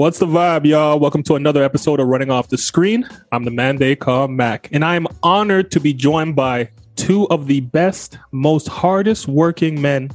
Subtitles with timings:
[0.00, 0.98] What's the vibe, y'all?
[0.98, 3.06] Welcome to another episode of Running Off the Screen.
[3.32, 7.28] I'm the man they call Mac, and I am honored to be joined by two
[7.28, 10.10] of the best, most hardest working men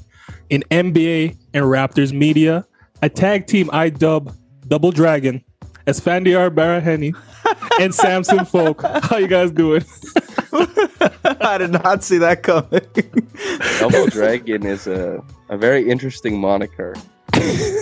[0.49, 2.66] in NBA and Raptors media.
[3.03, 4.35] A tag team I dub
[4.67, 5.43] Double Dragon,
[5.85, 7.15] Esfandiar Baraheni
[7.79, 8.81] and Samson Folk.
[8.81, 9.85] How you guys doing?
[10.51, 12.82] I did not see that coming.
[13.79, 16.95] Double Dragon is a, a very interesting moniker.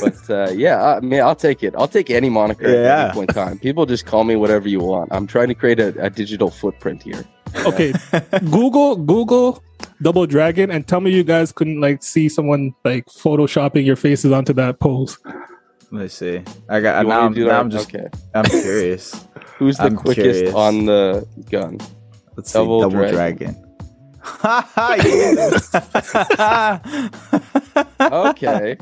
[0.02, 1.74] But uh, yeah, I mean, I'll take it.
[1.78, 3.60] I'll take any moniker at any point in time.
[3.60, 5.12] People just call me whatever you want.
[5.12, 7.24] I'm trying to create a, a digital footprint here.
[7.66, 7.94] Okay,
[8.52, 9.64] Google Google
[10.02, 14.32] Double Dragon and tell me you guys couldn't like see someone like photoshopping your faces
[14.32, 15.18] onto that pose.
[15.92, 16.42] Let me see.
[16.70, 17.22] I got You now.
[17.22, 17.60] I'm, me to do now?
[17.60, 17.94] I'm just.
[17.94, 18.08] okay.
[18.34, 19.26] I'm curious.
[19.58, 20.56] Who's the I'm quickest curious.
[20.56, 21.78] on the gun?
[22.36, 22.58] Let's see.
[22.58, 23.14] Double Double, Dragon.
[23.16, 23.63] dragon.
[24.44, 25.50] Yeah.
[28.02, 28.78] Okay.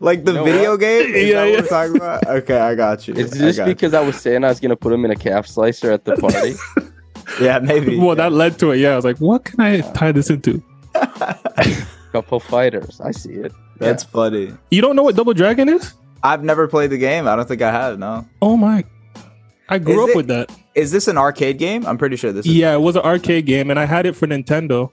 [0.00, 0.80] like the You know video what?
[0.80, 1.14] game?
[1.14, 1.50] Is Yeah, that yeah.
[1.54, 2.26] what we're talking about?
[2.26, 3.14] Okay, I got you.
[3.14, 3.64] Is I this you.
[3.64, 6.16] because I was saying I was gonna put him in a calf slicer at the
[6.16, 6.54] party?
[7.40, 7.98] Yeah, maybe.
[7.98, 8.78] Well, that led to it.
[8.78, 10.62] Yeah, I was like, what can I tie this into?
[12.12, 13.00] Couple fighters.
[13.00, 13.52] I see it.
[13.78, 14.52] That's funny.
[14.70, 15.94] You don't know what Double Dragon is?
[16.22, 17.26] I've never played the game.
[17.26, 17.98] I don't think I have.
[17.98, 18.26] No.
[18.42, 18.84] Oh my!
[19.72, 20.50] I grew Is up it- with that.
[20.74, 21.86] Is this an arcade game?
[21.86, 22.52] I'm pretty sure this is.
[22.54, 24.90] Yeah, it was an arcade game, and I had it for Nintendo.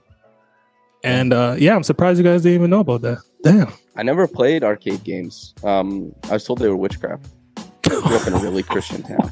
[1.02, 3.18] And uh, yeah, I'm surprised you guys didn't even know about that.
[3.42, 3.72] Damn.
[3.96, 5.54] I never played arcade games.
[5.64, 7.26] Um, I was told they were witchcraft.
[7.56, 9.30] I grew up in a really Christian town.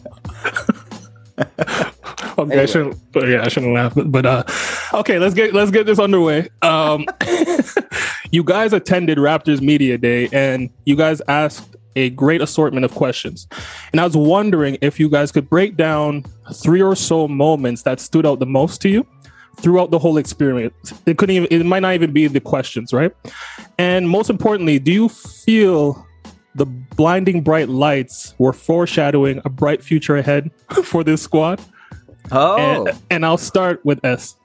[2.39, 2.97] Okay, I shouldn't.
[3.13, 3.95] But yeah, I shouldn't laugh.
[3.97, 4.45] But, but uh,
[4.95, 6.49] okay, let's get let's get this underway.
[6.63, 7.05] Um,
[8.31, 13.47] you guys attended Raptors Media Day, and you guys asked a great assortment of questions.
[13.93, 18.01] And I was wondering if you guys could break down three or so moments that
[18.01, 19.07] stood out the most to you
[19.57, 20.93] throughout the whole experience.
[21.07, 21.49] It couldn't even.
[21.51, 23.13] It might not even be the questions, right?
[23.79, 26.07] And most importantly, do you feel
[26.55, 30.51] the blinding bright lights were foreshadowing a bright future ahead
[30.85, 31.61] for this squad?
[32.31, 32.87] Oh.
[32.87, 34.37] And, and I'll start with S.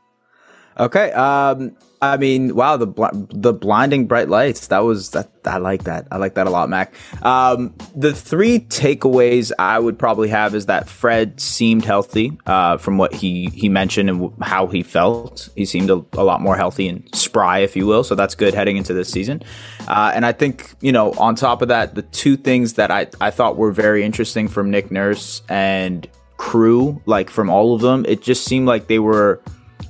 [0.80, 1.12] Okay.
[1.12, 1.76] Um.
[2.12, 4.68] I mean, wow the bl- the blinding bright lights.
[4.68, 5.30] That was that.
[5.46, 6.08] I like that.
[6.10, 6.94] I like that a lot, Mac.
[7.22, 7.74] Um.
[7.96, 12.38] The three takeaways I would probably have is that Fred seemed healthy.
[12.46, 16.24] Uh, from what he he mentioned and w- how he felt, he seemed a, a
[16.24, 18.04] lot more healthy and spry, if you will.
[18.04, 19.44] So that's good heading into this season.
[19.88, 23.08] Uh, and I think you know, on top of that, the two things that I
[23.22, 28.06] I thought were very interesting from Nick Nurse and crew, like from all of them,
[28.08, 29.42] it just seemed like they were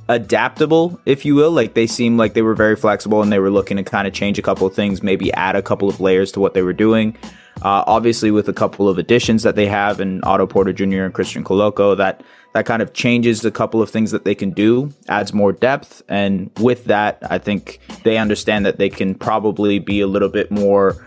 [0.09, 1.51] adaptable, if you will.
[1.51, 4.13] Like they seemed like they were very flexible and they were looking to kind of
[4.13, 6.73] change a couple of things, maybe add a couple of layers to what they were
[6.73, 7.17] doing.
[7.61, 11.03] Uh, obviously, with a couple of additions that they have in Otto Porter Jr.
[11.03, 14.51] and Christian Koloko, that that kind of changes a couple of things that they can
[14.51, 19.79] do, adds more depth, and with that, I think they understand that they can probably
[19.79, 20.97] be a little bit more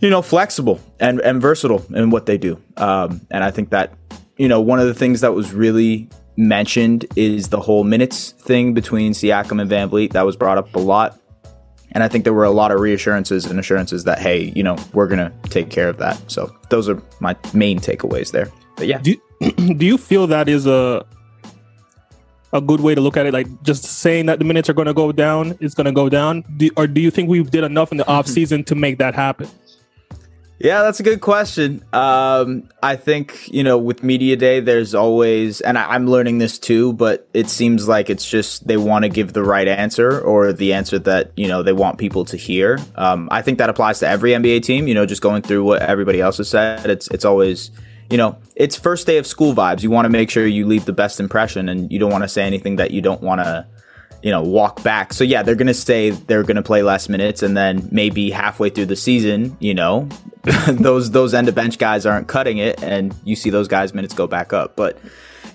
[0.00, 2.60] you know, flexible and, and versatile in what they do.
[2.76, 3.94] Um, and I think that,
[4.36, 8.74] you know, one of the things that was really mentioned is the whole minutes thing
[8.74, 10.12] between Siakam and VanVleet.
[10.12, 11.18] That was brought up a lot.
[11.92, 14.76] And I think there were a lot of reassurances and assurances that, hey, you know,
[14.92, 16.20] we're going to take care of that.
[16.30, 18.50] So those are my main takeaways there.
[18.76, 18.98] But yeah.
[18.98, 19.16] Do
[19.76, 21.06] do you feel that is a
[22.52, 23.32] a good way to look at it?
[23.32, 26.08] Like just saying that the minutes are going to go down is going to go
[26.08, 28.12] down, do, or do you think we did enough in the mm-hmm.
[28.12, 29.48] off season to make that happen?
[30.64, 31.84] Yeah, that's a good question.
[31.92, 36.58] Um, I think you know, with media day, there's always, and I, I'm learning this
[36.58, 40.54] too, but it seems like it's just they want to give the right answer or
[40.54, 42.78] the answer that you know they want people to hear.
[42.94, 44.88] Um, I think that applies to every NBA team.
[44.88, 47.70] You know, just going through what everybody else has said, it's it's always
[48.08, 49.82] you know, it's first day of school vibes.
[49.82, 52.28] You want to make sure you leave the best impression, and you don't want to
[52.28, 53.66] say anything that you don't want to
[54.24, 55.12] you know, walk back.
[55.12, 58.86] So yeah, they're gonna say they're gonna play less minutes, and then maybe halfway through
[58.86, 60.08] the season, you know,
[60.66, 64.14] those those end of bench guys aren't cutting it, and you see those guys' minutes
[64.14, 64.76] go back up.
[64.76, 64.98] But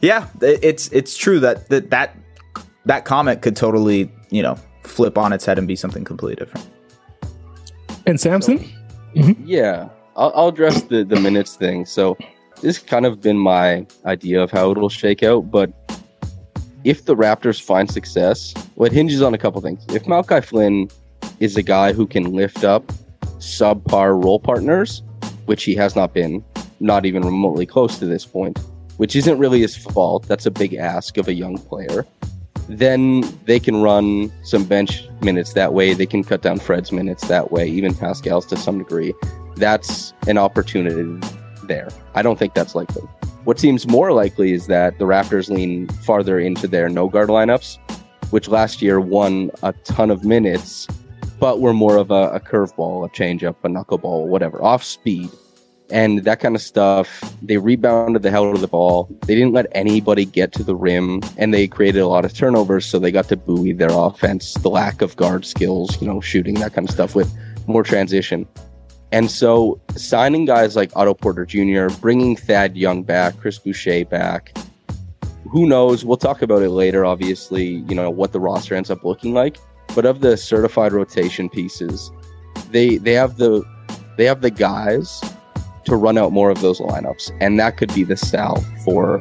[0.04, 2.16] yeah, it's it's true that that that
[2.86, 6.70] that comment could totally you know flip on its head and be something completely different.
[8.06, 8.60] And Samson,
[9.16, 9.48] mm-hmm.
[9.48, 11.88] Yeah, I'll, I'll address the the minutes thing.
[11.88, 12.20] So,
[12.62, 15.50] this kind of been my idea of how it'll shake out.
[15.50, 15.74] But
[16.84, 19.86] if the Raptors find success, well, it hinges on a couple things.
[19.90, 20.90] If Malachi Flynn
[21.40, 22.92] is a guy who can lift up
[23.38, 25.02] subpar role partners,
[25.46, 26.44] which he has not been,
[26.80, 28.60] not even remotely close to this point,
[28.98, 30.28] which isn't really his fault.
[30.28, 32.06] That's a big ask of a young player.
[32.68, 35.94] Then they can run some bench minutes that way.
[35.94, 39.14] They can cut down Fred's minutes that way, even Pascal's to some degree.
[39.56, 41.28] That's an opportunity
[41.64, 41.90] there.
[42.14, 43.04] I don't think that's likely.
[43.50, 47.80] What seems more likely is that the Raptors lean farther into their no guard lineups,
[48.30, 50.86] which last year won a ton of minutes,
[51.40, 55.32] but were more of a, a curveball, a changeup, a knuckleball, whatever, off speed
[55.90, 57.24] and that kind of stuff.
[57.42, 59.10] They rebounded the hell out of the ball.
[59.26, 62.86] They didn't let anybody get to the rim, and they created a lot of turnovers.
[62.86, 66.54] So they got to buoy their offense, the lack of guard skills, you know, shooting
[66.60, 67.36] that kind of stuff with
[67.66, 68.48] more transition.
[69.12, 74.56] And so signing guys like Otto Porter Jr., bringing Thad Young back, Chris Boucher back.
[75.50, 76.06] Who knows?
[76.06, 79.58] We'll talk about it later, obviously, you know, what the roster ends up looking like.
[79.96, 82.12] But of the certified rotation pieces,
[82.72, 83.64] they they have the
[84.18, 85.24] they have the guys
[85.86, 87.36] to run out more of those lineups.
[87.40, 89.20] And that could be the sell for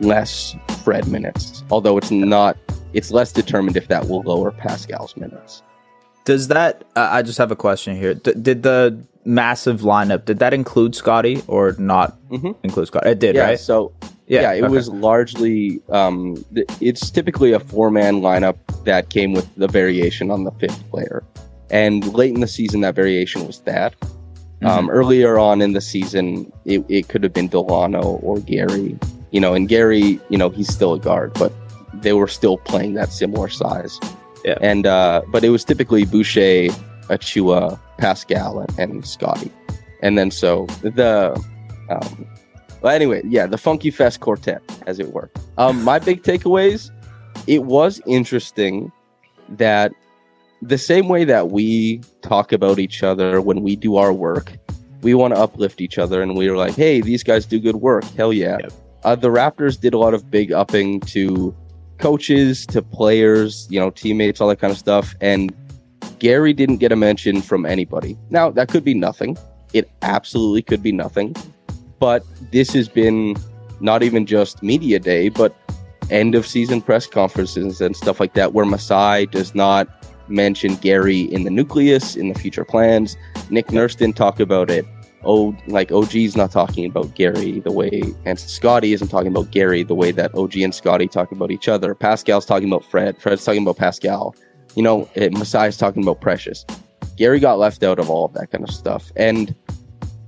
[0.00, 1.62] less Fred minutes.
[1.70, 2.56] Although it's not,
[2.92, 5.62] it's less determined if that will lower Pascal's minutes.
[6.24, 8.14] Does that, uh, I just have a question here.
[8.14, 12.54] D- did the massive lineup, did that include Scotty or not Mhm.
[12.62, 13.10] include Scotty?
[13.10, 13.58] It did, yeah, right?
[13.60, 13.92] So
[14.26, 14.72] Yeah, yeah, it okay.
[14.74, 20.30] was largely um, th- it's typically a four man lineup that came with the variation
[20.30, 21.22] on the fifth player.
[21.70, 23.94] And late in the season, that variation was that.
[24.00, 24.66] Mm-hmm.
[24.66, 28.98] Um, earlier on in the season, it, it could have been Delano or Gary.
[29.30, 31.52] You know, and Gary, you know, he's still a guard, but
[31.94, 33.98] they were still playing that similar size.
[34.44, 34.58] Yeah.
[34.60, 36.68] And uh, but it was typically Boucher,
[37.08, 39.48] Achiuwa, Pascal, and, and Scotty.
[40.02, 41.40] And then so the
[41.88, 42.26] um,
[42.80, 45.30] well, anyway, yeah, the Funky Fest quartet, as it were.
[45.56, 46.90] Um, my big takeaways,
[47.46, 48.90] it was interesting
[49.50, 49.92] that
[50.60, 54.58] the same way that we talk about each other when we do our work,
[55.02, 57.76] we want to uplift each other, and we were like, "Hey, these guys do good
[57.76, 58.02] work.
[58.16, 58.72] Hell yeah!" Yep.
[59.04, 61.54] Uh, the Raptors did a lot of big upping to
[61.98, 65.54] coaches, to players, you know, teammates, all that kind of stuff, and
[66.18, 68.16] Gary didn't get a mention from anybody.
[68.30, 69.36] Now that could be nothing.
[69.72, 71.34] It absolutely could be nothing
[72.02, 73.36] but this has been
[73.78, 75.54] not even just media day, but
[76.10, 79.86] end of season press conferences and stuff like that, where Masai does not
[80.26, 83.16] mention Gary in the nucleus, in the future plans.
[83.50, 84.84] Nick Nurse didn't talk about it.
[85.22, 89.84] Oh, like OG's not talking about Gary the way, and Scotty isn't talking about Gary
[89.84, 91.94] the way that OG and Scotty talk about each other.
[91.94, 93.16] Pascal's talking about Fred.
[93.22, 94.34] Fred's talking about Pascal.
[94.74, 96.64] You know, eh, Masai's talking about Precious.
[97.16, 99.12] Gary got left out of all of that kind of stuff.
[99.16, 99.54] And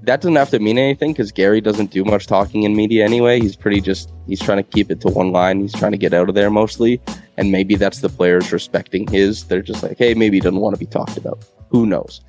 [0.05, 3.41] that doesn't have to mean anything because Gary doesn't do much talking in media anyway.
[3.41, 5.61] He's pretty just he's trying to keep it to one line.
[5.61, 7.01] He's trying to get out of there mostly,
[7.37, 9.45] and maybe that's the players respecting his.
[9.45, 11.45] They're just like, hey, maybe he doesn't want to be talked about.
[11.71, 12.21] Who knows?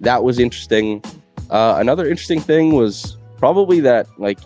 [0.00, 1.02] That was interesting.
[1.50, 4.38] Uh, another interesting thing was probably that like,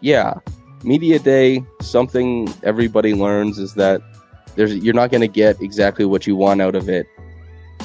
[0.00, 0.34] yeah,
[0.82, 1.64] media day.
[1.80, 4.02] Something everybody learns is that
[4.56, 7.06] there's you're not going to get exactly what you want out of it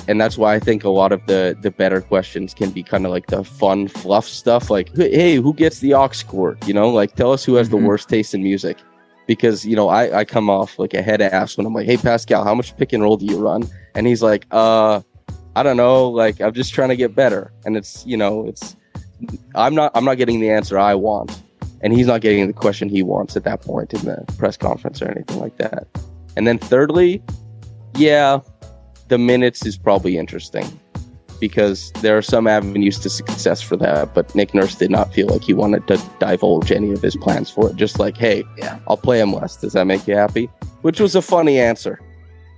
[0.08, 3.06] and that's why I think a lot of the the better questions can be kind
[3.06, 6.58] of like the fun fluff stuff, like hey, who gets the aux cord?
[6.68, 7.72] You know, like tell us who has Mhm.
[7.72, 8.78] the worst taste in music,
[9.26, 11.98] because you know I I come off like a head ass when I'm like, hey
[11.98, 13.64] Pascal, how much pick and roll do you run?
[13.96, 15.02] And he's like, uh,
[15.56, 18.76] I don't know, like I'm just trying to get better, and it's you know it's
[19.56, 21.42] I'm not I'm not getting the answer I want,
[21.82, 25.02] and he's not getting the question he wants at that point in the press conference
[25.02, 25.88] or anything like that.
[26.38, 27.24] And then thirdly,
[27.96, 28.40] yeah,
[29.08, 30.66] the minutes is probably interesting
[31.40, 34.14] because there are some avenues to success for that.
[34.14, 37.50] But Nick Nurse did not feel like he wanted to divulge any of his plans
[37.50, 37.76] for it.
[37.76, 38.80] Just like, hey, Yeah.
[38.88, 39.58] I'll play him less.
[39.58, 40.50] Does that make you happy?
[40.82, 42.00] Which was a funny answer,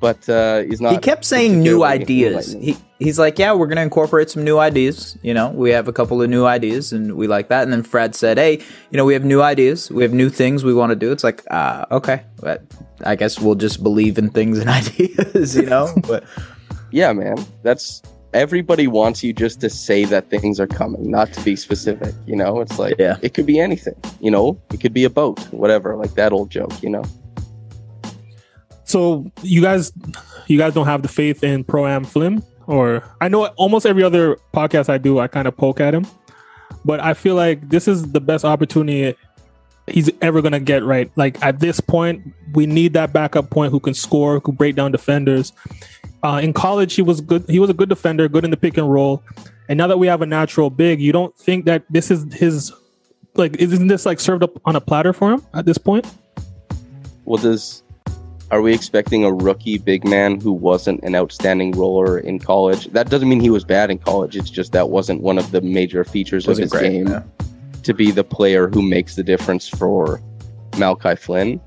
[0.02, 0.92] but uh, he's not.
[0.94, 2.54] he kept saying new ideas.
[2.54, 5.18] He he's like, yeah, we're gonna incorporate some new ideas.
[5.22, 7.64] You know, we have a couple of new ideas, and we like that.
[7.64, 8.56] And then Fred said, hey,
[8.92, 9.90] you know, we have new ideas.
[9.92, 11.12] We have new things we want to do.
[11.12, 12.64] It's like, uh, okay, but
[13.06, 15.56] I guess we'll just believe in things and ideas.
[15.56, 16.24] You know, but
[16.92, 18.02] yeah, man, that's
[18.34, 22.14] everybody wants you just to say that things are coming, not to be specific.
[22.26, 23.18] You know, it's like Yeah.
[23.22, 23.96] it could be anything.
[24.20, 26.74] You know, it could be a boat, whatever, like that old joke.
[26.84, 27.04] You know.
[28.84, 29.92] So you guys,
[30.48, 34.04] you guys don't have the faith in Pro Am Flynn, or I know almost every
[34.04, 36.06] other podcast I do, I kind of poke at him,
[36.86, 39.16] but I feel like this is the best opportunity
[39.88, 40.84] he's ever gonna get.
[40.84, 44.56] Right, like at this point, we need that backup point who can score, who can
[44.56, 45.54] break down defenders.
[46.24, 47.46] Uh, in college, he was good.
[47.48, 49.24] He was a good defender, good in the pick and roll.
[49.70, 52.74] And now that we have a natural big, you don't think that this is his
[53.36, 56.06] like isn't this like served up on a platter for him at this point?
[57.26, 57.84] Well, does
[58.50, 62.86] are we expecting a rookie big man who wasn't an outstanding roller in college?
[62.88, 64.38] That doesn't mean he was bad in college.
[64.38, 67.24] It's just that wasn't one of the major features of his great, game yeah.
[67.84, 70.22] to be the player who makes the difference for
[70.78, 71.60] Malachi Flynn.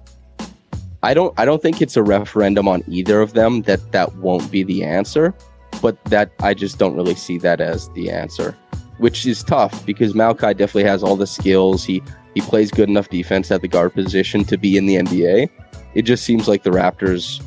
[1.03, 4.51] I don't I don't think it's a referendum on either of them that that won't
[4.51, 5.35] be the answer,
[5.83, 8.57] but that I just don't really see that as the answer,
[8.99, 11.85] which is tough because Malachi definitely has all the skills.
[11.85, 12.03] He
[12.35, 15.51] he plays good enough defense at the guard position to be in the NBA.
[15.95, 17.43] It just seems like the Raptors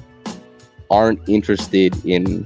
[0.89, 2.45] aren't interested in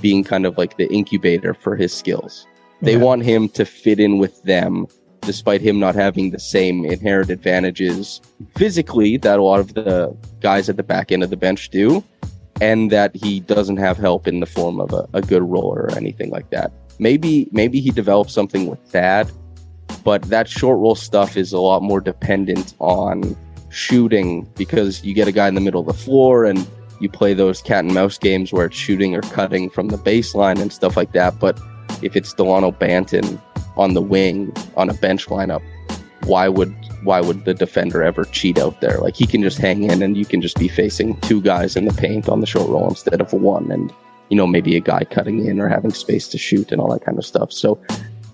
[0.00, 2.46] being kind of like the incubator for his skills.
[2.82, 2.98] They Yeah.
[3.04, 4.86] want him to fit in with them
[5.22, 8.22] despite him not having the same inherent advantages
[8.56, 12.02] physically that a lot of the guys at the back end of the bench do,
[12.62, 15.92] and that he doesn't have help in the form of a, a good roller or
[15.96, 16.72] anything like that.
[16.98, 19.30] Maybe maybe he develops something with that,
[20.04, 23.36] but that short roll stuff is a lot more dependent on
[23.70, 26.68] shooting because you get a guy in the middle of the floor and
[27.00, 30.60] you play those cat and mouse games where it's shooting or cutting from the baseline
[30.60, 31.38] and stuff like that.
[31.40, 31.58] But
[32.02, 33.40] if it's Delano Banton
[33.76, 35.62] on the wing on a bench lineup,
[36.24, 38.98] why would why would the defender ever cheat out there?
[38.98, 41.86] Like he can just hang in and you can just be facing two guys in
[41.86, 43.90] the paint on the short roll instead of one and
[44.28, 47.04] you know maybe a guy cutting in or having space to shoot and all that
[47.04, 47.52] kind of stuff.
[47.52, 47.80] So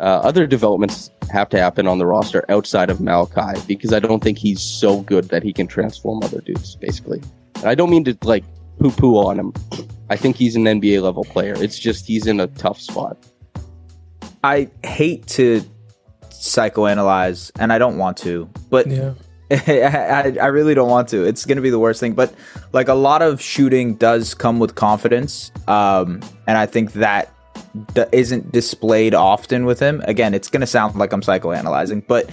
[0.01, 4.23] uh, other developments have to happen on the roster outside of Malachi because I don't
[4.23, 7.23] think he's so good that he can transform other dudes basically.
[7.57, 8.45] And I don't mean to like
[8.79, 9.53] poo poo on him.
[10.11, 11.55] I think he's an NBA level player.
[11.57, 13.17] It's just he's in a tough spot.
[14.45, 15.63] I hate to
[16.31, 19.15] psychoanalyze, and I don't want to, but Yeah.
[19.51, 21.25] I, I really don't want to.
[21.25, 22.15] It's going to be the worst thing.
[22.15, 22.35] But
[22.73, 27.33] like a lot of shooting does come with confidence, um, and I think that
[27.95, 30.03] d- isn't displayed often with him.
[30.05, 32.31] Again, it's going to sound like I'm psychoanalyzing, but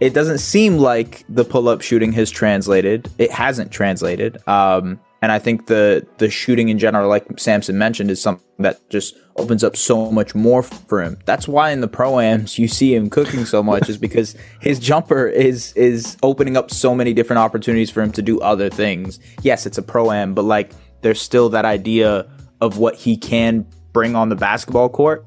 [0.00, 3.08] it doesn't seem like the pull-up shooting has translated.
[3.18, 4.46] It hasn't translated.
[4.48, 8.90] Um, and I think the the shooting in general, like Samson mentioned, is something that
[8.90, 11.16] just opens up so much more for him.
[11.24, 15.28] That's why in the proams you see him cooking so much, is because his jumper
[15.28, 19.20] is is opening up so many different opportunities for him to do other things.
[19.42, 20.72] Yes, it's a pro-am, but like
[21.02, 22.28] there's still that idea
[22.60, 25.24] of what he can bring on the basketball court,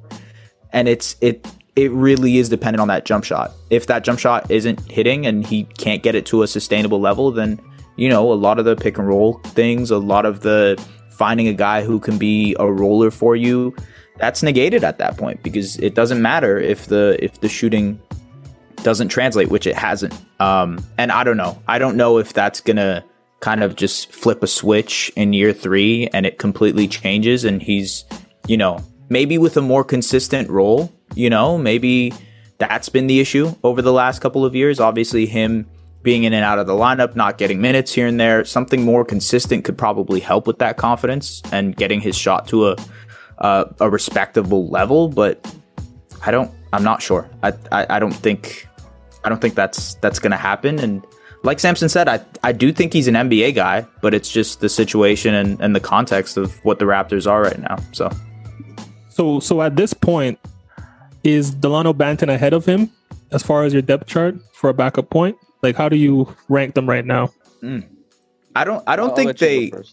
[0.71, 3.51] and it's it it really is dependent on that jump shot.
[3.69, 7.31] If that jump shot isn't hitting and he can't get it to a sustainable level,
[7.31, 7.59] then
[7.97, 10.81] you know, a lot of the pick and roll things, a lot of the
[11.11, 13.73] finding a guy who can be a roller for you,
[14.17, 17.99] that's negated at that point because it doesn't matter if the if the shooting
[18.83, 20.13] doesn't translate, which it hasn't.
[20.39, 21.61] Um, and I don't know.
[21.67, 23.03] I don't know if that's gonna
[23.39, 28.05] kind of just flip a switch in year three and it completely changes and he's,
[28.47, 32.13] you know, maybe with a more consistent role, you know, maybe
[32.57, 34.79] that's been the issue over the last couple of years.
[34.79, 35.67] Obviously, him
[36.01, 39.03] being in and out of the lineup, not getting minutes here and there, something more
[39.03, 42.75] consistent could probably help with that confidence and getting his shot to a
[43.39, 45.09] a, respectable level.
[45.09, 45.45] But
[46.25, 46.51] I don't.
[46.71, 47.29] I'm not sure.
[47.43, 48.67] I, I I don't think
[49.23, 50.79] I don't think that's that's going to happen.
[50.79, 51.05] And
[51.43, 54.69] like Samson said, I I do think he's an NBA guy, but it's just the
[54.69, 57.77] situation and, and the context of what the Raptors are right now.
[57.91, 58.09] So
[59.15, 60.37] So so at this point,
[61.23, 62.91] is Delano Banton ahead of him
[63.31, 65.37] as far as your depth chart for a backup point?
[65.63, 67.31] Like how do you rank them right now?
[68.57, 69.83] I don't I don't I'll think let you go they.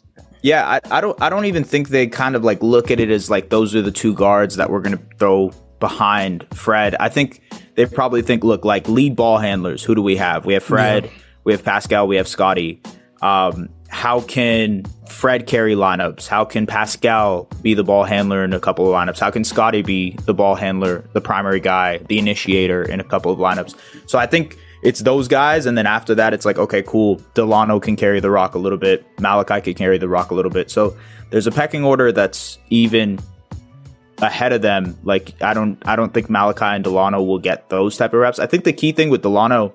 [0.43, 3.11] Yeah, I, I don't I don't even think they kind of like look at it
[3.11, 6.97] as like those are the two guards that we're gonna throw behind Fred.
[6.99, 7.43] I think
[7.77, 10.45] they probably think, look, like lead ball handlers, who do we have?
[10.47, 11.09] We have Fred,
[11.45, 12.83] we have Pascal, we have Scotty.
[13.21, 16.27] Um, how can Fred carry lineups?
[16.27, 19.21] How can Pascal be the ball handler in a couple of lineups?
[19.21, 23.31] How can Scotty be the ball handler, the primary guy, the initiator in a couple
[23.31, 23.77] of lineups?
[24.07, 27.21] So I think it's those guys, and then after that, it's like, okay, cool.
[27.35, 29.05] Delano can carry the rock a little bit.
[29.21, 30.71] Malachi can carry the rock a little bit.
[30.71, 30.97] So
[31.29, 33.21] there's a pecking order that's even
[34.23, 34.99] ahead of them.
[35.05, 38.39] Like I don't, I don't think Malachi and Delano will get those type of reps.
[38.39, 39.75] I think the key thing with Delano,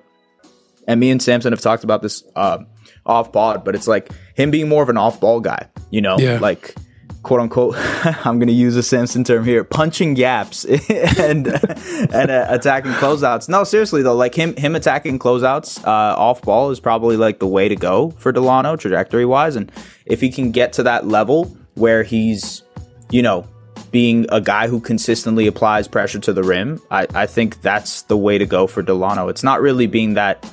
[0.88, 2.64] and me and Samson have talked about this uh,
[3.08, 5.68] off pod, but it's like him being more of an off ball guy.
[5.90, 6.40] You know, Yeah.
[6.40, 6.76] like
[7.24, 7.76] quote unquote.
[8.26, 10.64] I'm going to use a Samson term here: punching gaps
[11.20, 13.50] and and uh, attacking closeouts.
[13.50, 17.48] No, seriously though, like him him attacking closeouts uh, off ball is probably like the
[17.48, 19.72] way to go for Delano trajectory wise, and
[20.06, 22.64] if he can get to that level where he's,
[23.12, 23.46] you know,
[23.92, 28.18] being a guy who consistently applies pressure to the rim, I, I think that's the
[28.18, 29.28] way to go for Delano.
[29.28, 30.44] It's not really being that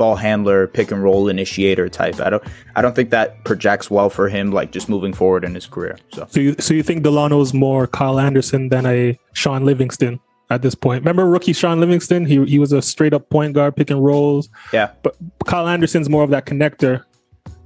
[0.00, 2.18] ball handler, pick and roll initiator type.
[2.20, 2.42] I don't
[2.76, 5.94] I don't think that projects well for him like just moving forward in his career.
[6.14, 10.62] So So you so you think Delano's more Kyle Anderson than a Shaun Livingston at
[10.62, 11.02] this point.
[11.04, 12.24] Remember rookie Shaun Livingston?
[12.26, 14.48] He he was a straight up point guard, picking rolls.
[14.72, 14.88] Yeah.
[15.04, 15.14] But
[15.46, 17.04] Kyle Anderson's more of that connector.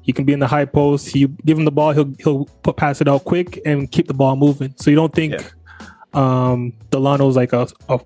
[0.03, 1.09] He can be in the high post.
[1.09, 4.19] He give him the ball, he'll he'll put pass it out quick and keep the
[4.23, 4.75] ball moving.
[4.77, 5.49] So you don't think Yeah.
[6.23, 7.99] um Delano's like a, a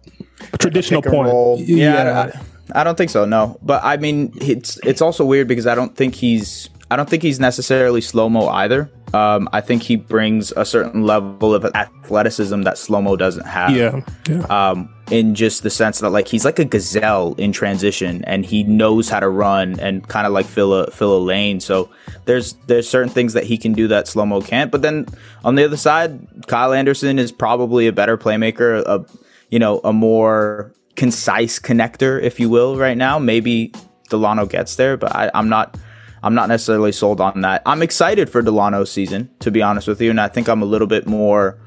[0.59, 1.33] traditional pick and point.
[1.33, 1.59] roll.
[1.61, 2.31] Yeah,
[2.75, 3.25] I, don't think so.
[3.25, 7.09] No, but I mean, it's it's also weird because I don't think he's I don't
[7.09, 8.91] think he's necessarily slow mo either.
[9.13, 13.75] Um, I think he brings a certain level of athleticism that slow mo doesn't have.
[13.75, 14.41] yeah, yeah.
[14.45, 18.63] Um, in just the sense that like he's like a gazelle in transition, and he
[18.65, 21.61] knows how to run and kind of like fill a fill a lane.
[21.61, 21.91] So
[22.25, 24.71] there's there's certain things that he can do that slow mo can't.
[24.71, 25.07] But then
[25.45, 29.05] on the other side, Kyle Anderson is probably a better playmaker, a
[29.51, 33.19] you know a more concise connector, if you will, right now.
[33.19, 33.73] Maybe
[34.11, 35.79] Delano gets there, but I, I'm not.
[36.21, 37.63] I'm not necessarily sold on that.
[37.65, 40.65] I'm excited for Delano's season, to be honest with you, and I think I'm a
[40.65, 41.61] little bit more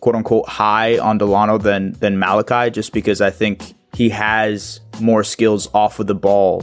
[0.00, 5.24] quote unquote high on Delano than than Malachi, just because I think he has more
[5.24, 6.62] skills off of the ball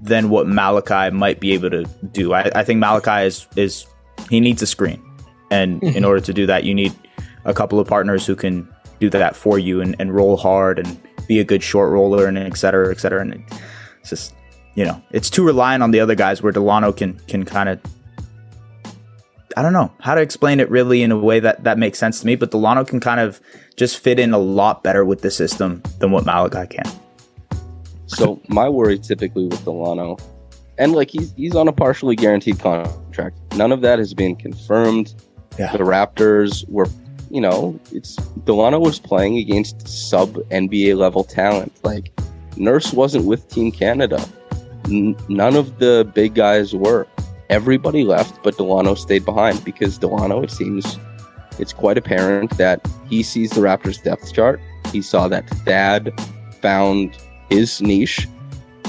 [0.00, 2.32] than what Malachi might be able to do.
[2.32, 3.86] I, I think Malachi is is
[4.30, 5.02] he needs a screen,
[5.50, 5.96] and mm-hmm.
[5.96, 6.94] in order to do that, you need
[7.44, 8.68] a couple of partners who can
[9.00, 12.38] do that for you and, and roll hard and be a good short roller and
[12.38, 13.20] et cetera, et cetera.
[13.20, 13.44] And
[14.00, 14.34] it's just
[14.74, 17.80] you know it's too reliant on the other guys where Delano can can kind of
[19.56, 22.20] I don't know how to explain it really in a way that that makes sense
[22.20, 23.40] to me, but Delano can kind of
[23.76, 26.90] just fit in a lot better with the system than what Malachi can.
[28.06, 30.16] So my worry typically with Delano,
[30.78, 33.38] and like he's he's on a partially guaranteed contract.
[33.56, 35.14] None of that has been confirmed.
[35.58, 35.72] Yeah.
[35.72, 36.88] The Raptors were,
[37.32, 41.72] you know, it's Delano was playing against sub NBA level talent.
[41.82, 42.12] Like
[42.58, 44.22] Nurse wasn't with Team Canada.
[44.84, 47.08] N- none of the big guys were.
[47.48, 50.98] Everybody left, but Delano stayed behind because Delano, it seems,
[51.58, 54.60] it's quite apparent that he sees the Raptors depth chart.
[54.90, 56.12] He saw that Thad
[56.60, 57.16] found
[57.48, 58.28] his niche,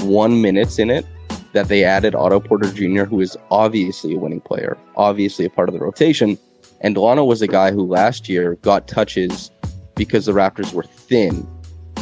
[0.00, 1.06] one minutes in it,
[1.52, 5.68] that they added Otto Porter Jr., who is obviously a winning player, obviously a part
[5.68, 6.38] of the rotation.
[6.84, 9.50] And Delano was a guy who last year got touches
[9.94, 11.48] because the Raptors were thin.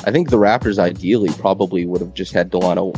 [0.05, 2.93] I think the Raptors ideally probably would have just had Delano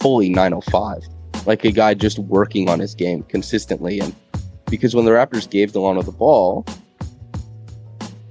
[0.00, 1.02] fully 905,
[1.44, 4.00] like a guy just working on his game consistently.
[4.00, 4.14] And
[4.70, 6.64] because when the Raptors gave Delano the ball,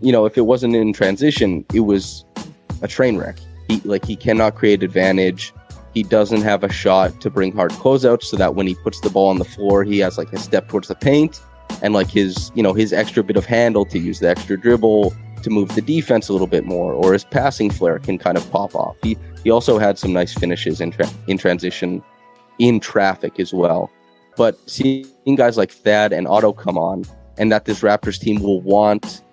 [0.01, 2.25] you know, if it wasn't in transition, it was
[2.81, 3.37] a train wreck.
[3.67, 5.53] He like he cannot create advantage.
[5.93, 9.11] He doesn't have a shot to bring hard closeouts so that when he puts the
[9.11, 11.39] ball on the floor, he has like a step towards the paint
[11.81, 15.13] and like his, you know, his extra bit of handle to use the extra dribble
[15.43, 18.49] to move the defense a little bit more, or his passing flair can kind of
[18.51, 18.95] pop off.
[19.03, 22.03] He he also had some nice finishes in tra- in transition,
[22.59, 23.91] in traffic as well.
[24.35, 27.05] But seeing guys like Thad and Otto come on,
[27.37, 29.23] and that this Raptors team will want,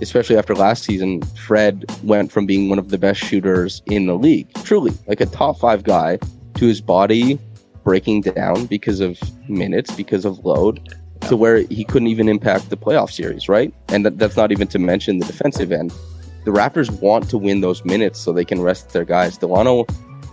[0.00, 4.14] especially after last season, Fred went from being one of the best shooters in the
[4.14, 6.18] league, truly like a top five guy,
[6.54, 7.38] to his body
[7.84, 10.94] breaking down because of minutes, because of load,
[11.28, 13.72] to where he couldn't even impact the playoff series, right?
[13.88, 15.92] And that, that's not even to mention the defensive end.
[16.44, 19.36] The Raptors want to win those minutes so they can rest their guys.
[19.36, 19.84] Delano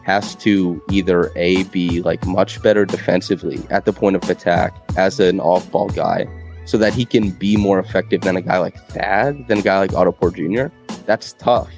[0.03, 5.19] has to either a be like much better defensively at the point of attack as
[5.19, 6.27] an off-ball guy,
[6.65, 9.79] so that he can be more effective than a guy like Thad, than a guy
[9.79, 10.67] like Otto Porter Jr.
[11.05, 11.69] That's tough.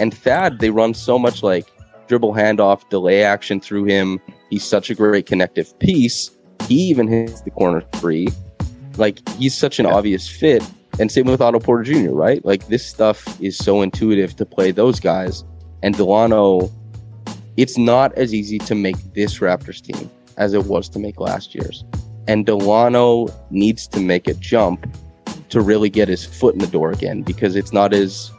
[0.00, 1.70] And Thad, they run so much like
[2.08, 4.20] dribble handoff, delay action through him.
[4.50, 6.30] He's such a great connective piece.
[6.68, 8.28] He even hits the corner three.
[8.96, 10.62] Like he's such an obvious fit.
[11.00, 12.44] And same with Otto Porter Jr., right?
[12.44, 15.44] Like this stuff is so intuitive to play those guys.
[15.82, 16.70] And Delano,
[17.56, 21.54] it's not as easy to make this Raptors team as it was to make last
[21.54, 21.84] year's.
[22.26, 24.86] And Delano needs to make a jump
[25.50, 28.30] to really get his foot in the door again because it's not as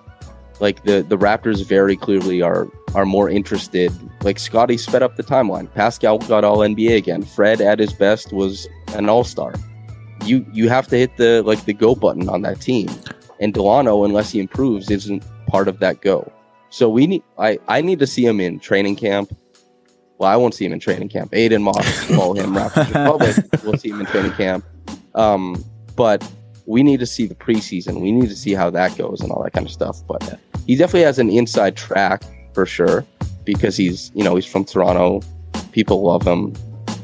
[0.60, 3.92] like the the Raptors very clearly are are more interested.
[4.24, 5.72] Like Scotty sped up the timeline.
[5.74, 7.24] Pascal got all NBA again.
[7.24, 9.54] Fred at his best was an all star.
[10.24, 12.90] You you have to hit the like the go button on that team.
[13.40, 16.32] And Delano, unless he improves, isn't part of that go.
[16.70, 19.36] So we need I, I need to see him in training camp.
[20.18, 21.32] Well, I won't see him in training camp.
[21.32, 23.64] Aiden Moss, call him Raptors Republic.
[23.64, 24.66] We'll see him in training camp.
[25.14, 25.64] Um,
[25.96, 26.30] but
[26.66, 28.02] we need to see the preseason.
[28.02, 30.06] We need to see how that goes and all that kind of stuff.
[30.08, 32.24] But he definitely has an inside track
[32.54, 33.06] for sure
[33.44, 35.22] because he's you know he's from Toronto.
[35.72, 36.54] People love him.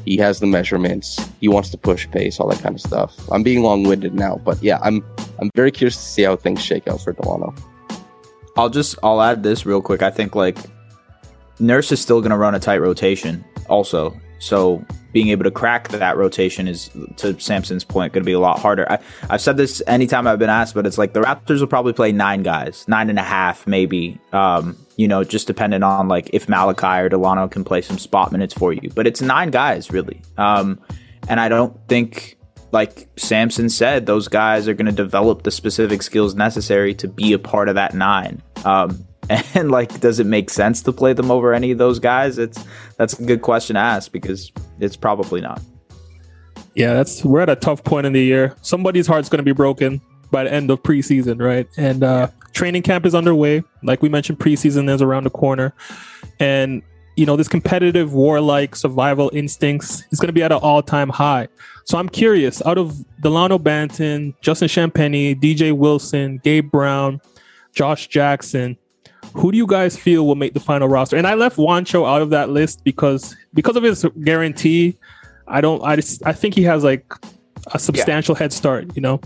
[0.04, 1.18] He has the measurements.
[1.40, 3.16] He wants to push pace, all that kind of stuff.
[3.30, 5.04] I'm being long winded now, but yeah, I'm
[5.38, 7.54] I'm very curious to see how things shake out for Delano.
[8.56, 10.02] I'll just I'll add this real quick.
[10.02, 10.58] I think like
[11.58, 14.18] Nurse is still going to run a tight rotation also.
[14.42, 18.40] So being able to crack that rotation is, to Samson's point, going to be a
[18.40, 18.90] lot harder.
[18.90, 18.98] I,
[19.30, 22.10] I've said this anytime I've been asked, but it's like the Raptors will probably play
[22.10, 24.18] nine guys, nine and a half, maybe.
[24.32, 28.32] Um, you know, just depending on like if Malachi or Delano can play some spot
[28.32, 28.90] minutes for you.
[28.92, 30.20] But it's nine guys, really.
[30.36, 30.80] Um,
[31.28, 32.36] and I don't think,
[32.72, 37.32] like Samson said, those guys are going to develop the specific skills necessary to be
[37.32, 38.42] a part of that nine.
[38.64, 39.06] Um,
[39.54, 42.38] and like, does it make sense to play them over any of those guys?
[42.38, 42.62] It's
[43.02, 45.60] that's a good question to ask because it's probably not.
[46.76, 48.54] Yeah, that's we're at a tough point in the year.
[48.62, 51.66] Somebody's heart's going to be broken by the end of preseason, right?
[51.76, 53.64] And uh, training camp is underway.
[53.82, 55.74] Like we mentioned, preseason is around the corner,
[56.38, 56.80] and
[57.16, 61.48] you know this competitive, warlike survival instincts is going to be at an all-time high.
[61.84, 67.20] So I'm curious, out of Delano Banton, Justin Champagnie, DJ Wilson, Gabe Brown,
[67.74, 68.78] Josh Jackson,
[69.34, 71.16] who do you guys feel will make the final roster?
[71.16, 74.96] And I left Juancho out of that list because because of his guarantee.
[75.48, 75.82] I don't.
[75.82, 77.04] I just, I think he has like
[77.74, 78.40] a substantial yeah.
[78.40, 78.94] head start.
[78.94, 79.20] You know.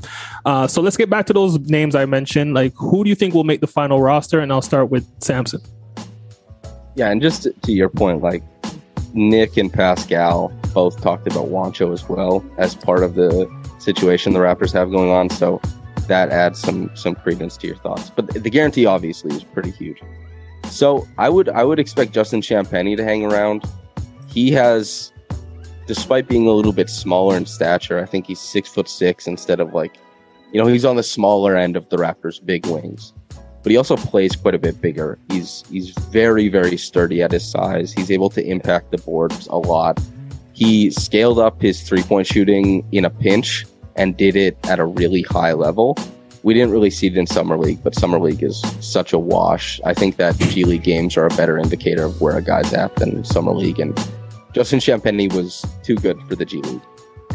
[0.45, 2.55] Uh, so let's get back to those names I mentioned.
[2.55, 4.41] Like, who do you think will make the final roster?
[4.41, 5.61] And I'll start with Samson.
[6.95, 8.43] Yeah, and just to your point, like
[9.13, 13.47] Nick and Pascal both talked about Juancho as well as part of the
[13.79, 15.31] situation the Raptors have going on.
[15.31, 15.61] So
[16.09, 18.11] that adds some some credence to your thoughts.
[18.11, 20.01] But the guarantee obviously is pretty huge.
[20.71, 23.65] So I would I would expect Justin Champagnie to hang around.
[24.29, 25.13] He has,
[25.87, 29.61] despite being a little bit smaller in stature, I think he's six foot six instead
[29.61, 29.97] of like,
[30.53, 33.13] you know, he's on the smaller end of the Raptors' big wings.
[33.63, 35.19] But he also plays quite a bit bigger.
[35.31, 37.93] He's he's very very sturdy at his size.
[37.93, 40.01] He's able to impact the boards a lot.
[40.53, 43.67] He scaled up his three point shooting in a pinch
[43.97, 45.97] and did it at a really high level.
[46.43, 49.81] We didn't really see it in Summer League, but Summer League is such a wash.
[49.85, 52.95] I think that G League games are a better indicator of where a guy's at
[52.97, 53.81] than Summer League.
[53.81, 53.99] And
[54.53, 56.83] Justin Champagnie was too good for the G League.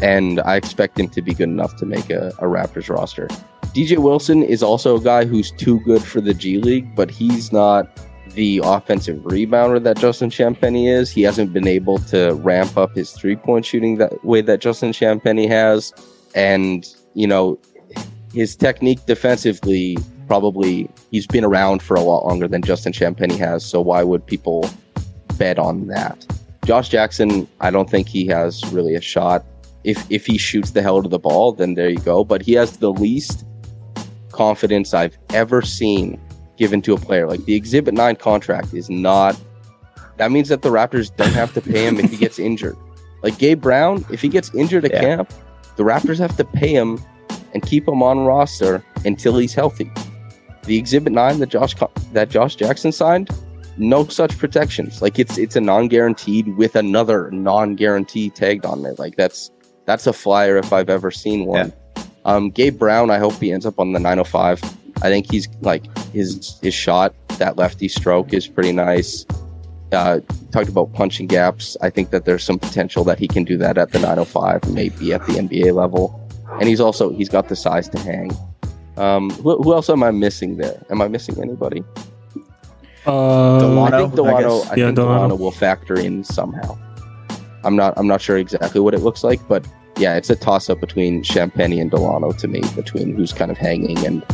[0.00, 3.28] And I expect him to be good enough to make a, a Raptors roster.
[3.74, 7.52] DJ Wilson is also a guy who's too good for the G League, but he's
[7.52, 7.88] not
[8.34, 11.10] the offensive rebounder that Justin Champagnie is.
[11.10, 14.92] He hasn't been able to ramp up his three point shooting that way that Justin
[14.92, 15.92] Champagnie has
[16.34, 17.58] and you know
[18.32, 23.64] his technique defensively probably he's been around for a lot longer than Justin Champagnie has.
[23.64, 24.68] So why would people
[25.36, 26.26] bet on that?
[26.64, 29.44] Josh Jackson, I don't think he has really a shot.
[29.84, 32.24] If if he shoots the hell out of the ball, then there you go.
[32.24, 33.44] But he has the least
[34.30, 36.20] confidence I've ever seen
[36.56, 37.28] given to a player.
[37.28, 39.38] Like the Exhibit Nine contract is not.
[40.18, 42.76] That means that the Raptors don't have to pay him if he gets injured.
[43.22, 45.00] Like Gabe Brown, if he gets injured at yeah.
[45.00, 45.32] camp,
[45.76, 47.00] the Raptors have to pay him
[47.54, 49.90] and keep him on roster until he's healthy.
[50.64, 51.74] The Exhibit Nine that Josh
[52.12, 53.30] that Josh Jackson signed,
[53.76, 55.02] no such protections.
[55.02, 58.98] Like it's it's a non-guaranteed with another non-guarantee tagged on it.
[58.98, 59.50] Like that's
[59.86, 61.72] that's a flyer if I've ever seen one.
[61.96, 62.04] Yeah.
[62.24, 64.62] Um, Gabe Brown, I hope he ends up on the 905.
[65.02, 69.26] I think he's like his his shot, that lefty stroke is pretty nice.
[69.92, 71.76] Uh, talked about punching gaps.
[71.82, 75.12] I think that there's some potential that he can do that at the 905, maybe
[75.12, 76.18] at the NBA level.
[76.60, 78.30] And he's also he's got the size to hang.
[78.96, 80.82] Um, who, who else am I missing there?
[80.90, 81.82] Am I missing anybody?
[83.04, 84.60] Uh, Delano, I think Delano.
[84.60, 85.14] I, I yeah, think Delano.
[85.14, 86.78] Delano will factor in somehow.
[87.64, 87.94] I'm not.
[87.96, 91.22] I'm not sure exactly what it looks like, but yeah, it's a toss up between
[91.22, 94.24] Champagnie and Delano to me, between who's kind of hanging and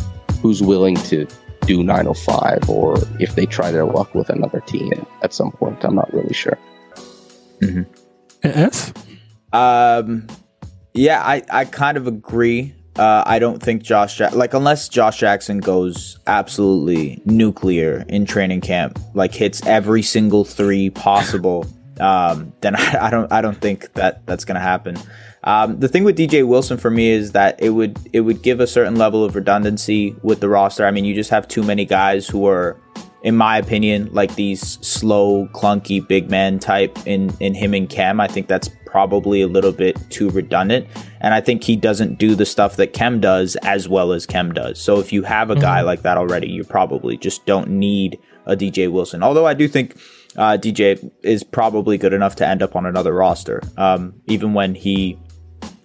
[0.40, 1.26] who's willing to
[1.68, 5.84] do 905 or if they try their luck with another team at some point.
[5.84, 6.58] I'm not really sure.
[7.60, 7.82] Mm-hmm.
[8.42, 8.92] S?
[9.52, 10.26] Um,
[10.94, 12.74] yeah, I, I kind of agree.
[12.96, 18.62] Uh, I don't think Josh, ja- like, unless Josh Jackson goes absolutely nuclear in training
[18.62, 21.66] camp, like hits every single three possible,
[22.00, 24.96] um, then I, I don't, I don't think that that's gonna happen.
[25.44, 28.60] Um, the thing with DJ Wilson for me is that it would it would give
[28.60, 30.84] a certain level of redundancy with the roster.
[30.84, 32.80] I mean, you just have too many guys who are,
[33.22, 38.20] in my opinion, like these slow, clunky big man type in in him and Khem.
[38.20, 40.88] I think that's probably a little bit too redundant,
[41.20, 44.52] and I think he doesn't do the stuff that Khem does as well as Khem
[44.52, 44.80] does.
[44.80, 45.62] So if you have a mm-hmm.
[45.62, 49.22] guy like that already, you probably just don't need a DJ Wilson.
[49.22, 49.96] Although I do think.
[50.36, 54.72] Uh, DJ is probably good enough to end up on another roster, um, even when
[54.72, 55.18] he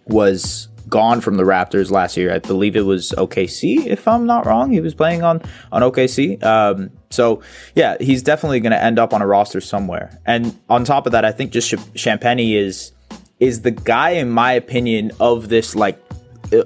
[0.07, 2.33] was gone from the Raptors last year.
[2.33, 4.71] I believe it was OKC, if I'm not wrong.
[4.71, 6.43] He was playing on on OKC.
[6.43, 7.41] Um, so
[7.75, 10.19] yeah, he's definitely going to end up on a roster somewhere.
[10.25, 12.91] And on top of that, I think Justin Champagnie is
[13.39, 15.99] is the guy, in my opinion, of this like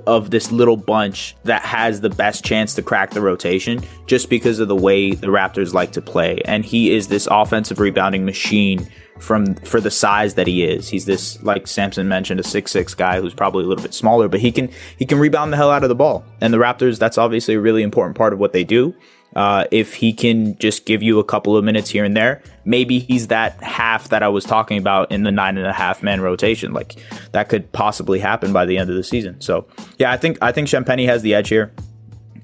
[0.06, 4.60] of this little bunch that has the best chance to crack the rotation just because
[4.60, 6.41] of the way the Raptors like to play.
[6.43, 10.89] And he is this offensive rebounding machine from for the size that he is.
[10.89, 14.27] He's this like Samson mentioned a six six guy who's probably a little bit smaller,
[14.27, 16.25] but he can he can rebound the hell out of the ball.
[16.41, 18.95] And the Raptors, that's obviously a really important part of what they do.
[19.36, 22.99] Uh, if he can just give you a couple of minutes here and there, maybe
[22.99, 26.21] he's that half that I was talking about in the nine and a half man
[26.21, 26.73] rotation.
[26.73, 26.95] Like
[27.34, 29.39] that could possibly happen by the end of the season.
[29.41, 31.73] So yeah, I think I think Champagnie has the edge here.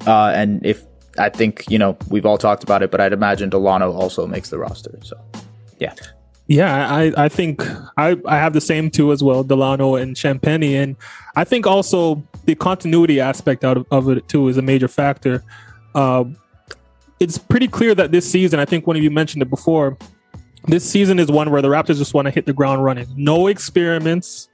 [0.05, 0.83] Uh, and if
[1.17, 4.49] I think you know we've all talked about it, but I'd imagine Delano also makes
[4.49, 4.99] the roster.
[5.03, 5.19] So
[5.79, 5.95] yeah.
[6.53, 7.63] Yeah, I, I think
[7.97, 10.75] I, I have the same two as well, Delano and Champagnie.
[10.75, 10.95] And
[11.35, 15.43] I think also the continuity aspect out of, of it too is a major factor.
[15.95, 16.25] Uh,
[17.19, 19.97] it's pretty clear that this season, I think one of you mentioned it before,
[20.67, 23.07] this season is one where the Raptors just want to hit the ground running.
[23.15, 24.47] No experiments,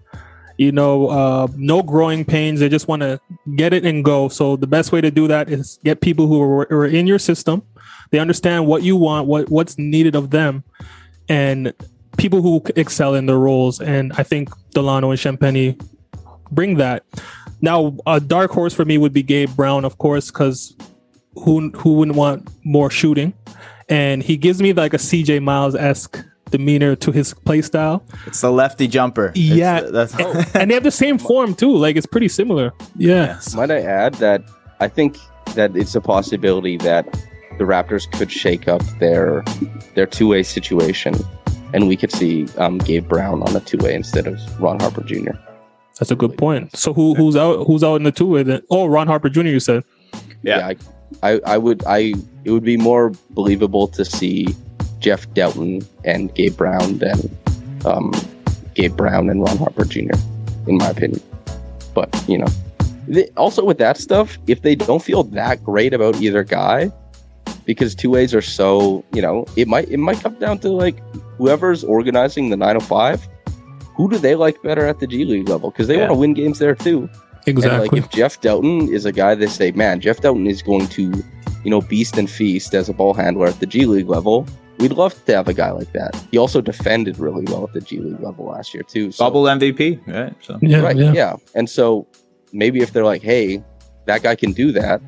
[0.58, 2.62] you know, uh, no growing pains.
[2.62, 3.20] They just want to
[3.58, 4.30] get it and go.
[4.30, 7.20] So the best way to do that is get people who are, are in your
[7.20, 7.62] system.
[8.12, 10.64] They understand what you want, what what's needed of them,
[11.30, 11.74] and
[12.18, 13.80] people who excel in their roles.
[13.80, 15.80] And I think Delano and Champagnie
[16.52, 17.06] bring that.
[17.62, 20.76] Now, a dark horse for me would be Gabe Brown, of course, because
[21.36, 23.34] who who wouldn't want more shooting?
[23.88, 28.04] And he gives me like a CJ Miles esque demeanor to his play style.
[28.26, 29.32] It's the lefty jumper.
[29.36, 31.76] Yeah, It's- that's and they have the same form too.
[31.76, 32.72] Like it's pretty similar.
[32.96, 33.40] Yeah.
[33.56, 34.44] Might I add that
[34.80, 35.18] I think
[35.56, 37.06] that it's a possibility that
[37.60, 39.44] the Raptors could shake up their
[39.94, 41.14] their two way situation,
[41.74, 45.04] and we could see um, Gabe Brown on a two way instead of Ron Harper
[45.04, 45.32] Jr.
[46.00, 46.76] That's a good point.
[46.76, 48.62] So who who's out who's out in the two way then?
[48.72, 49.42] Oh, Ron Harper Jr.
[49.42, 49.84] You said.
[50.42, 50.66] Yeah.
[50.66, 50.76] I,
[51.22, 52.14] I, I would I
[52.46, 54.48] it would be more believable to see
[55.00, 57.38] Jeff Dowtin and Gabe Brown than
[57.86, 58.14] um,
[58.74, 60.16] Gabe Brown and Ron Harper Jr.
[60.68, 61.22] in my opinion.
[61.94, 62.48] But you know,
[63.08, 66.92] the, also with that stuff, if they don't feel that great about either guy,
[67.70, 70.98] because two ways are so you know, it might it might come down to like
[71.38, 73.28] whoever's organizing the 905.
[73.96, 75.70] Who do they like better at the G League level?
[75.70, 76.02] Because they Yeah.
[76.08, 77.02] want to win games there too.
[77.46, 77.90] And Exactly.
[77.90, 81.04] like if Jeff Dowtin is a guy they say, man, Jeff Dowtin is going to,
[81.64, 84.48] you know, beast and feast as a ball handler at the G League level.
[84.80, 86.16] We'd love to have a guy like that.
[86.32, 89.12] He also defended really well at the G League level last year too.
[89.12, 90.34] So, bubble MVP, right?
[90.42, 91.14] So yeah, right, yeah.
[91.14, 91.34] yeah.
[91.54, 92.08] And so
[92.52, 93.62] maybe if they're like, hey,
[94.06, 95.02] that guy can do that,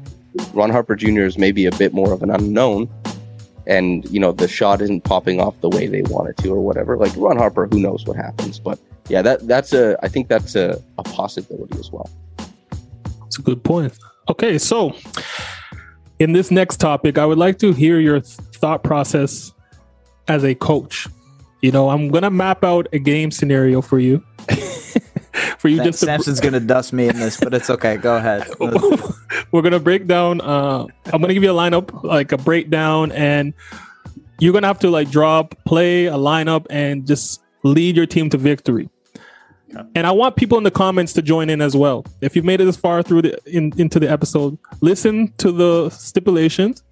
[0.54, 1.22] Ron Harper Jr.
[1.22, 2.90] is maybe a bit more of an unknown.
[3.68, 6.62] And you know the shot isn't popping off the way they want it to, or
[6.62, 6.98] whatever.
[6.98, 8.60] Like Ron Harper, who knows what happens?
[8.60, 12.10] But yeah, that that's a I think that's a, a possibility as well.
[13.28, 13.98] It's a good point.
[14.30, 14.96] Okay, so
[16.20, 19.54] in this next topic, I would like to hear your thought process
[20.28, 21.08] as a coach.
[21.62, 24.24] You know, I'm gonna map out a game scenario for you.
[25.58, 27.98] for you just to Samson's gonna dust me in this, but it's okay.
[27.98, 28.48] Go ahead.
[29.52, 33.54] we're gonna break down uh i'm gonna give you a lineup like a breakdown and
[34.40, 38.28] you're gonna have to like draw up play a lineup and just lead your team
[38.30, 38.90] to victory.
[39.96, 42.06] And i want people in the comments to join in as well.
[42.22, 45.90] If you've made it this far through the in, into the episode listen to the
[45.92, 46.84] stipulations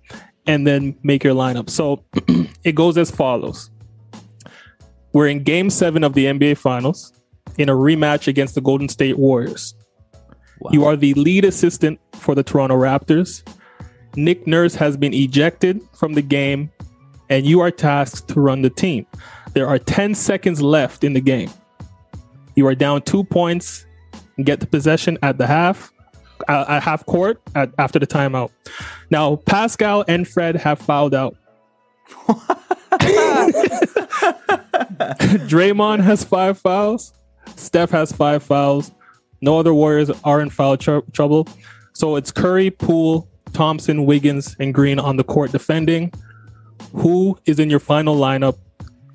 [0.45, 1.69] and then make your lineup.
[1.69, 2.03] So
[2.63, 3.69] it goes as follows.
[5.11, 7.13] We're in game seven of the nba finals
[7.57, 9.73] in a rematch against the golden state warriors
[10.71, 13.43] you are the lead assistant for the Toronto Raptors.
[14.15, 16.71] Nick Nurse has been ejected from the game,
[17.29, 19.05] and you are tasked to run the team.
[19.53, 21.49] There are 10 seconds left in the game.
[22.55, 23.85] You are down two points
[24.37, 25.91] and get the possession at the half,
[26.47, 28.51] uh, at half court at, after the timeout.
[29.09, 31.35] Now, Pascal and Fred have fouled out.
[35.49, 37.13] Draymond has five fouls.
[37.55, 38.91] Steph has five fouls.
[39.41, 41.47] No other Warriors are in foul tr- trouble.
[41.93, 46.11] So it's Curry, Poole, Thompson, Wiggins, and Green on the court defending.
[46.93, 48.57] Who is in your final lineup,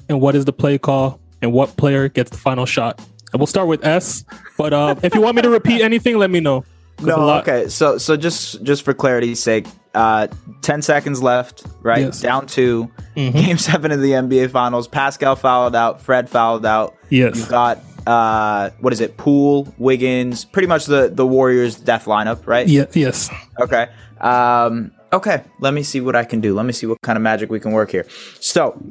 [0.08, 3.00] and what is the play call, and what player gets the final shot?
[3.32, 4.24] And we'll start with S.
[4.56, 6.64] But uh, if you want me to repeat anything, let me know.
[7.00, 7.68] No, lot- okay.
[7.68, 10.28] So so just just for clarity's sake, uh,
[10.62, 12.02] ten seconds left, right?
[12.02, 12.20] Yes.
[12.20, 13.32] Down 2 Mhm.
[13.32, 14.86] Game seven of the NBA Finals.
[14.86, 16.00] Pascal fouled out.
[16.00, 16.94] Fred fouled out.
[17.10, 17.36] Yes.
[17.36, 19.16] You've got uh, what is it?
[19.16, 22.66] Poole, Wiggins, pretty much the the Warriors' death lineup, right?
[22.66, 23.30] Yeah, yes.
[23.60, 23.86] Okay.
[24.20, 25.44] Um, okay.
[25.60, 26.54] Let me see what I can do.
[26.54, 28.06] Let me see what kind of magic we can work here.
[28.40, 28.82] So,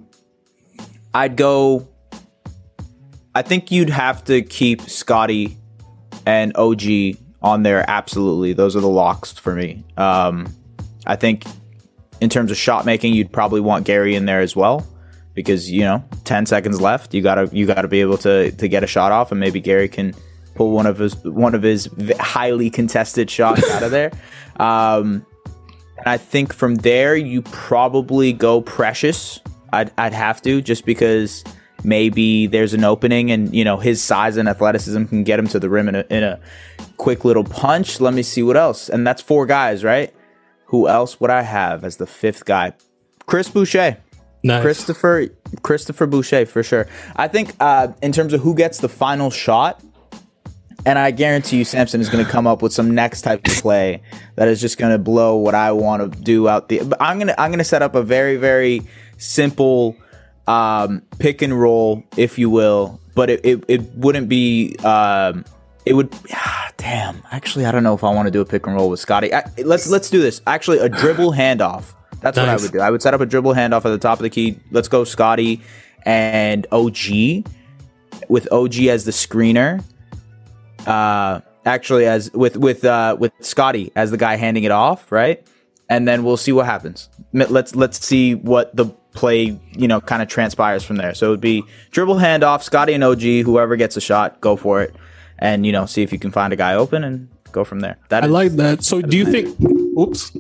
[1.13, 1.88] I'd go.
[3.36, 5.58] I think you'd have to keep Scotty
[6.26, 7.84] and OG on there.
[7.88, 9.84] Absolutely, those are the locks for me.
[9.97, 10.54] Um,
[11.06, 11.45] I think
[12.21, 14.88] in terms of shot making, you'd probably want Gary in there as well
[15.34, 17.13] because you know, ten seconds left.
[17.13, 19.89] You gotta you gotta be able to to get a shot off, and maybe Gary
[19.89, 20.13] can
[20.56, 24.12] pull one of his one of his highly contested shots out of there.
[24.56, 25.26] Um,
[25.98, 29.39] and I think from there you probably go Precious.
[29.72, 31.43] I'd I'd have to just because
[31.84, 35.60] maybe there's an opening and you know his size and athleticism can get him to
[35.60, 36.39] the rim in a, in a
[36.98, 38.00] quick little punch.
[38.00, 38.89] Let me see what else.
[38.89, 40.13] And that's four guys, right?
[40.65, 42.74] Who else would I have as the fifth guy?
[43.26, 43.98] Chris Boucher.
[44.43, 44.62] Nice.
[44.62, 45.27] Christopher
[45.62, 46.88] Christopher Boucher for sure.
[47.15, 49.82] I think uh, in terms of who gets the final shot,
[50.86, 53.53] and I guarantee you Samson is going to come up with some next type of
[53.56, 54.01] play
[54.36, 56.84] that is just going to blow what I want to do out the.
[56.84, 58.82] But I'm gonna I'm gonna set up a very very
[59.17, 59.95] simple
[60.45, 62.99] um, pick and roll, if you will.
[63.15, 64.75] But it it, it wouldn't be.
[64.84, 65.45] Um,
[65.86, 66.13] it would.
[66.77, 67.23] damn.
[67.32, 69.32] Actually, I don't know if I want to do a pick and roll with Scotty.
[69.58, 70.41] Let's let's do this.
[70.45, 71.93] Actually, a dribble handoff.
[72.24, 72.80] That's what I would do.
[72.80, 74.58] I would set up a dribble handoff at the top of the key.
[74.72, 75.62] Let's go Scottie
[76.06, 77.46] and OG
[78.30, 79.84] with OG as the screener.
[80.88, 85.46] Uh, actually, as with with uh, with Scottie as the guy handing it off, right?
[85.90, 87.10] And then we'll see what happens.
[87.34, 91.14] Let's let's see what the play you know kind of transpires from there.
[91.14, 93.22] So it would be dribble handoff, Scottie and OG.
[93.22, 94.96] Whoever gets a shot, go for it,
[95.40, 97.98] and you know see if you can find a guy open and go from there.
[98.10, 98.84] That I is- like that.
[98.84, 99.60] So do you think
[100.00, 100.32] oops.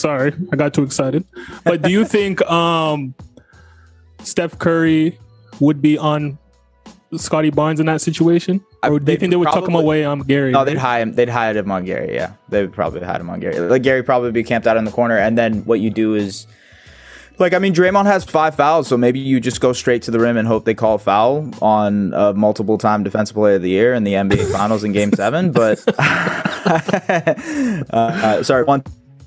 [0.00, 1.24] Sorry, I got too excited.
[1.64, 3.14] But do you think um
[4.22, 5.18] Steph Curry
[5.60, 6.38] would be on
[7.16, 8.64] Scottie Barnes in that situation?
[8.82, 10.52] Or do you think they would tuck him away on Gary?
[10.52, 11.12] No, they'd hide him.
[11.14, 12.14] They'd hide him on Gary.
[12.14, 13.58] Yeah, they would probably hide him on Gary.
[13.58, 16.46] Like Gary probably be camped out in the corner, and then what you do is,
[17.38, 20.18] like, I mean, Draymond has five fouls, so maybe you just go straight to the
[20.18, 23.92] rim and hope they call a foul on a multiple-time Defensive Player of the Year
[23.92, 25.52] in the NBA Finals in Game Seven.
[25.52, 28.82] But uh, uh, sorry, one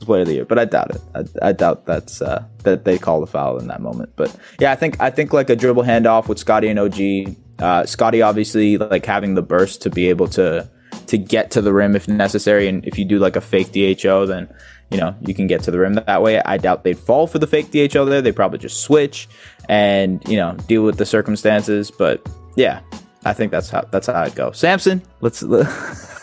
[0.06, 1.02] Player of the Year, but I doubt it.
[1.16, 4.12] I, I doubt that's uh, that they call the foul in that moment.
[4.16, 7.36] But yeah, I think I think like a dribble handoff with Scottie and OG.
[7.60, 10.70] Uh, Scottie obviously like having the burst to be able to
[11.08, 14.26] to get to the rim if necessary, and if you do like a fake DHO,
[14.26, 14.54] then
[14.92, 16.42] you know you can get to the rim that way.
[16.42, 18.22] I doubt they'd fall for the fake DHO there.
[18.22, 19.28] They probably just switch
[19.70, 21.92] and you know deal with the circumstances.
[21.92, 22.82] But yeah,
[23.26, 24.52] I think that's how that's how I'd go.
[24.52, 25.44] Samson, let's.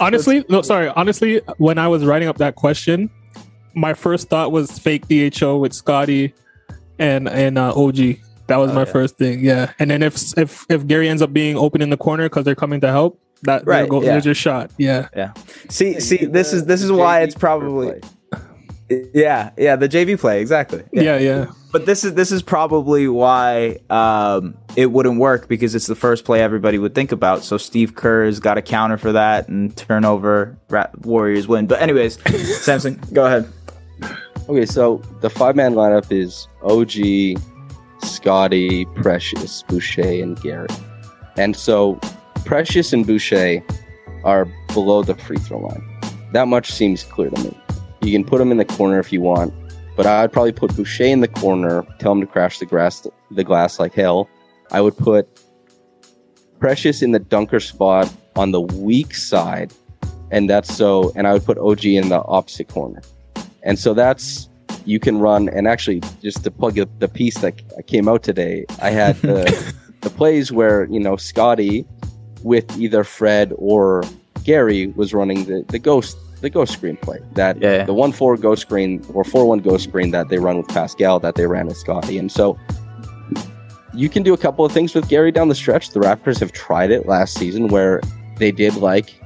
[0.01, 0.89] Honestly, no, sorry.
[0.89, 3.11] Honestly, when I was writing up that question,
[3.75, 6.35] my first thought was fake DHO with Scottie
[6.99, 8.17] and and uh, OG.
[8.47, 8.93] That was my yeah.
[8.93, 9.41] first thing.
[9.41, 12.45] Yeah, and then if if if Gary ends up being open in the corner because
[12.45, 14.13] they're coming to help, that Right, right, go, yeah.
[14.13, 14.71] there's your shot.
[14.79, 15.33] Yeah, Yeah.
[15.69, 18.01] See, see, this is this is why it's probably.
[19.15, 20.83] Yeah, yeah, the JV play exactly.
[20.93, 21.47] yeah, yeah.
[21.71, 26.25] But this is this is probably why um, it wouldn't work because it's the first
[26.25, 27.45] play everybody would think about.
[27.45, 30.59] So Steve Kerr's got a counter for that and turnover.
[30.69, 31.69] Ra- Warriors win.
[31.69, 32.19] But anyways,
[32.65, 33.49] Samson, go ahead.
[34.51, 37.41] Okay, so the five man lineup is OG,
[38.05, 40.73] Scottie, Precious, Boucher, and Garrett.
[41.37, 42.01] And so
[42.45, 43.63] Precious and Boucher
[44.25, 45.89] are below the free throw line.
[46.33, 47.57] That much seems clear to me.
[48.03, 49.55] You can put them in the corner if you want,
[49.95, 53.45] but I'd probably put Boucher in the corner, tell him to crash the grass, the
[53.45, 54.29] glass like hell.
[54.73, 55.29] I would put
[56.59, 59.73] Precious in the dunker spot on the weak side,
[60.33, 61.13] and that's so.
[61.15, 63.01] And I would put OG in the opposite corner.
[63.63, 64.49] And so that's
[64.85, 68.91] you can run and actually just to plug the piece that came out today, I
[68.91, 71.85] had the the plays where, you know, Scottie
[72.43, 74.03] with either Fred or
[74.45, 77.19] Gary was running the, the ghost the ghost screen play.
[77.35, 77.85] That Yeah, yeah.
[77.85, 81.21] the one four ghost screen or four one ghost screen that they run with Pascal
[81.21, 82.19] that they ran with Scottie.
[82.19, 82.59] And so
[83.93, 85.91] you can do a couple of things with Gary down the stretch.
[85.91, 88.01] The Raptors have tried it last season where
[88.37, 89.20] they did like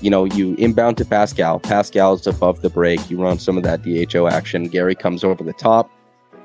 [0.00, 1.60] you know, you inbound to Pascal.
[1.60, 3.10] Pascal's above the break.
[3.10, 4.68] You run some of that DHO action.
[4.68, 5.90] Gary comes over the top.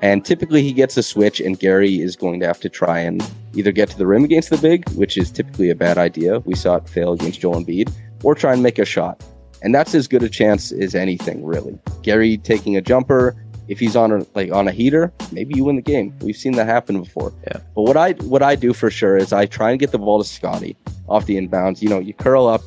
[0.02, 3.24] And typically he gets a switch, and Gary is going to have to try and
[3.54, 6.40] either get to the rim against the big, which is typically a bad idea.
[6.40, 7.90] We saw it fail against Joel Embiid,
[8.22, 9.24] or try and make a shot.
[9.62, 11.78] And that's as good a chance as anything, really.
[12.02, 13.34] Gary taking a jumper,
[13.68, 16.14] if he's on a like on a heater, maybe you win the game.
[16.20, 17.32] We've seen that happen before.
[17.46, 17.60] Yeah.
[17.74, 20.22] But what I what I do for sure is I try and get the ball
[20.22, 20.76] to Scottie
[21.08, 21.80] off the inbounds.
[21.80, 22.62] You know, you curl up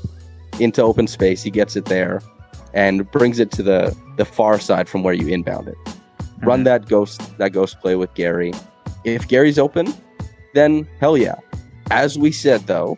[0.59, 1.43] into open space.
[1.43, 2.21] He gets it there
[2.73, 5.77] and brings it to the the far side from where you inbound it.
[6.43, 6.63] Run mm-hmm.
[6.65, 8.53] that ghost that ghost play with Gary.
[9.03, 9.93] If Gary's open,
[10.53, 11.35] then hell yeah.
[11.91, 12.97] As we said though,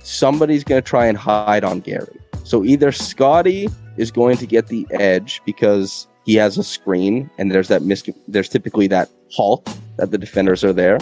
[0.00, 2.20] somebody's going to try and hide on Gary.
[2.44, 7.50] So either Scottie is going to get the edge because he has a screen and
[7.50, 10.98] there's that mis- there's typically that halt that the defenders are there,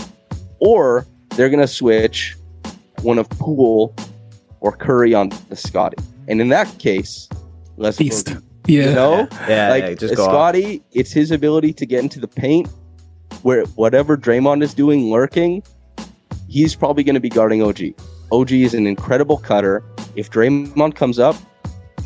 [0.60, 2.36] or they're going to switch
[3.02, 3.94] one of Poole
[4.62, 6.02] or Curry on the Scottie.
[6.28, 7.28] And in that case,
[7.76, 8.36] let's Feast.
[8.66, 8.88] Yeah.
[8.88, 10.30] you know, Yeah, like yeah, just off.
[10.30, 12.68] Scottie, it's his ability to get into the paint
[13.42, 15.64] where whatever Draymond is doing lurking,
[16.48, 17.80] he's probably going to be guarding OG
[18.30, 19.84] OG is an incredible cutter.
[20.16, 21.36] If Draymond comes up,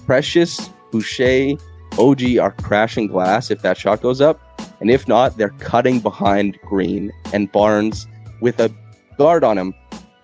[0.07, 1.57] Precious, Boucher,
[1.99, 4.41] OG are crashing glass if that shot goes up.
[4.81, 8.07] And if not, they're cutting behind Green and Barnes
[8.41, 8.73] with a
[9.17, 9.75] guard on him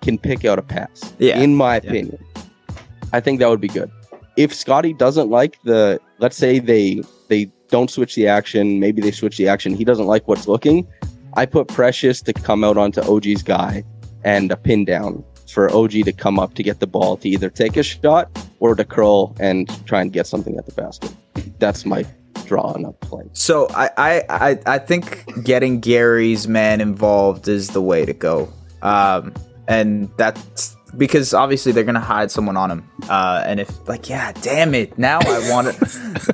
[0.03, 1.13] can pick out a pass.
[1.17, 1.39] Yeah.
[1.39, 1.89] In my Yeah.
[1.89, 2.23] opinion.
[3.11, 3.89] I think that would be good.
[4.37, 9.11] If Scottie doesn't like the let's say they they don't switch the action, maybe they
[9.11, 10.87] switch the action, he doesn't like what's looking,
[11.35, 13.83] I put Precious to come out onto OG's guy
[14.23, 17.49] and a pin down for OG to come up to get the ball to either
[17.49, 18.29] take a shot
[18.59, 21.11] or to curl and try and get something at the basket.
[21.59, 22.05] That's my
[22.45, 23.25] draw on a play.
[23.33, 28.51] So I, I, I, I think getting Gary's man involved is the way to go.
[28.81, 29.33] Um,
[29.67, 32.89] and that's because obviously they're gonna hide someone on him.
[33.09, 35.75] Uh, and if like, yeah, damn it, now I want it.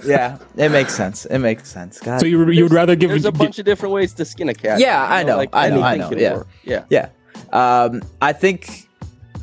[0.05, 1.25] yeah, it makes sense.
[1.25, 1.99] It makes sense.
[1.99, 2.19] God.
[2.19, 4.49] So you you would rather give There's a gi- bunch of different ways to skin
[4.49, 4.79] a cat.
[4.79, 6.33] Yeah, you I know, I know, I know, can yeah.
[6.35, 6.47] work.
[6.63, 6.85] Yeah.
[6.89, 7.09] yeah.
[7.51, 8.87] Um, I think.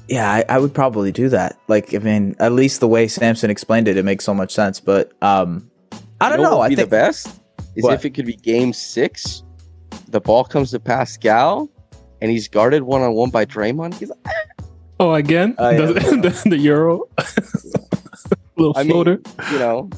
[0.09, 1.59] Yeah, I, I would probably do that.
[1.67, 4.79] Like, I mean, at least the way Samson explained it, it makes so much sense.
[4.79, 5.69] But um,
[6.21, 6.59] I don't You know.
[6.59, 7.41] What would I think the best
[7.75, 7.95] is What?
[7.95, 9.43] if it could be game six,
[10.07, 11.69] the ball comes to Pascal,
[12.21, 13.95] and he's guarded one on one by Draymond.
[13.95, 14.65] He's like, ah.
[14.99, 15.55] Oh, again?
[15.59, 15.79] Oh, yeah.
[15.87, 15.93] the,
[16.45, 17.03] the, the Euro?
[18.57, 19.21] Little I mean, floater.
[19.53, 19.91] you know,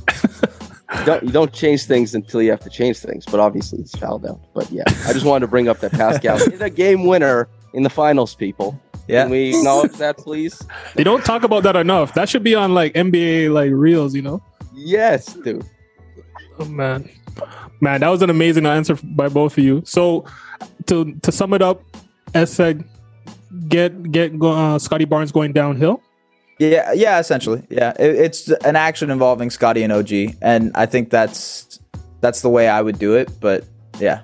[0.98, 3.24] you don't you don't change things until you have to change things.
[3.24, 4.40] But obviously, it's fouled out.
[4.52, 7.84] But yeah, I just wanted to bring up that Pascal is a game winner in
[7.84, 8.34] the finals.
[8.34, 9.22] People, Yeah.
[9.22, 10.60] can we acknowledge that, please?
[10.96, 12.14] they don't talk about that enough.
[12.14, 14.42] That should be on like NBA like reels, you know?
[14.74, 15.64] Yes, dude.
[16.58, 17.08] Oh man,
[17.80, 19.82] man, that was an amazing answer by both of you.
[19.86, 20.24] So,
[20.86, 21.80] to to sum it up,
[22.35, 22.85] as said,
[23.68, 26.03] get get uh, Scottie Barnes going downhill.
[26.59, 27.93] Yeah, yeah, essentially, yeah.
[27.99, 30.12] It, it's an action involving Scottie and OG,
[30.43, 31.79] and I think that's
[32.20, 33.31] that's the way I would do it.
[33.41, 33.64] But
[34.01, 34.22] yeah,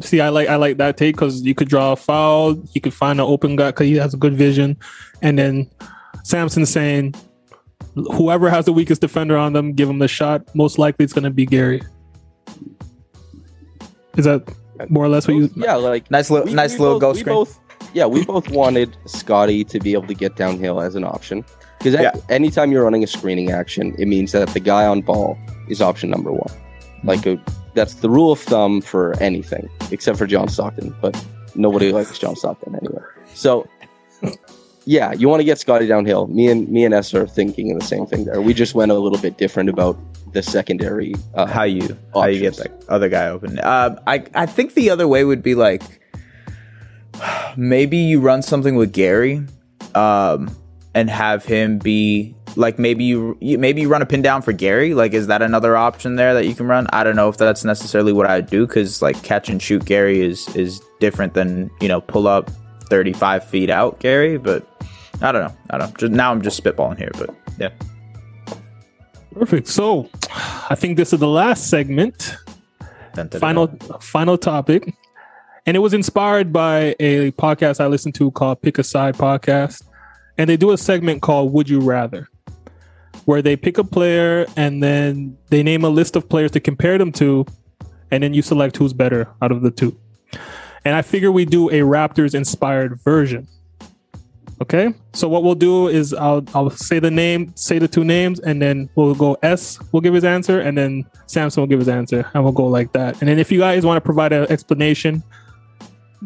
[0.00, 2.94] See, I like I like that take because you could draw a foul, you could
[2.94, 4.76] find an open guy because he has a good vision,
[5.22, 5.70] and then
[6.24, 7.14] Samson saying,
[7.94, 10.42] whoever has the weakest defender on them, give him the shot.
[10.54, 11.80] Most likely, it's going to be Gary.
[14.16, 14.50] Is that
[14.88, 15.50] more or less what you?
[15.56, 17.36] Yeah, like nice little we- nice we little both- we screen.
[17.36, 17.58] both-
[17.94, 21.44] yeah, we both wanted Scottie to be able to get downhill as an option
[21.78, 22.12] because Yeah.
[22.28, 26.10] anytime you're running a screening action, it means that the guy on ball is option
[26.10, 26.42] number one.
[26.48, 27.08] Mm-hmm.
[27.08, 27.40] Like a,
[27.74, 31.16] that's the rule of thumb for anything except for John Stockton, but
[31.54, 33.02] nobody likes John Stockton anyway.
[33.34, 33.66] So.
[34.84, 36.28] Yeah, you want to get Scottie downhill.
[36.28, 38.40] Me and me and S are thinking the same thing there.
[38.40, 39.98] We just went a little bit different about
[40.38, 41.14] the secondary.
[41.34, 42.78] Uh, how you how you get Options.
[42.78, 43.58] that other guy open.
[43.58, 45.82] Uh, I I think the other way would be like
[47.56, 49.44] maybe you run something with Gary,
[49.94, 50.50] um,
[50.94, 54.52] and have him be like maybe you, you maybe you run a pin down for
[54.52, 54.94] Gary.
[54.94, 56.86] Like, is that another option there that you can run?
[56.92, 60.20] I don't know if that's necessarily what I'd do because like catch and shoot Gary
[60.20, 62.50] is is different than you know pull up
[62.88, 64.64] thirty five feet out Gary, but.
[65.20, 65.56] I don't know.
[65.70, 65.96] I don't know.
[65.96, 67.70] Just, now I'm just spitballing here, but yeah.
[69.38, 69.68] Perfect.
[69.68, 70.10] So,
[70.68, 72.36] I think this is the last segment.
[73.38, 73.68] Final
[74.00, 74.92] final topic.
[75.64, 79.84] And it was inspired by a podcast i listened to called pick a side podcast.
[80.38, 82.28] And they do a segment called would you rather
[83.26, 86.96] where they pick a player and then they name a list of players to compare
[86.98, 87.46] them to
[88.10, 89.96] and then you select who's better out of the two.
[90.84, 93.46] And i figure we do a raptors inspired version
[94.60, 98.40] okay so what we'll do is i'll i'll say the name say the two names
[98.40, 101.88] and then we'll go s We'll give his answer and then samson will give his
[101.88, 103.20] answer and we'll go like that.
[103.20, 105.22] And then if you guys want to provide an explanation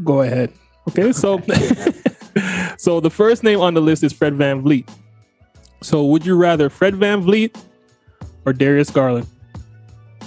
[0.02, 0.52] go ahead.
[0.88, 1.40] Okay so
[2.78, 4.88] so the first name on the list is fred VanVleet.
[5.82, 7.56] So would you rather fred VanVleet
[8.46, 9.26] or darius garland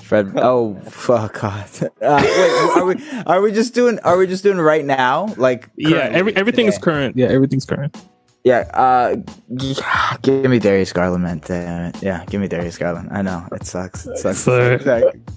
[0.05, 0.33] Fred.
[0.37, 1.65] Oh, fuck, God.
[2.01, 2.95] Uh, wait, are we
[3.25, 5.33] are we just doing are we just doing right now?
[5.37, 7.97] Like yeah every, everything is current yeah everything's current
[8.45, 8.69] Yeah.
[8.73, 9.15] Uh,
[9.55, 9.75] g-
[10.21, 11.41] give me Darius Garland, man.
[11.43, 11.95] Damn it.
[12.03, 13.09] Yeah, give me Darius Garland.
[13.11, 14.05] I know it sucks.
[14.05, 14.39] It sucks.
[14.45, 14.77] Sorry.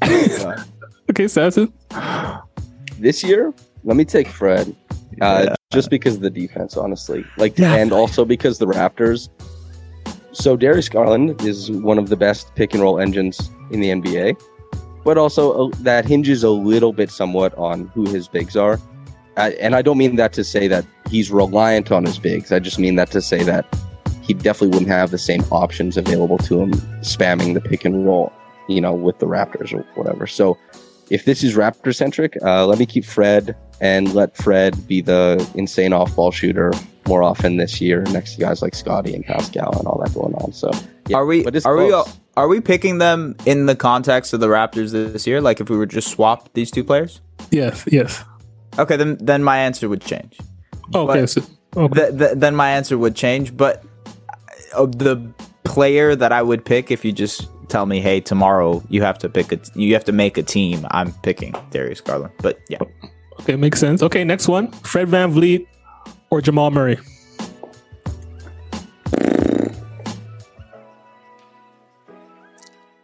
[1.11, 1.73] Okay samson
[3.01, 3.55] this year,
[3.85, 4.75] let me take Fred.
[5.23, 5.55] Uh, Yeah.
[5.73, 7.25] just because of the defense, honestly.
[7.39, 7.75] Like, Yeah.
[7.81, 9.31] and also because the Raptors.
[10.33, 14.37] So Darius Garland is one of the best pick and roll engines in the NBA,
[15.05, 18.81] but also uh, that hinges a little bit somewhat on who his bigs are.
[19.37, 22.51] Uh, and I don't mean that to say that he's reliant on his bigs.
[22.53, 23.67] I just mean that to say that
[24.23, 28.33] he definitely wouldn't have the same options available to him spamming the pick and roll,
[28.69, 30.27] you know, with the Raptors or whatever.
[30.27, 30.59] So
[31.09, 35.49] if this is Raptor centric, uh, let me keep Fred and let Fred be the
[35.55, 36.73] insane off ball shooter
[37.07, 40.35] more often this year next to guys like Scottie and Pascal and all that going
[40.35, 40.53] on.
[40.53, 40.71] So
[41.09, 42.19] yeah, Are we are we close.
[42.39, 45.41] Are we picking them in the context of the Raptors this year?
[45.41, 47.21] Like if we were just swap these two players?
[47.51, 48.25] yes yes
[48.79, 50.39] Okay, then then my answer would change.
[50.95, 51.41] okay so
[51.77, 51.95] Okay.
[52.01, 53.57] th- th- then my answer would change.
[53.57, 53.85] But
[54.75, 55.17] uh, the
[55.65, 59.29] player that I would pick, if you just tell me, hey, tomorrow you have to
[59.29, 62.33] pick a, you have to make a team, I'm picking Darius Garland.
[62.43, 62.79] But yeah,
[63.41, 64.03] Okay, makes sense.
[64.03, 65.67] Okay, next one: Fred VanVleet
[66.31, 66.99] or Jamal Murray.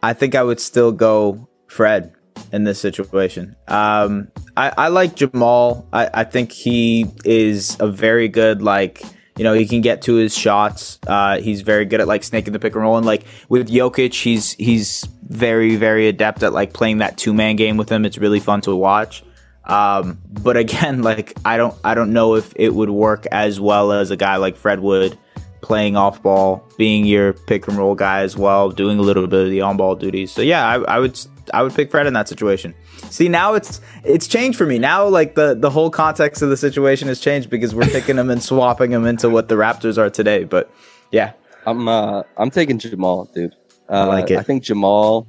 [0.05, 2.13] I think I would still go Fred
[2.51, 3.55] in this situation.
[3.67, 5.87] Um, I, I like Jamal.
[5.91, 9.01] I, I think he is a very good like
[9.35, 10.99] you know he can get to his shots.
[11.07, 14.13] Uh, he's very good at like snaking the pick and roll and like with Jokic,
[14.13, 18.05] he's he's very very adept at like playing that two man game with him.
[18.05, 19.23] It's really fun to watch.
[19.63, 23.91] Um, but again, like I don't I don't know if it would work as well
[23.91, 25.17] as a guy like Fred would
[25.65, 29.45] playing off ball, being your pick and roll guy as well, doing a little bit
[29.45, 30.31] of the on ball duties.
[30.31, 31.19] So yeah, I, I would
[31.53, 32.75] I would pick Fred in that situation.
[33.09, 34.77] See now it's it's changed for me.
[34.77, 38.29] Now like the the whole context of the situation has changed because we're picking him
[38.29, 40.43] and swapping him into what the Raptors are today.
[40.43, 40.71] But
[41.11, 41.33] yeah,
[41.65, 43.55] I'm uh I'm taking Jamal, dude.
[43.89, 44.37] Uh, I like it.
[44.37, 45.27] I think Jamal.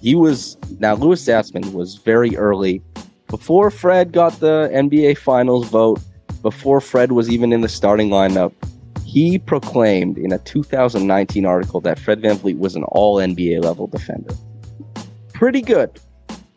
[0.00, 2.80] He was now Louis Zatzman was very early
[3.26, 6.00] before Fred got the NBA Finals vote.
[6.42, 8.52] Before Fred was even in the starting lineup,
[9.08, 14.34] he proclaimed in a 2019 article that Fred VanVleet was an All NBA level defender.
[15.32, 15.98] Pretty good,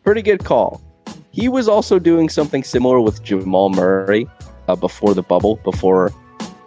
[0.04, 0.82] pretty good call.
[1.30, 4.28] He was also doing something similar with Jamal Murray
[4.68, 6.12] uh, before the bubble, before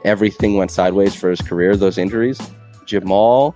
[0.04, 2.42] everything went sideways for his career, those injuries.
[2.88, 3.56] Jamal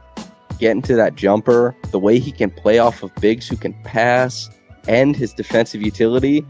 [0.59, 4.51] getting to that jumper, the way he can play off of bigs who can pass,
[4.87, 6.45] and his defensive utility,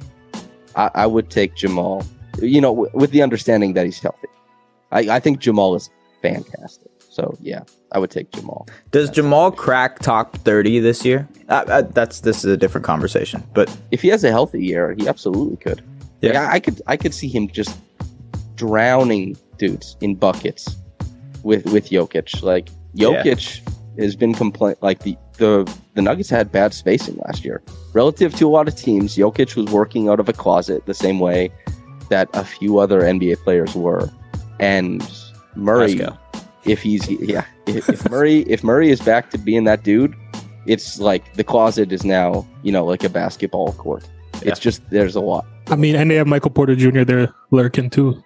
[0.75, 2.05] I, I would take Jamal.
[2.41, 4.27] You know, w- with the understanding that he's healthy.
[4.91, 5.89] I, I think Jamal is
[6.21, 6.89] fantastic.
[7.09, 8.67] So yeah, I would take Jamal.
[8.91, 11.27] does Jamal crack top thirty this year?
[11.49, 13.43] Uh, uh, that's this is a different conversation.
[13.53, 15.81] But If he has a healthy year, he absolutely could.
[16.21, 16.33] Yeah.
[16.33, 17.77] Yeah, I could I could see him just
[18.55, 20.75] drowning dudes in buckets
[21.43, 22.41] with with Jokic.
[22.43, 23.07] Like Yeah.
[23.23, 23.61] Jokic
[23.97, 27.61] has been complain like the the the Nuggets had bad spacing last year
[27.93, 29.15] relative to a lot of teams.
[29.17, 31.51] Jokic was working out of a closet the same way
[32.09, 34.09] that a few other NBA players were,
[34.59, 35.01] and
[35.55, 35.95] Murray.
[35.95, 36.17] Let's.
[36.65, 40.13] If he's yeah, if, if Murray if Murray is back to being that dude,
[40.65, 44.03] it's like the closet is now you know like a basketball court.
[44.41, 45.45] It's just there's a lot.
[45.67, 47.03] I mean, and they have Michael Porter Jr.
[47.03, 48.21] there lurking too.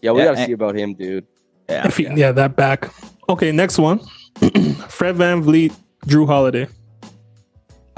[0.00, 1.26] Yeah, we Yeah, gotta and- see about him, dude.
[1.68, 2.32] yeah, If he, yeah.
[2.32, 2.90] that back.
[3.28, 4.00] Okay, next one:
[4.88, 5.72] Fred Van Vliet,
[6.06, 6.66] Jrue Holiday.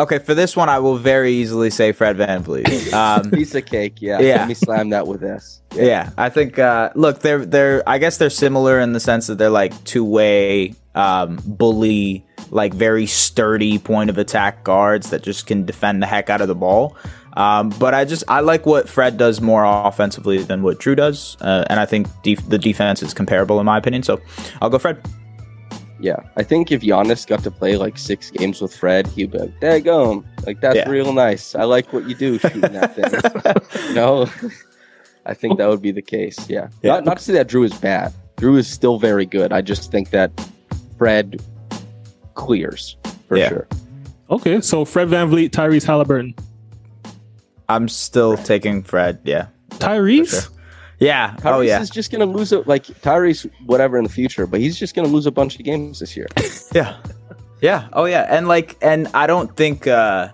[0.01, 0.19] Okay.
[0.19, 2.93] For this one, I will very easily say Fred VanVleet.
[3.01, 4.19] Um, Piece of cake, yeah.
[4.21, 4.37] Yeah.
[4.39, 5.61] Let me slam that with this.
[5.75, 6.59] Yeah, I think.
[6.59, 7.89] Uh, look, they're they're.
[7.89, 12.75] I guess they're similar in the sense that they're like two way um, bully, like
[12.75, 16.55] very sturdy point of attack guards that just can defend the heck out of the
[16.55, 16.97] ball.
[17.37, 21.37] Um, but I just I like what Fred does more offensively than what Jrue does,
[21.41, 24.03] uh, and I think def- the defense is comparable in my opinion.
[24.03, 24.21] So
[24.61, 25.01] I'll go Fred.
[26.01, 26.17] Yeah.
[26.37, 29.61] I think if Giannis got to play like six games with Fred, he'd be like,
[29.61, 30.25] there you go.
[30.47, 30.89] Like that's Yeah.
[30.89, 31.55] real nice.
[31.55, 33.89] I like what you do shooting that thing.
[33.89, 34.27] you know?
[35.27, 36.49] I think that would be the case.
[36.49, 36.69] Yeah.
[36.83, 36.95] Yeah.
[36.95, 38.13] Not not to say that Jrue is bad.
[38.37, 39.53] Jrue is still very good.
[39.53, 40.31] I just think that
[40.97, 41.43] Fred
[42.35, 42.97] clears
[43.29, 43.49] for Yeah.
[43.51, 43.69] sure.
[44.31, 46.35] Okay, so Fred VanVleet, Tyrese Halliburton.
[47.69, 49.19] I'm still taking Fred.
[49.25, 49.47] Yeah.
[49.73, 50.31] Tyrese?
[50.31, 50.53] sure.
[51.01, 51.35] Yeah.
[51.39, 51.81] Tyrese oh yeah.
[51.81, 55.09] is just gonna lose it like Tyrese whatever in the future, but he's just gonna
[55.09, 56.29] lose a bunch of games this year.
[56.73, 56.97] Yeah.
[57.61, 57.89] Yeah.
[57.93, 58.27] Oh yeah.
[58.31, 60.29] And like and I don't think uh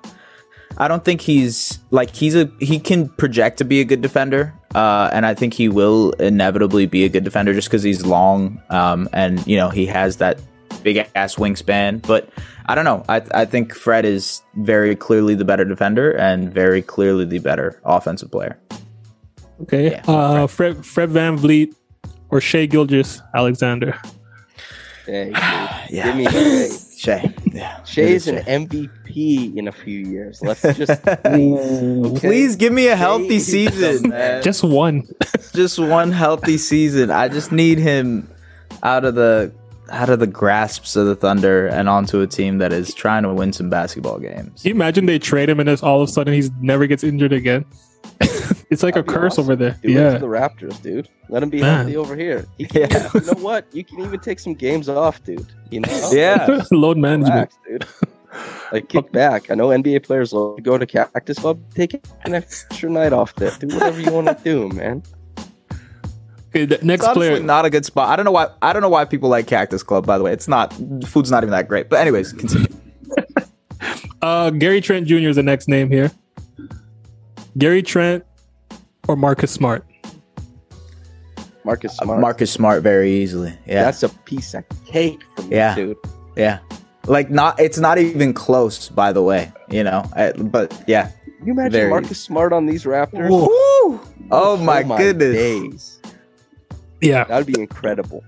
[0.76, 4.52] I don't think he's like he's a he can project to be a good defender.
[4.74, 8.60] Uh and I think he will inevitably be a good defender just cuz he's long
[8.68, 10.38] um and you know he has that
[10.82, 12.28] big ass wingspan, but
[12.66, 13.02] I don't know.
[13.08, 17.80] I I think Fred is very clearly the better defender and very clearly the better
[17.84, 18.58] offensive player.
[19.62, 19.92] Okay.
[19.92, 21.74] Yeah, uh, Fred Fred VanVleet
[22.30, 23.98] or Shea Gilgis Alexander.
[25.06, 25.32] Hey.
[25.88, 26.06] Yeah.
[26.06, 26.68] Give me Shai.
[26.96, 27.34] Shai.
[27.52, 27.84] Yeah.
[27.84, 28.66] Shai's It an.
[28.66, 30.40] MVP in a few years.
[30.42, 32.18] Let's just please.
[32.20, 34.18] Please give me a healthy Shai season, man.
[34.18, 34.42] man.
[34.42, 35.06] Just one.
[35.54, 37.12] just one healthy season.
[37.12, 38.28] I just need him
[38.82, 39.52] out of the
[39.92, 43.32] out of the grasps of the Thunder and onto a team that is trying to
[43.32, 44.62] win some basketball games.
[44.62, 47.04] Can you imagine they trade him and it's all of a sudden he's never gets
[47.04, 47.64] injured again?
[48.70, 49.44] it's like That'd a curse awesome.
[49.44, 49.78] over there.
[49.82, 50.12] Do yeah.
[50.14, 51.08] to the Raptors, dude.
[51.28, 51.76] Let him be Man.
[51.78, 52.46] healthy over here.
[52.58, 53.10] He can Yeah.
[53.14, 53.66] you know what?
[53.72, 55.46] You can even take some games off, dude.
[55.70, 56.08] You know?
[56.12, 56.62] Yeah.
[56.70, 57.52] Load management.
[57.66, 57.86] Relax, dude.
[58.72, 59.50] Like kick back.
[59.50, 61.58] I know NBA players love to go to Cactus Club.
[61.74, 61.94] Take
[62.24, 63.50] an extra night off there.
[63.58, 65.02] Do whatever you want to do, man.
[66.48, 67.40] Okay, the next It's player.
[67.40, 68.08] not a good spot.
[68.08, 68.48] I don't know why.
[68.62, 70.04] I don't know why people like Cactus Club.
[70.06, 70.70] By the way, it's not.
[70.78, 71.88] the Food's not even that great.
[71.88, 72.66] But anyways, continue.
[74.22, 75.16] Uh, Gary Trent Jr.
[75.28, 76.10] is the next name here.
[77.58, 78.24] Gary Trent
[79.08, 79.84] or Marcus Smart.
[81.64, 82.20] Marcus Uh, Smart.
[82.20, 83.56] Marcus Smart very easily.
[83.66, 85.74] Yeah, That's a piece of cake for me, Yeah.
[85.74, 85.96] dude.
[86.36, 86.58] yeah.
[87.06, 88.88] Like not, it's not even close.
[88.88, 90.04] By the way, you know.
[90.14, 91.10] I, but yeah.
[91.38, 93.30] Can you imagine Very- Marcus Smart on these Raptors?
[93.30, 94.00] Woo!
[94.30, 95.34] Oh my goodness.
[95.36, 96.00] days.
[97.00, 97.24] Yeah.
[97.24, 98.24] That would be incredible.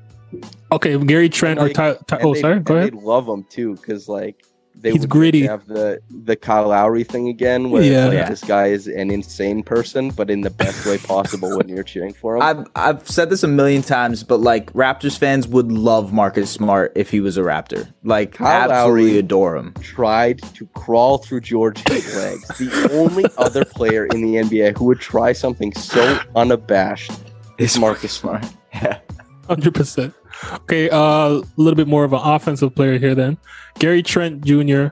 [0.70, 2.92] Okay, Gary Trent or Like, Ty, Ty, oh they'd- sorry, and go ahead.
[2.92, 4.44] They'd love him too, because like
[4.80, 5.46] they He's would gritty.
[5.46, 8.04] have the the Kyle Lowry thing again, where Yeah.
[8.06, 8.28] like Yeah.
[8.28, 12.12] this guy is an insane person, but in the best way possible when you're cheering
[12.12, 12.42] for him.
[12.42, 16.92] I've I've said this a million times, but like Raptors fans would love Marcus Smart
[16.94, 17.88] if he was a Raptor.
[18.04, 19.74] Like Kyle absolutely Lowry- adore him.
[19.80, 22.48] tried to crawl through George Hill's legs.
[22.58, 27.12] The only other player in the NBA who would try something so unabashed
[27.58, 28.44] is Marcus Smart.
[28.74, 28.98] Yeah.
[29.48, 30.14] Hundred percent.
[30.52, 33.38] Okay, uh, a little bit more of an offensive player here then.
[33.78, 34.88] Gary Trent Jr.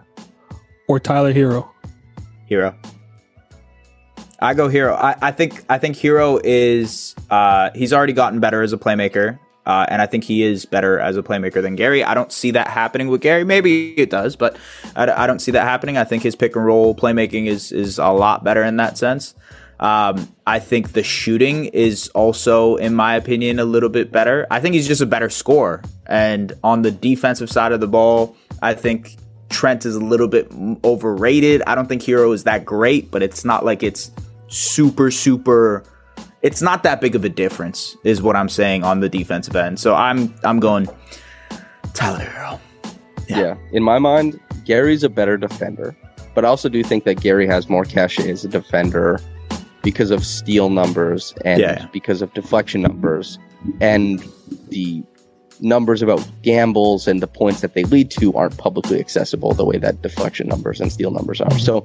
[0.88, 1.68] or Tyler Herro.
[2.51, 2.74] Herro.
[4.40, 4.94] I go Herro.
[4.94, 9.38] I, I think I think Herro is uh, he's already gotten better as a playmaker,
[9.64, 12.05] uh, and I think he is better as a playmaker than Gary.
[12.05, 13.44] I don't see that happening with Gary.
[13.44, 14.57] Maybe it does, but
[14.94, 15.97] I don't see that happening.
[15.97, 19.34] I think his pick and roll playmaking is is a lot better in that sense.
[19.78, 24.46] Um, I think the shooting is also, in my opinion, a little bit better.
[24.50, 28.36] I think he's just a better scorer, and on the defensive side of the ball,
[28.62, 29.16] I think
[29.50, 30.50] Trent is a little bit
[30.82, 31.62] overrated.
[31.66, 34.10] I don't think Herro is that great, but it's not like it's
[34.48, 35.84] super, super.
[36.42, 39.78] It's not that big of a difference, is what I'm saying on the defensive end.
[39.78, 40.88] So I'm I'm going
[41.92, 42.60] Tyler Herro.
[43.28, 43.38] Yeah.
[43.38, 43.56] Yeah.
[43.72, 45.96] In my mind, Gary's a better defender,
[46.34, 49.20] but I also do think that Gary has more cachet as a defender
[49.87, 51.87] because of steal numbers and Yeah.
[51.93, 53.39] because of deflection numbers
[53.80, 54.20] and
[54.70, 55.05] the
[55.61, 59.78] numbers about gambles and the points that they lead to aren't publicly accessible the way
[59.78, 61.57] that deflection numbers and steal numbers are.
[61.61, 61.84] So,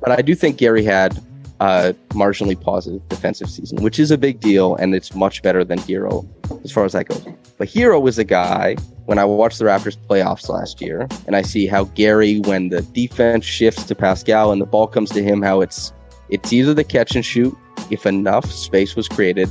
[0.00, 1.22] but I do think Gary had
[1.60, 5.78] a marginally positive defensive season, which is a big deal, and it's much better than
[5.78, 6.26] Herro
[6.64, 7.24] as far as that goes.
[7.58, 8.74] But Herro was a guy
[9.04, 12.82] when I watched the Raptors playoffs last year, and I see how Gary, when the
[12.82, 15.92] defense shifts to Pascal and the ball comes to him, how it's
[16.28, 17.56] it's either the catch and shoot
[17.90, 19.50] if enough space was created,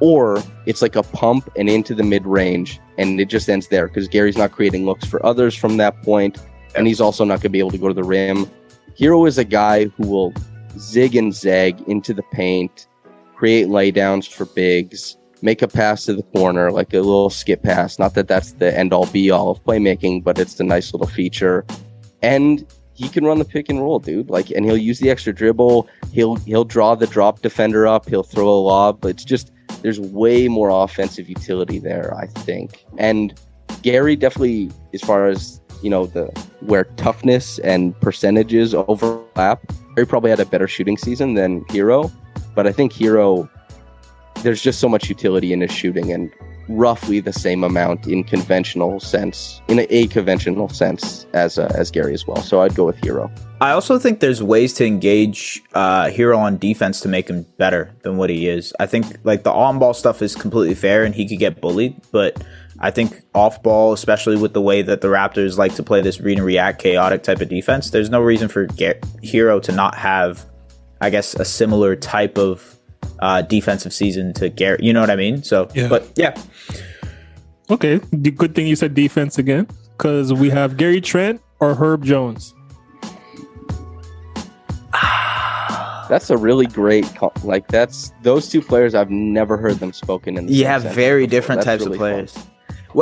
[0.00, 3.88] or it's like a pump and into the mid range, and it just ends there
[3.88, 6.38] because Gary's not creating looks for others from that point,
[6.74, 8.50] and he's also not going to be able to go to the rim.
[8.98, 10.32] Herro is a guy who will
[10.78, 12.88] zig and zag into the paint,
[13.36, 17.98] create laydowns for bigs, make a pass to the corner, like a little skip pass.
[17.98, 21.06] Not that that's the end all be all of playmaking, but it's the nice little
[21.06, 21.64] feature.
[22.22, 22.66] And
[22.98, 24.28] he can run the pick and roll, dude.
[24.28, 25.88] Like, and he'll use the extra dribble.
[26.12, 28.08] He'll he'll draw the drop defender up.
[28.08, 29.00] He'll throw a lob.
[29.00, 32.84] But it's just there's way more offensive utility there, I think.
[32.98, 33.38] And
[33.82, 36.26] Gary definitely, as far as you know, the
[36.60, 39.62] where toughness and percentages overlap.
[39.94, 42.10] Gary probably had a better shooting season than Herro,
[42.56, 43.48] but I think Herro,
[44.42, 46.32] there's just so much utility in his shooting and
[46.68, 51.90] roughly the same amount in conventional sense, in a, a conventional sense as uh, as
[51.90, 52.42] Gary as well.
[52.42, 53.30] So I'd go with Herro.
[53.60, 57.92] I also think there's ways to engage uh, Herro on defense to make him better
[58.02, 58.72] than what he is.
[58.78, 62.00] I think like the on ball stuff is completely fair and he could get bullied,
[62.12, 62.42] but
[62.80, 66.20] I think off ball, especially with the way that the Raptors like to play this
[66.20, 68.68] read and react chaotic type of defense, there's no reason for
[69.22, 70.46] Hero to not have,
[71.00, 72.77] I guess, a similar type of
[73.20, 74.82] uh, defensive season to Garrett.
[74.82, 75.42] You know what I mean?
[75.42, 75.88] So, Yeah.
[75.88, 76.34] but yeah,
[77.70, 79.66] Okay, the good thing you said defense again,
[79.96, 82.54] because we have Gary Trent or Herb Jones.
[86.08, 90.38] That's a really great co- like that's those two players I've never heard them spoken
[90.38, 90.46] in.
[90.46, 91.30] The you have very before.
[91.30, 92.42] different That's types really of fun.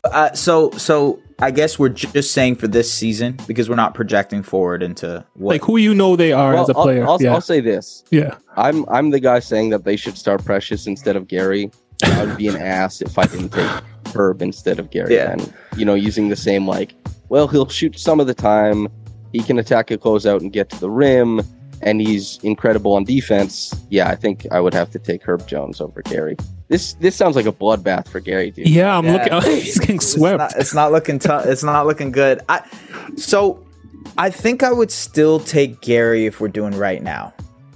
[0.02, 0.12] Players.
[0.14, 3.76] Well, uh, so so I guess we're ju- just saying for this season because we're
[3.76, 5.52] not projecting forward into what.
[5.52, 7.04] Like who you know they are Well, as a player.
[7.04, 8.36] I'll, I'll, yeah, I'll say this: yeah.
[8.56, 11.70] I'm I'm the guy saying that they should start Precious instead of Gary.
[12.04, 13.70] I would be an ass if I didn't take
[14.14, 15.14] Herb instead of Gary.
[15.14, 15.32] Yeah.
[15.32, 16.94] And you know, using the same like,
[17.28, 18.88] well, he'll shoot some of the time.
[19.32, 21.42] He can attack a closeout and get to the rim,
[21.82, 23.74] and he's incredible on defense.
[23.90, 26.36] Yeah, I think I would have to take Herb Jones over Gary.
[26.68, 28.68] This this sounds like a bloodbath for Gary, dude.
[28.68, 29.36] Yeah, I'm Yeah.
[29.36, 29.56] looking.
[29.60, 30.38] He's getting It's swept.
[30.38, 31.46] not, it's not looking tough.
[31.46, 32.40] It's not looking good.
[32.48, 32.62] I
[33.16, 33.64] so
[34.18, 37.32] I think I would still take Gary if we're doing right now.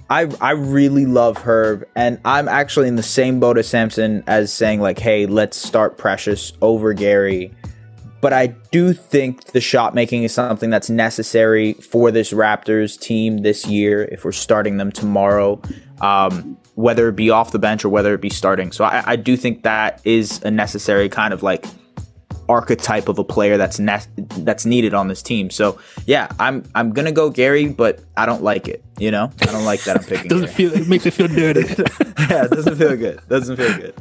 [0.09, 4.51] I I really love Herb, and I'm actually in the same boat as Samson as
[4.51, 7.53] saying like, hey, let's start Precious over Gary.
[8.19, 13.39] But I do think the shot making is something that's necessary for this Raptors team
[13.39, 14.03] this year.
[14.11, 15.59] If we're starting them tomorrow,
[16.01, 19.15] um, whether it be off the bench or whether it be starting, so I, I
[19.15, 21.65] do think that is a necessary kind of like
[22.49, 24.01] archetype of a player that's ne-
[24.39, 25.49] that's needed on this team.
[25.49, 28.83] So yeah, I'm I'm gonna go Gary, but I don't like it.
[28.99, 30.27] You know, I don't like that I'm picking.
[30.29, 30.69] Doesn't Gary.
[30.69, 30.73] feel.
[30.73, 31.61] It makes it feel dirty.
[32.29, 33.21] yeah, it doesn't feel good.
[33.29, 33.95] Doesn't feel good.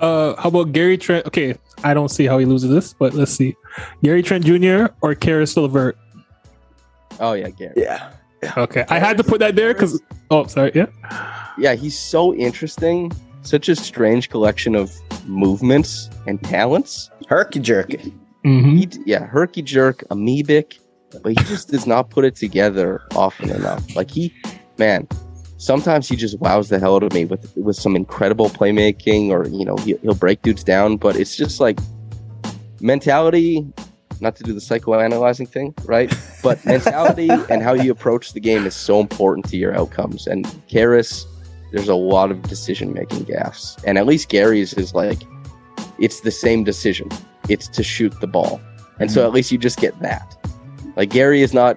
[0.00, 1.26] Uh, how about Gary Trent?
[1.26, 3.56] Okay, I don't see how he loses this, but let's see.
[4.04, 4.86] Gary Trent Jr.
[5.00, 5.98] or Caris LeVert?
[7.18, 7.72] Oh yeah, Gary.
[7.76, 8.12] Yeah.
[8.56, 10.00] Okay, I had to put that there because.
[10.30, 10.72] Oh, sorry.
[10.74, 10.86] Yeah.
[11.58, 13.10] Yeah, he's so interesting.
[13.42, 14.92] Such a strange collection of
[15.26, 17.10] movements and talents.
[17.28, 18.12] Herky jerky.
[18.44, 20.78] hmm He, yeah, herky jerk, amoebic,
[21.22, 23.96] but he just does not put it together often enough.
[23.96, 24.32] Like he,
[24.78, 25.08] man,
[25.56, 29.48] sometimes he just wows the hell out of me with with some incredible playmaking, or
[29.48, 30.96] you know, he, he'll break dudes down.
[30.96, 31.78] But it's just like
[32.80, 33.66] mentality.
[34.20, 36.12] Not to do the psychoanalyzing thing, right?
[36.42, 40.26] But mentality and how you approach the game is so important to your outcomes.
[40.26, 41.26] And Caris,
[41.72, 45.22] there's a lot of decision making gaffes, and at least Gary's is like,
[45.98, 47.08] it's the same decision.
[47.48, 48.60] It's to shoot the ball.
[49.00, 49.26] And so mm-hmm.
[49.26, 50.36] at least you just get that.
[50.96, 51.76] Like Gary is not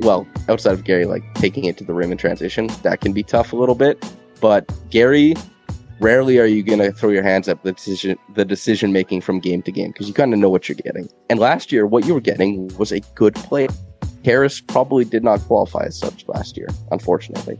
[0.00, 3.22] well, outside of Gary like taking it to the rim in transition, that can be
[3.22, 4.04] tough a little bit.
[4.40, 5.34] But Gary,
[6.00, 9.62] rarely are you gonna throw your hands up the decision the decision making from game
[9.62, 11.08] to game because you kind of know what you're getting.
[11.30, 13.68] And last year, what you were getting was a good play.
[14.24, 17.58] Caris probably did not qualify as such last year, unfortunately.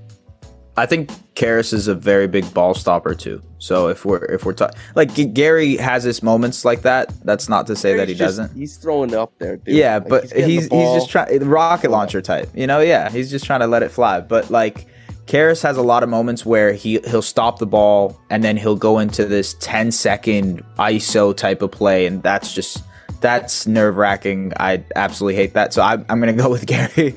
[0.79, 3.41] I think Caris is a very big ball stopper too.
[3.59, 7.49] So if we're if we're talking like G- Gary has his moments like that, that's
[7.49, 8.55] not to say that he just- doesn't.
[8.55, 9.75] He's throwing it up there, dude.
[9.75, 12.51] Yeah, Like, but the he's he's, just trying rocket launcher type.
[12.55, 14.21] You know, yeah, he's just trying to let it fly.
[14.21, 14.87] But like
[15.27, 18.77] Caris has a lot of moments where he he'll stop the ball and then he'll
[18.77, 22.83] go into this 10 second ISO type of play, and that's just
[23.21, 24.53] that's nerve wracking.
[24.59, 25.73] I absolutely hate that.
[25.75, 27.15] So I'm I'm gonna go with Gary.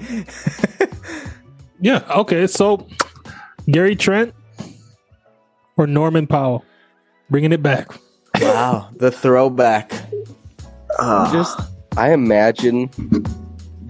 [1.81, 2.03] Yeah.
[2.09, 2.47] Okay.
[2.47, 2.87] So
[3.69, 4.33] Gary Trent
[5.77, 6.65] or Norman Powell,
[7.29, 7.89] bringing it back.
[8.41, 9.91] wow, the throwback.
[10.99, 11.29] Ah.
[11.31, 11.59] just
[11.97, 12.89] I imagine,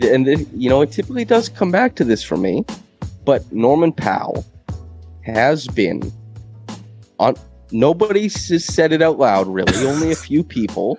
[0.02, 2.66] and then, you know, it typically does come back to this for me,
[3.30, 4.44] but Norman Powell
[5.22, 6.12] has been
[7.20, 7.36] on.
[7.72, 9.86] Nobody has said it out loud, really.
[9.86, 10.98] Only a few people,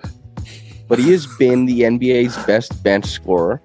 [0.87, 3.61] but he has been the NBA's best bench scorer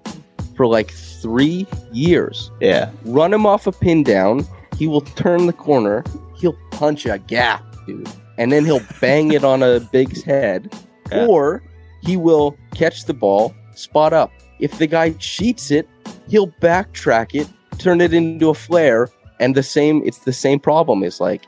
[0.56, 2.50] for like three years.
[2.60, 2.90] yeah.
[3.04, 4.44] Run him off a pin down,
[4.76, 6.02] he will turn the corner,
[6.40, 10.74] he'll punch a gap, dude, and then he'll bang it on a big's head,
[11.12, 11.26] Yeah.
[11.26, 11.62] or
[12.02, 14.32] he will catch the ball, spot up.
[14.58, 15.88] If the guy cheats it,
[16.28, 17.46] he'll backtrack it,
[17.78, 19.08] turn it into a flare,
[19.40, 20.02] and the same.
[20.04, 21.02] It's the same problem.
[21.02, 21.46] Is like,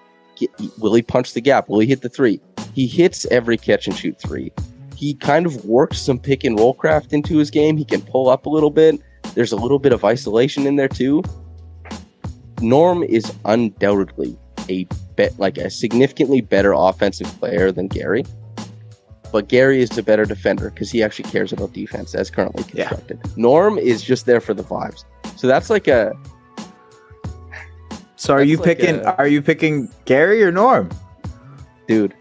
[0.79, 1.69] will he punch the gap?
[1.69, 2.41] Will he hit the three?
[2.75, 4.53] He hits every catch and shoot three.
[4.97, 7.77] He kind of works some pick and roll craft into his game.
[7.77, 9.01] He can pull up a little bit.
[9.35, 11.23] There's a little bit of isolation in there too.
[12.61, 14.37] Norm is undoubtedly
[14.69, 14.85] a
[15.17, 18.25] bet like a significantly better offensive player than Gary.
[19.31, 22.89] But Gary is the better defender because he actually cares about defense as currently Yeah.
[22.89, 23.21] constructed.
[23.37, 25.05] Norm is just there for the vibes.
[25.37, 26.13] So that's like a
[28.17, 28.97] So are you like picking?
[29.01, 30.89] a- are you picking Gary or Norm?
[31.87, 32.15] dude.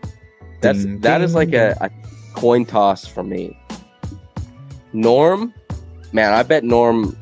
[0.62, 1.90] That's Ding, that is like a, a
[2.34, 3.58] coin toss for me.
[4.94, 5.54] Norm,
[6.14, 7.16] man, I bet Norm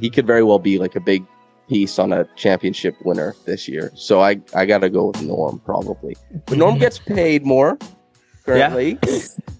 [0.00, 1.24] he could very well be like a big
[1.68, 3.90] piece on a championship winner this year.
[3.94, 6.16] So I I gotta go with Norm probably.
[6.46, 7.78] But Norm gets paid more
[8.48, 8.98] currently,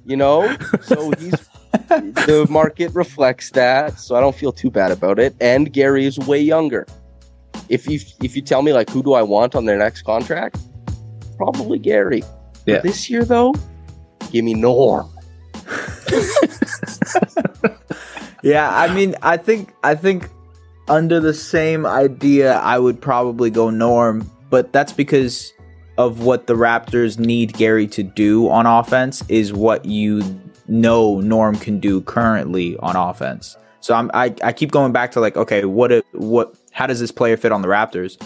[0.06, 0.56] you know.
[0.82, 1.34] So he's
[1.88, 3.98] the market reflects that.
[3.98, 5.34] So I don't feel too bad about it.
[5.40, 6.86] And Gary is way younger.
[7.68, 10.58] If you if you tell me like who do I want on their next contract,
[11.36, 12.22] probably Gary.
[12.64, 12.80] But Yeah.
[12.80, 13.54] this year though,
[14.32, 15.08] give me Norm.
[18.42, 20.28] Yeah, I mean, I think I think
[20.88, 25.52] under the same idea, I would probably go Norm, but that's because
[25.98, 30.22] of what the Raptors need Gary to do on offense is what you
[30.68, 33.56] know Norm can do currently on offense.
[33.80, 37.00] So I'm I, I keep going back to like, okay, what it, what how does
[37.00, 38.16] this player fit on the Raptors?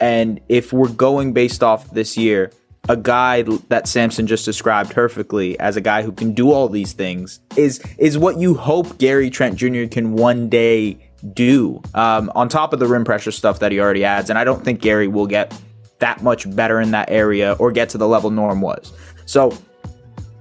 [0.00, 2.50] And if we're going based off this year,
[2.88, 6.94] a guy that Samson just described perfectly as a guy who can do all these
[6.94, 9.84] things is is what you hope Gary Trent Jr.
[9.90, 10.98] can one day
[11.34, 11.82] do.
[11.94, 14.64] Um, on top of the rim pressure stuff that he already adds, and I don't
[14.64, 15.52] think Gary will get
[15.98, 18.92] that much better in that area or get to the level Norm was.
[19.26, 19.56] So,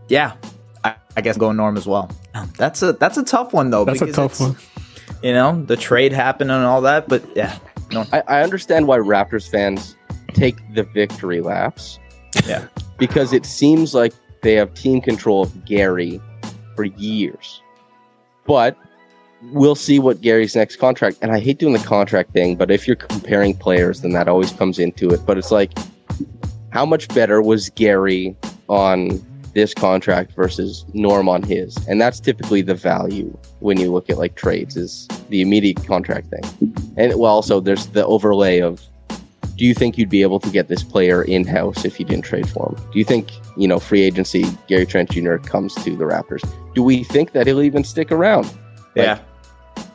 [0.08, 0.36] yeah,
[0.84, 2.12] I, I guess go Norm as well.
[2.34, 3.86] Um, that's a that's a tough one though.
[3.86, 4.58] That's a because tough one.
[5.24, 7.58] You know, the trade happened and all that, but yeah,
[7.92, 9.96] no, I, I understand why Raptors fans
[10.34, 12.00] take the victory laps.
[12.46, 12.68] Yeah.
[12.98, 16.20] Because it seems like they have team control of Gary
[16.76, 17.62] for years.
[18.48, 18.76] But
[19.52, 21.18] we'll see what Gary's next contract.
[21.22, 24.52] And I hate doing the contract thing, but if you're comparing players, then that always
[24.52, 25.26] comes into it.
[25.26, 25.72] But it's like,
[26.70, 28.36] how much better was Gary
[28.68, 29.24] on
[29.54, 31.78] this contract versus Norm on his?
[31.88, 36.28] And that's typically the value when you look at like trades is the immediate contract
[36.28, 36.74] thing.
[36.98, 38.82] And well, also there's the overlay of
[39.56, 42.26] do you think you'd be able to get this player in house if you didn't
[42.26, 42.92] trade for him?
[42.92, 45.38] Do you think, you know, free agency, Gary Trent Jr.
[45.38, 46.48] comes to the Raptors?
[46.76, 48.48] Do we think that he'll even stick around?
[49.04, 49.20] Yeah.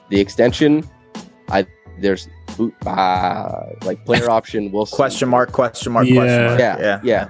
[0.09, 0.85] The extension,
[1.49, 1.67] I
[1.99, 2.29] there's
[2.87, 4.71] uh, like player option.
[4.73, 4.87] We'll.
[4.87, 6.15] Question mark, question mark, Yeah.
[6.17, 6.59] question mark.
[6.61, 7.01] Yeah, Yeah.
[7.03, 7.29] yeah.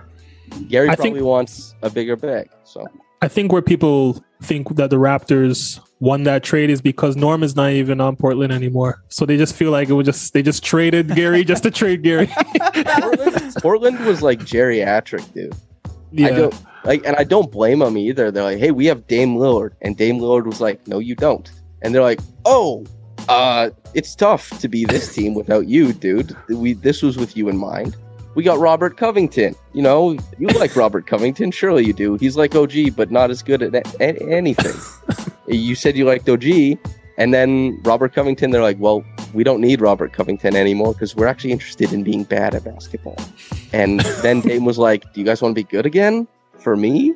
[0.69, 2.49] Gary I probably think- wants a bigger bag.
[2.65, 2.87] So
[3.23, 7.55] I think where people think that the Raptors won that trade is because Norm is
[7.55, 9.03] not even on Portland anymore.
[9.09, 12.03] So they just feel like it was just they just traded Gary just to trade
[12.03, 12.29] Gary.
[12.85, 15.55] Portland, Portland was like geriatric, dude.
[16.11, 16.27] yeah.
[16.27, 16.55] I don't
[16.85, 18.31] like, and I don't blame them either.
[18.33, 21.49] They're like, "Hey, we have Dame Lillard," and Dame Lillard was like, "No, you don't."
[21.83, 22.85] And they're like, "Oh,
[23.29, 26.37] uh, it's tough to be this team without you, dude.
[26.49, 27.97] We this was with you in mind.
[28.35, 29.55] We got Robert Covington.
[29.75, 32.17] You know, you like Robert Covington, surely you do.
[32.17, 34.75] He's like OG, but not as good at a- a- anything.
[35.47, 36.45] you said you liked OG,
[37.19, 38.51] and then Robert Covington.
[38.51, 39.05] They're like, well,
[39.35, 43.17] we don't need Robert Covington anymore because we're actually interested in being bad at basketball.
[43.73, 46.27] And then Dame was like, do you guys want to be good again
[46.59, 47.15] for me?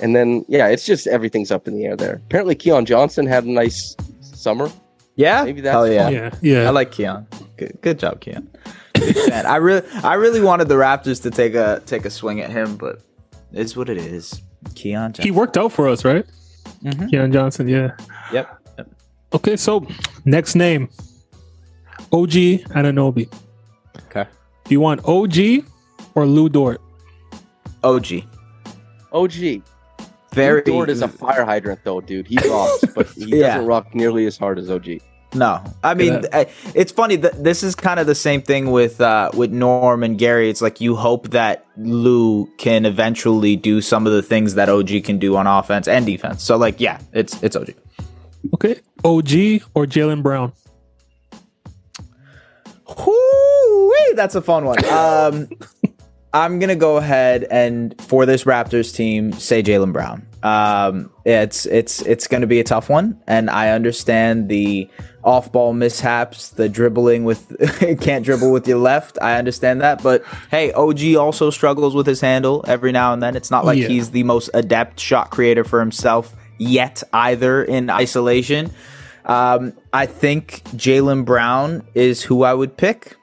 [0.00, 2.14] And then yeah, it's just everything's up in the air there.
[2.26, 4.70] Apparently, Keon Johnson had a nice summer.
[5.16, 5.44] Yeah.
[5.44, 6.08] Maybe that's Hell yeah.
[6.10, 6.66] yeah, yeah.
[6.66, 7.26] I like Keon.
[7.56, 8.50] Good, good job, keon
[8.92, 9.16] Big.
[9.32, 12.76] I really, I really wanted the Raptors to take a take a swing at him,
[12.76, 13.00] but
[13.52, 14.42] it's what it is.
[14.74, 15.14] Keon.
[15.18, 16.26] he worked out for us, right?
[16.82, 17.10] Mhm.
[17.10, 17.92] Keon Johnson, yeah.
[18.32, 18.62] Yep.
[18.78, 18.88] yep.
[19.32, 19.86] Okay, so
[20.24, 20.88] next name.
[22.12, 23.32] OG Anunoby.
[24.06, 24.26] Okay.
[24.64, 25.64] Do you want OG
[26.14, 26.80] or Lu Dort?
[27.82, 28.24] OG.
[29.12, 29.62] OG.
[30.36, 30.62] Very.
[30.66, 32.26] Lu Dort is a fire hydrant though, dude.
[32.28, 33.54] He rocks, but he Yeah.
[33.54, 35.00] doesn't rock nearly as hard as OG.
[35.34, 36.28] No, I mean Yeah.
[36.32, 40.02] I, it's funny that this is kind of the same thing with uh, with Norm
[40.04, 40.48] and Gary.
[40.48, 45.02] It's like you hope that Lu can eventually do some of the things that OG
[45.04, 46.42] can do on offense and defense.
[46.44, 47.70] So like, yeah, it's it's OG.
[48.54, 48.76] Okay.
[49.04, 49.32] OG
[49.74, 50.52] or Jaylen Brown?
[53.04, 54.78] Whoo-wee, that's a fun one.
[54.86, 55.48] Um,
[56.36, 60.26] I'm gonna go ahead and for this Raptors team say Jaylen Brown.
[60.42, 64.88] Um, it's it's it's gonna be a tough one, and I understand the
[65.24, 67.50] off-ball mishaps, the dribbling with
[68.00, 69.18] can't dribble with your left.
[69.20, 73.34] I understand that, but hey, OG also struggles with his handle every now and then.
[73.34, 73.88] It's not like Yeah.
[73.88, 78.70] he's the most adept shot creator for himself yet either in isolation.
[79.24, 83.16] Um, I think Jaylen Brown is who I would pick.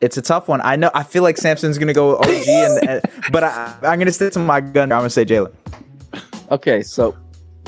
[0.00, 0.60] It's a tough one.
[0.62, 0.90] I know.
[0.94, 4.38] I feel like Samson's gonna go OG, and, and but I, I'm gonna stick to
[4.38, 4.92] my gun.
[4.92, 5.52] I'm gonna say Jaylen.
[6.50, 7.16] Okay, so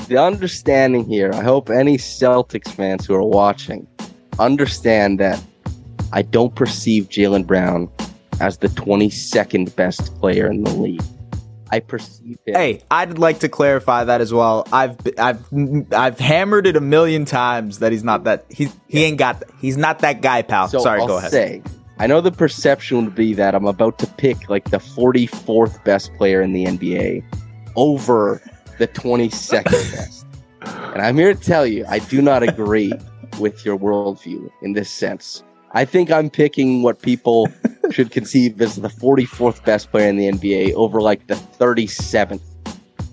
[0.07, 3.87] the understanding here, I hope any Celtics fans who are watching
[4.39, 5.41] understand that
[6.11, 7.89] I don't perceive Jaylen Brown
[8.41, 11.03] as the 22nd best player in the league.
[11.71, 12.55] I perceive him.
[12.55, 14.67] Hey, I'd like to clarify that as well.
[14.71, 15.43] I've I've
[15.91, 19.77] I've hammered it a million times that he's not that he he ain't got he's
[19.77, 20.67] not that guy, pal.
[20.67, 21.31] so Sorry, I'll go ahead.
[21.31, 21.61] say,
[21.99, 26.13] I know the perception would be that I'm about to pick like the 44th best
[26.15, 27.23] player in the NBA
[27.75, 28.41] over
[28.79, 29.63] the 22nd
[29.95, 30.25] best.
[30.65, 32.93] And I'm here to tell you, I do not agree
[33.39, 35.43] with your worldview in this sense.
[35.71, 37.47] I think I'm picking what people
[37.91, 42.41] should conceive as the 44th best player in the NBA over like the 37th.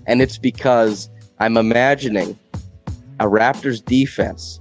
[0.07, 1.09] And it's because
[1.39, 2.37] I'm imagining
[3.19, 4.60] a Raptors defense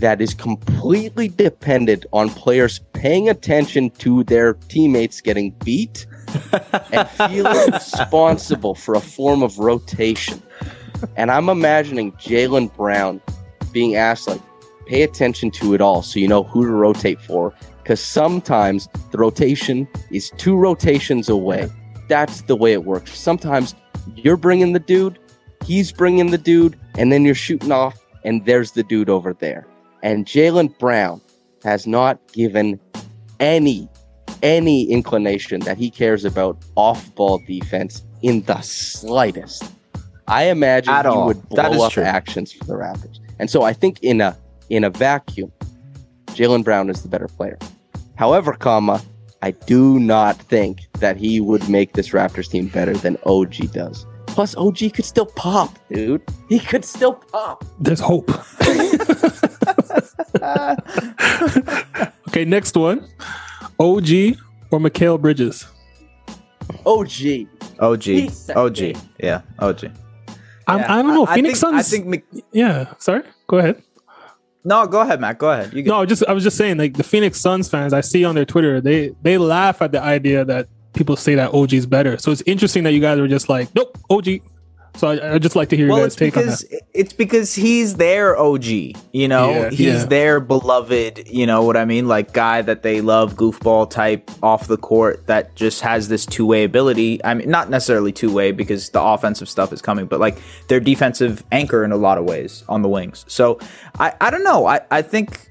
[0.00, 6.06] that is completely dependent on players paying attention to their teammates getting beat
[6.92, 10.42] and feeling responsible for a form of rotation.
[11.16, 13.20] And I'm imagining Jaylen Brown
[13.72, 14.40] being asked, like,
[14.86, 17.54] pay attention to it all so you know who to rotate for.
[17.82, 21.68] Because sometimes the rotation is two rotations away.
[22.08, 23.18] That's the way it works.
[23.18, 23.74] Sometimes
[24.14, 25.18] you're bringing the dude,
[25.64, 29.66] he's bringing the dude, and then you're shooting off, and there's the dude over there.
[30.02, 31.20] And Jaylen Brown
[31.64, 32.80] has not given
[33.38, 33.88] any
[34.42, 39.64] any inclination that he cares about off-ball defense in the slightest.
[40.28, 41.26] I imagine At he all.
[41.26, 42.04] would That is blow up true.
[42.04, 43.18] actions for the Raptors.
[43.38, 44.36] And so I think in a
[44.70, 45.52] in a vacuum,
[46.28, 47.58] Jaylen Brown is the better player.
[48.16, 49.02] However, comma,
[49.42, 54.06] I do not think that he would make this Raptors team better than OG does.
[54.26, 56.22] Plus, OG could still pop, dude.
[56.48, 57.64] He could still pop.
[57.80, 58.30] There's hope.
[62.28, 63.06] okay, next one.
[63.78, 64.36] OG
[64.70, 65.66] or Mikal Bridges?
[66.86, 67.48] OG.
[67.80, 68.78] OG, He's that OG,
[69.18, 69.84] yeah, OG.
[70.66, 71.26] I'm, I don't know.
[71.26, 71.78] I Phoenix think, Suns.
[71.78, 72.92] I think Mc- yeah.
[72.98, 73.22] Sorry.
[73.46, 73.82] Go ahead.
[74.64, 74.86] no.
[74.86, 75.38] Go ahead, Matt.
[75.38, 75.72] Go ahead.
[75.72, 78.02] You No, I was just I was just saying like the Phoenix Suns fans I
[78.02, 81.72] see on their Twitter they they laugh at the idea that people say that OG
[81.72, 82.18] is better.
[82.18, 84.40] So it's interesting that you guys were just like, nope, OG.
[84.96, 86.82] So I, would just like to hear well, you guys take because on that.
[86.92, 88.64] it's because he's their OG.
[88.64, 90.04] You know, Yeah, he's yeah.
[90.04, 91.28] their beloved.
[91.28, 92.08] You know what I mean?
[92.08, 96.44] Like guy that they love, goofball type off the court that just has this two
[96.46, 97.24] way ability.
[97.24, 100.38] I mean, not necessarily two way because the offensive stuff is coming, but like
[100.68, 103.24] their defensive anchor in a lot of ways on the wings.
[103.28, 103.58] So
[103.98, 104.66] I I don't know.
[104.66, 105.49] I I think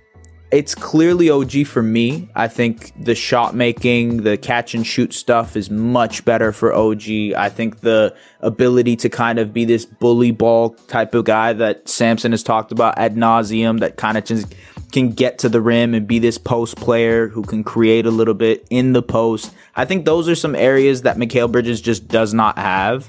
[0.51, 2.27] it's clearly OG for me.
[2.35, 7.03] I think the shot making, the catch and shoot stuff is much better for OG.
[7.37, 11.87] I think the ability to kind of be this bully ball type of guy that
[11.87, 14.55] Samson has talked about ad nauseum, that kind of just
[14.91, 18.33] can get to the rim and be this post player who can create a little
[18.33, 19.53] bit in the post.
[19.75, 23.07] I think those are some areas that Mikal Bridges just does not have.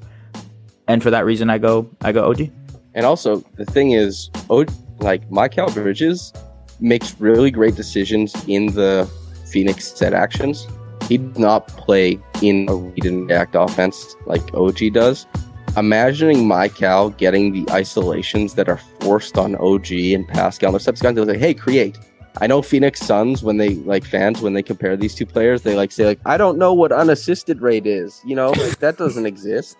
[0.86, 2.50] And for that reason, I go, I go OG.
[2.94, 4.66] And also, the thing is, oh,
[4.98, 6.34] like Michael Bridges
[6.80, 9.08] makes really great decisions in the
[9.46, 10.66] Phoenix set actions.
[11.08, 15.26] He does not play in a read and react offense like OG does.
[15.76, 21.24] Imagining Mikal getting the isolations that are forced on OG and Pascal, of guys, they're
[21.24, 21.98] like, hey, create.
[22.40, 25.74] I know Phoenix Suns when they like fans when they compare these two players, they
[25.74, 28.20] like say like, I don't know what unassisted rate is.
[28.24, 29.76] You know, like that doesn't exist.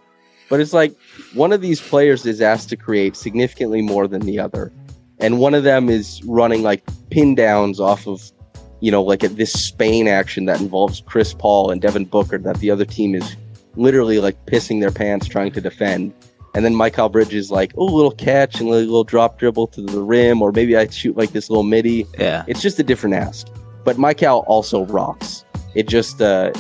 [0.49, 0.95] But it's like
[1.33, 4.73] one of these players is asked to create significantly more than the other.
[5.21, 8.33] And one of them is running like pin downs off of,
[8.81, 12.71] you know, like this Spain action that involves Chris Paul and Devin Booker that the
[12.71, 13.37] other team is
[13.77, 16.15] literally like pissing their pants trying to defend.
[16.55, 20.03] And then Mikal Bridges like, oh, little catch and a little drop dribble to the
[20.03, 22.07] rim, or maybe I shoot like this little midi.
[22.19, 22.45] Yeah.
[22.49, 23.47] It's just a different ask.
[23.85, 25.45] But Mikal also rocks.
[25.75, 26.53] It just uh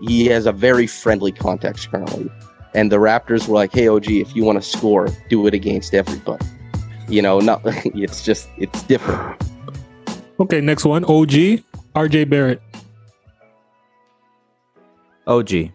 [0.00, 2.30] he has a very friendly context currently.
[2.74, 5.92] And the Raptors were like, hey OG, if you want to score, do it against
[5.92, 6.46] everybody.
[7.08, 9.40] You know, not it's just it's different.
[10.40, 11.04] Okay, next one.
[11.04, 11.62] OG,
[11.94, 12.60] RJ Barrett.
[15.26, 15.70] OG.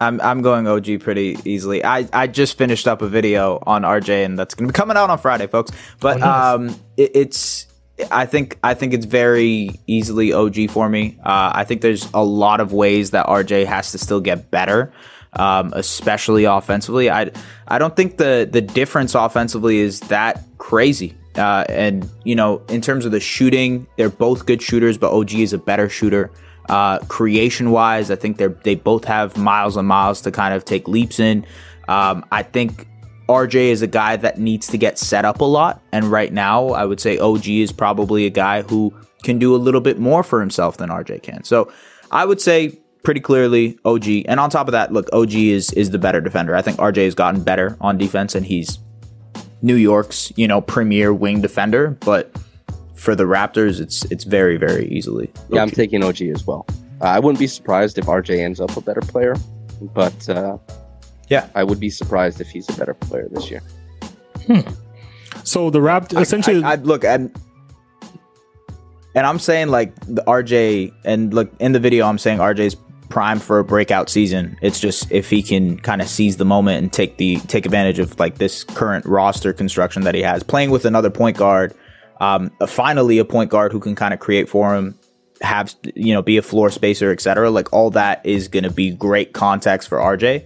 [0.00, 1.84] I'm I'm going OG pretty easily.
[1.84, 5.08] I, I just finished up a video on RJ and that's gonna be coming out
[5.08, 5.70] on Friday, folks.
[6.00, 6.54] But Oh, nice.
[6.54, 7.66] um, it, it's
[8.10, 11.16] I think I think it's very easily OG for me.
[11.24, 14.92] Uh, I think there's a lot of ways that RJ has to still get better,
[15.36, 17.10] um, especially offensively.
[17.10, 17.30] I
[17.68, 21.16] I don't think the the difference offensively is that crazy.
[21.36, 25.34] Uh, and you know, in terms of the shooting, they're both good shooters, but OG
[25.34, 26.30] is a better shooter.
[26.68, 30.64] Uh, creation wise, I think they're they both have miles and miles to kind of
[30.64, 31.44] take leaps in.
[31.88, 32.86] Um, I think
[33.28, 36.68] RJ is a guy that needs to get set up a lot, and right now,
[36.68, 40.22] I would say OG is probably a guy who can do a little bit more
[40.22, 41.44] for himself than RJ can.
[41.44, 41.72] So,
[42.10, 44.06] I would say pretty clearly OG.
[44.26, 46.56] And on top of that, look, OG is is the better defender.
[46.56, 48.78] I think RJ has gotten better on defense, and he's
[49.62, 52.32] New York's you know premier wing defender, but
[52.94, 55.30] for the Raptors, it's it's very very easily.
[55.50, 56.66] Yeah, I'm taking OG as well.
[57.00, 59.36] Uh, I wouldn't be surprised if RJ ends up a better player,
[59.80, 60.58] but uh,
[61.28, 61.48] Yeah.
[61.54, 63.62] I would be surprised if he's a better player this year.
[65.42, 66.62] So the Raptors essentially.
[66.62, 67.30] I, I, look and
[69.14, 72.76] and I'm saying like the RJ and look in the video I'm saying RJ's
[73.08, 74.58] prime for a breakout season.
[74.62, 77.98] It's just if he can kind of seize the moment and take the take advantage
[77.98, 81.74] of like this current roster construction that he has, playing with another point guard,
[82.20, 84.98] um, finally a point guard who can kind of create for him,
[85.40, 87.50] have you know be a floor spacer, etc.
[87.50, 90.44] Like all that is going to be great context for RJ.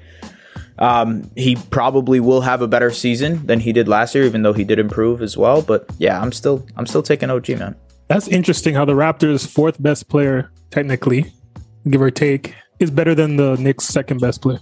[0.79, 4.53] Um, he probably will have a better season than he did last year, even though
[4.53, 5.61] he did improve as well.
[5.61, 7.77] But yeah, I'm still I'm still taking OG man.
[8.09, 11.33] That's interesting how the Raptors' fourth best player, technically,
[11.91, 14.61] give or take, is better than the Knicks' second best player.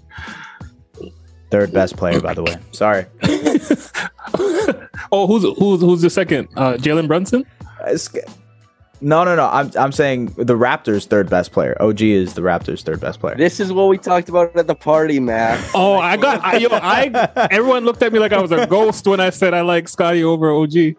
[1.51, 2.57] Third best player, by the way.
[2.73, 3.07] Sorry.
[5.13, 6.49] oh, who's who's who's the second?
[6.57, 7.45] Uh, Jalen Brunson.
[9.01, 9.47] No, no, no.
[9.47, 11.77] I'm I'm saying the Raptors' third best player.
[11.81, 13.37] OG is the Raptors' third best player.
[13.37, 15.63] This is what we talked about at the party, man.
[15.75, 16.43] Oh, I got.
[16.43, 17.49] I, yo, I.
[17.51, 20.25] Everyone looked at me like I was a ghost when I said I like Scottie
[20.25, 20.97] over OG.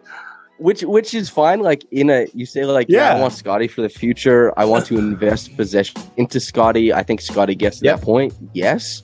[0.58, 1.60] Which which is fine.
[1.60, 4.52] Like in a, you say like, yeah, I want Scottie for the future.
[4.58, 6.92] I want to invest possession into Scottie.
[6.92, 7.98] I think Scottie gets to Yep.
[8.00, 8.34] that point.
[8.54, 9.02] Yes,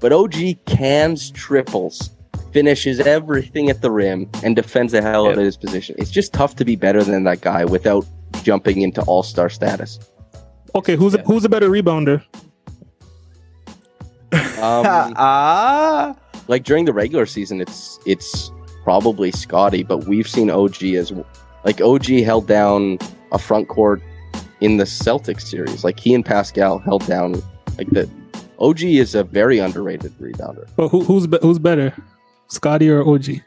[0.00, 2.10] but OG cans triples,
[2.52, 5.96] finishes everything at the rim, and defends the hell out of his position.
[5.98, 8.06] It's just tough to be better than that guy without
[8.42, 9.98] jumping into all star status.
[10.74, 12.22] Okay, who's a, who's a better rebounder?
[14.32, 14.84] Um,
[15.16, 16.16] Ah,
[16.48, 18.50] like during the regular season, it's it's
[18.90, 21.12] probably Scottie, but we've seen OG as
[21.64, 22.98] like OG held down
[23.32, 24.00] a front court
[24.60, 25.82] in the Celtics series.
[25.82, 27.42] Like he and Pascal held down
[27.78, 28.08] like the
[28.60, 30.68] OG is a very underrated rebounder.
[30.76, 31.92] But who, who's be, who's better,
[32.46, 33.40] Scottie or OG?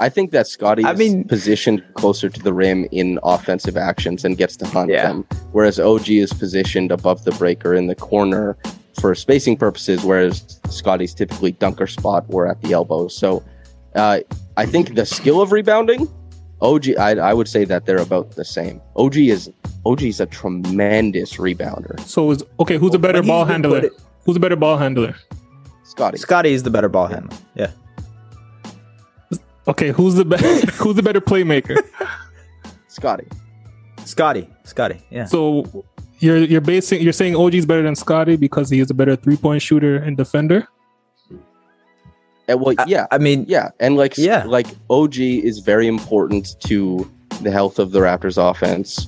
[0.00, 4.24] I think that Scottie I is mean- positioned closer to the rim in offensive actions
[4.24, 5.06] and gets to hunt Yeah.
[5.06, 8.56] them, whereas OG is positioned above the breaker in the corner,
[9.00, 13.16] for spacing purposes, whereas Scottie's typically dunker spot or at the elbows.
[13.16, 13.44] So
[13.94, 14.20] uh,
[14.56, 16.08] I think the skill of rebounding,
[16.60, 18.80] OG, I, I would say that they're about the same.
[18.96, 19.50] OG is
[19.86, 21.98] OG is a tremendous rebounder.
[22.00, 22.76] So is okay.
[22.76, 23.84] Who's a better ball handler?
[23.86, 23.92] it-
[24.26, 25.14] Who's a better ball handler?
[25.84, 27.36] Scottie, Scottie is the better ball handler.
[27.54, 27.70] Yeah.
[29.68, 30.46] Okay, who's the better?
[30.72, 31.76] who's the better playmaker?
[32.88, 33.26] Scottie.
[34.04, 34.48] Scottie.
[34.64, 35.00] Scottie.
[35.10, 35.24] Yeah.
[35.26, 35.84] So
[36.18, 39.36] you're you're basing you're saying OG's better than Scottie because he is a better three
[39.36, 40.66] point shooter and defender.
[42.50, 44.44] And well, I- yeah, I mean, yeah, and like Yeah.
[44.46, 47.08] like OG is very important to
[47.42, 49.06] the health of the Raptors offense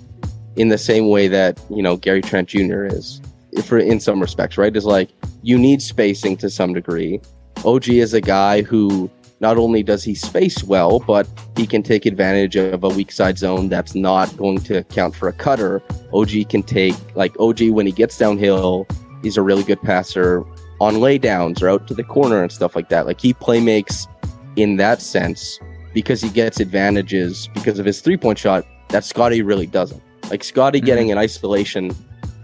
[0.57, 2.84] in the same way that you know Gary Trent Jr.
[2.86, 3.20] is
[3.64, 4.74] for in some respects, right?
[4.76, 5.11] Is like
[5.43, 7.20] you need spacing to some degree.
[7.64, 11.26] OG is a guy who not only does he space well, but
[11.57, 15.28] he can take advantage of a weak side zone that's not going to count for
[15.28, 15.82] a cutter.
[16.14, 18.86] OG can take like OG when he gets downhill,
[19.22, 20.45] he's a really good passer
[20.83, 23.07] on laydowns or out to the corner and stuff like that.
[23.07, 24.09] Like he play makes
[24.57, 25.61] in that sense
[25.95, 30.03] because he gets advantages because of his three point shot that Scottie really doesn't.
[30.28, 30.85] Like Scottie Mhm.
[30.85, 31.95] getting an isolation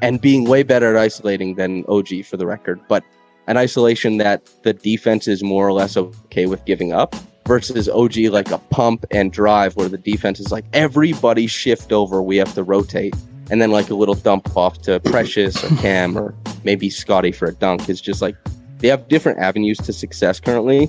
[0.03, 3.03] and being way better at isolating than OG for the record, but
[3.49, 8.28] an isolation that the defense is more or less okay with giving up versus OG
[8.28, 12.55] like a pump and drive where the defense is like everybody shift over, we have
[12.55, 13.16] to rotate.
[13.51, 15.11] And then like a little dump off to mm-hmm.
[15.11, 16.34] Precious or Cam or
[16.64, 18.36] maybe Scottie for a dunk is just like
[18.78, 20.88] they have different avenues to success currently.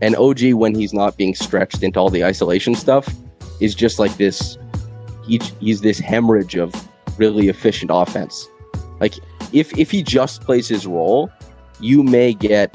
[0.00, 3.08] And OG, when he's not being stretched into all the isolation stuff,
[3.60, 4.58] is just like this.
[5.26, 6.72] He, he's this hemorrhage of
[7.18, 8.46] really efficient offense.
[9.00, 9.14] Like
[9.52, 11.30] if if he just plays his role,
[11.80, 12.74] you may get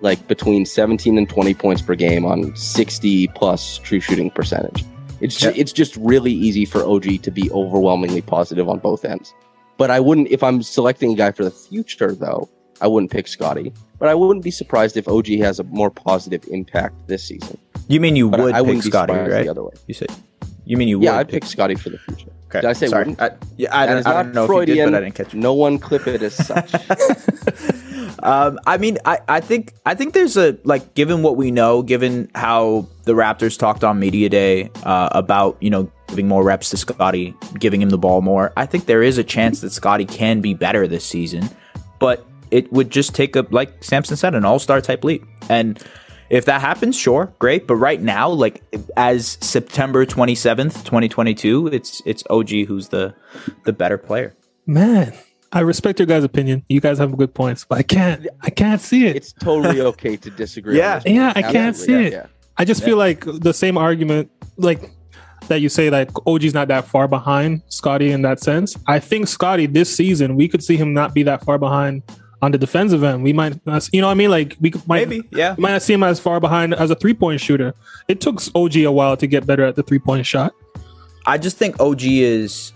[0.00, 4.84] like between 17 and 20 points per game on 60 plus true shooting percentage.
[5.24, 5.52] It's Yeah.
[5.62, 9.32] it's just really easy for OG to be overwhelmingly positive on both ends.
[9.78, 12.48] But I wouldn't if I'm selecting a guy for the future though.
[12.80, 16.42] I wouldn't pick Scottie, but I wouldn't be surprised if OG has a more positive
[16.50, 17.56] impact this season.
[17.88, 19.44] you mean you But would I pick wouldn't be Scottie, right?
[19.44, 19.72] the other way.
[19.86, 20.10] You said.
[20.66, 22.32] You mean you Yeah, would I'd pick Scottie for the future.
[22.54, 22.60] Okay.
[22.60, 23.00] Did I say Sorry.
[23.00, 23.20] wouldn't?
[23.20, 24.68] I, yeah, I, don't- I don't know Freudian.
[24.70, 25.34] if you did, but I didn't catch.
[25.34, 26.72] No one clip it as such.
[28.22, 31.82] Um, I mean, I, I think I think there's a like given what we know,
[31.82, 36.70] given how the Raptors talked on media day uh, about you know giving more reps
[36.70, 38.50] to Scottie, giving him the ball more.
[38.56, 41.50] I think there is a chance that Scottie can be better this season,
[41.98, 45.22] but it would just take a like Samson said, an All Star type leap.
[45.50, 45.78] And
[46.30, 47.66] if that happens, sure, great.
[47.66, 48.62] But right now, like
[48.96, 53.14] as September twenty seventh, twenty twenty two, it's it's OG who's the
[53.64, 54.34] the better player.
[54.66, 55.12] Man,
[55.52, 56.64] I respect your guys' opinion.
[56.68, 58.26] You guys have good points, but I can't.
[58.42, 59.16] I can't see it.
[59.16, 60.74] it's totally okay to disagree.
[60.74, 60.98] on Yeah.
[61.00, 61.12] this.
[61.12, 62.12] Yeah, I can't see Absolutely, it.
[62.12, 62.26] yeah.
[62.56, 64.90] I just feel like the same argument, like
[65.48, 68.76] that you say, like OG's not that far behind Scottie in that sense.
[68.86, 72.02] I think Scottie this season, we could see him not be that far behind
[72.44, 73.24] on the defensive end.
[73.24, 75.54] We might, not, you know, what I mean, like we might, Maybe, yeah.
[75.58, 77.74] might not see him as far behind as a three point shooter.
[78.06, 80.54] It took OG a while to get better at the three point shot.
[81.26, 82.72] I just think OG is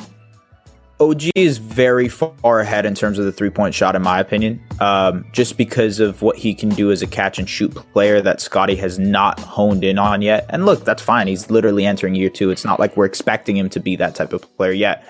[1.00, 4.60] OG is very far ahead in terms of the three point shot, in my opinion.
[4.80, 8.40] Um, just because of what he can do as a catch and shoot player that
[8.40, 10.46] Scottie has not honed in on yet.
[10.48, 11.26] And look, that's fine.
[11.26, 12.50] He's literally entering year two.
[12.50, 15.04] It's not like we're expecting him to be that type of player yet.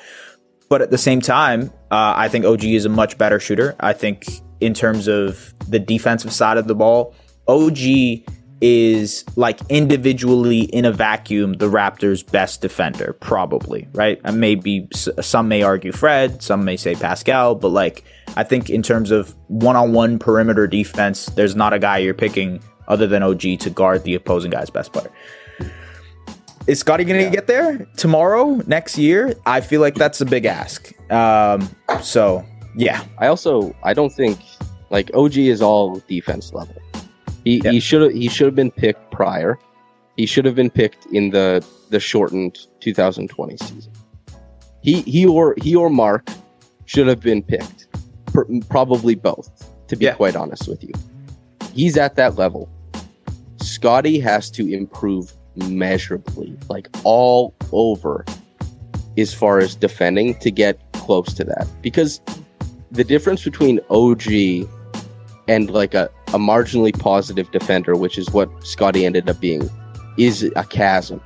[0.68, 3.74] But at the same time, uh, I think OG is a much better shooter.
[3.80, 4.26] I think
[4.60, 7.14] in terms of the defensive side of the ball,
[7.46, 7.78] OG
[8.60, 14.20] is like individually in a vacuum the Raptors' best defender, probably, right?
[14.24, 18.04] And maybe some may argue Fred, some may say Pascal, but like
[18.36, 23.06] I think in terms of one-on-one perimeter defense, there's not a guy you're picking other
[23.06, 25.10] than OG to guard the opposing guy's best player.
[26.66, 29.34] Is Scottie going to get there tomorrow, next year?
[29.46, 30.92] I feel like that's a big ask.
[31.10, 32.44] Um, so
[32.78, 34.38] yeah, I also I don't think
[34.90, 36.76] like OG is all defense level.
[37.44, 37.72] He Yeah.
[37.72, 39.58] he should have he should have been picked prior.
[40.16, 43.92] He should have been picked in the the shortened 2020 season.
[44.80, 46.28] He he or he or Mark
[46.86, 47.88] should have been picked.
[48.68, 49.50] Probably both,
[49.88, 50.14] to be Yeah.
[50.14, 50.92] quite honest with you.
[51.74, 52.68] He's at that level.
[53.60, 58.24] Scottie has to improve measurably, like all over,
[59.16, 61.66] as far as defending to get close to that.
[61.82, 62.20] Because
[62.90, 64.26] the difference between OG
[65.48, 69.68] and like a, a marginally positive defender, which is what Scottie ended up being,
[70.16, 71.20] is a chasm.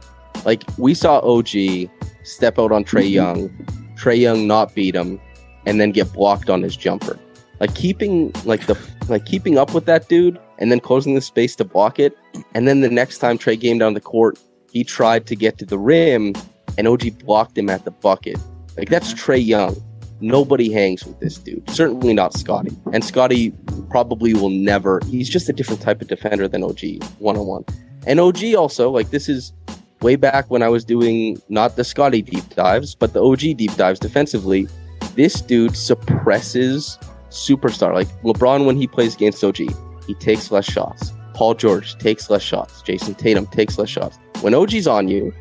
[0.45, 1.89] Like we saw OG
[2.25, 3.15] step out on Trae mm-hmm.
[3.15, 3.49] Young,
[3.97, 5.21] Trae Young not beat him,
[5.67, 7.19] and then get blocked on his jumper.
[7.61, 8.77] Like keeping like the
[9.09, 12.17] like keeping up with that dude and then closing the space to block it.
[12.55, 14.39] And then the next time Trae came down the court,
[14.73, 16.35] he tried to get to the rim
[16.77, 18.39] and OG blocked him at the bucket.
[18.77, 19.77] Like that's Trae Young.
[20.23, 21.69] Nobody hangs with this dude.
[21.69, 22.77] Certainly not Scottie.
[22.93, 23.51] And Scottie
[23.91, 25.01] probably will never.
[25.09, 27.65] He's just a different type of defender than OG one on one.
[28.07, 29.53] And OG also like this is
[30.01, 33.75] way back when I was doing not the Scottie deep dives, but the OG deep
[33.75, 34.69] dives defensively.
[35.17, 36.99] This dude suppresses
[37.31, 39.59] superstar like LeBron when he plays against OG.
[40.07, 41.13] He takes less shots.
[41.35, 42.81] Paul George takes less shots.
[42.83, 44.19] Jayson Tatum takes less shots.
[44.41, 45.35] When OG's on you,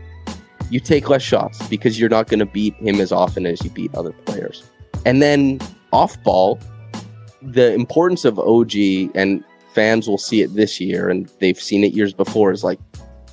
[0.71, 3.69] you take less shots because you're not going to beat him as often as you
[3.69, 4.63] beat other players.
[5.05, 5.59] And then
[5.91, 6.59] off ball,
[7.41, 8.73] the importance of OG
[9.13, 9.43] and
[9.73, 12.79] fans will see it this year and they've seen it years before is like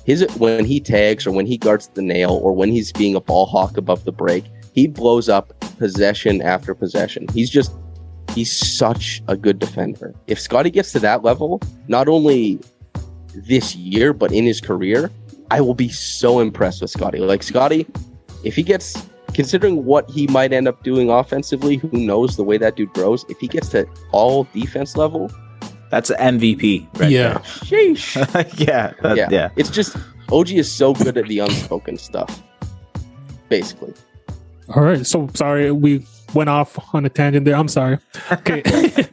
[0.05, 3.21] his when he tags or when he guards the nail or when he's being a
[3.21, 7.27] ball hawk above the break, he blows up possession after possession.
[7.33, 7.71] He's just
[8.33, 10.13] he's such a good defender.
[10.27, 12.59] If Scottie gets to that level, not only
[13.33, 15.11] this year but in his career,
[15.51, 17.19] I will be so impressed with Scottie.
[17.19, 17.87] Like Scottie,
[18.43, 18.95] if he gets
[19.33, 23.25] considering what he might end up doing offensively, who knows the way that dude grows,
[23.29, 25.31] if he gets to all defense level,
[25.89, 26.87] That's an MVP.
[26.99, 27.39] Right yeah.
[27.39, 28.15] sheesh.
[28.67, 28.93] yeah.
[29.01, 29.27] that- yeah.
[29.31, 29.49] yeah.
[29.55, 29.95] It's just
[30.31, 32.41] OG is so good at the unspoken stuff.
[33.49, 33.93] Basically.
[34.75, 35.03] All right.
[35.05, 36.05] So sorry we
[36.35, 37.55] went off on a tangent there.
[37.55, 37.97] I'm sorry.
[38.31, 38.61] Okay.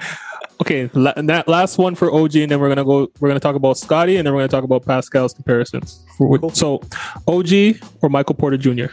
[0.61, 0.91] okay.
[0.95, 3.09] La- that last one for OG, and then we're gonna go.
[3.21, 6.05] We're gonna talk about Scottie, and then we're gonna talk about Pascal's comparisons.
[6.19, 6.81] For- So,
[7.27, 8.87] OG or Michael Porter Jr.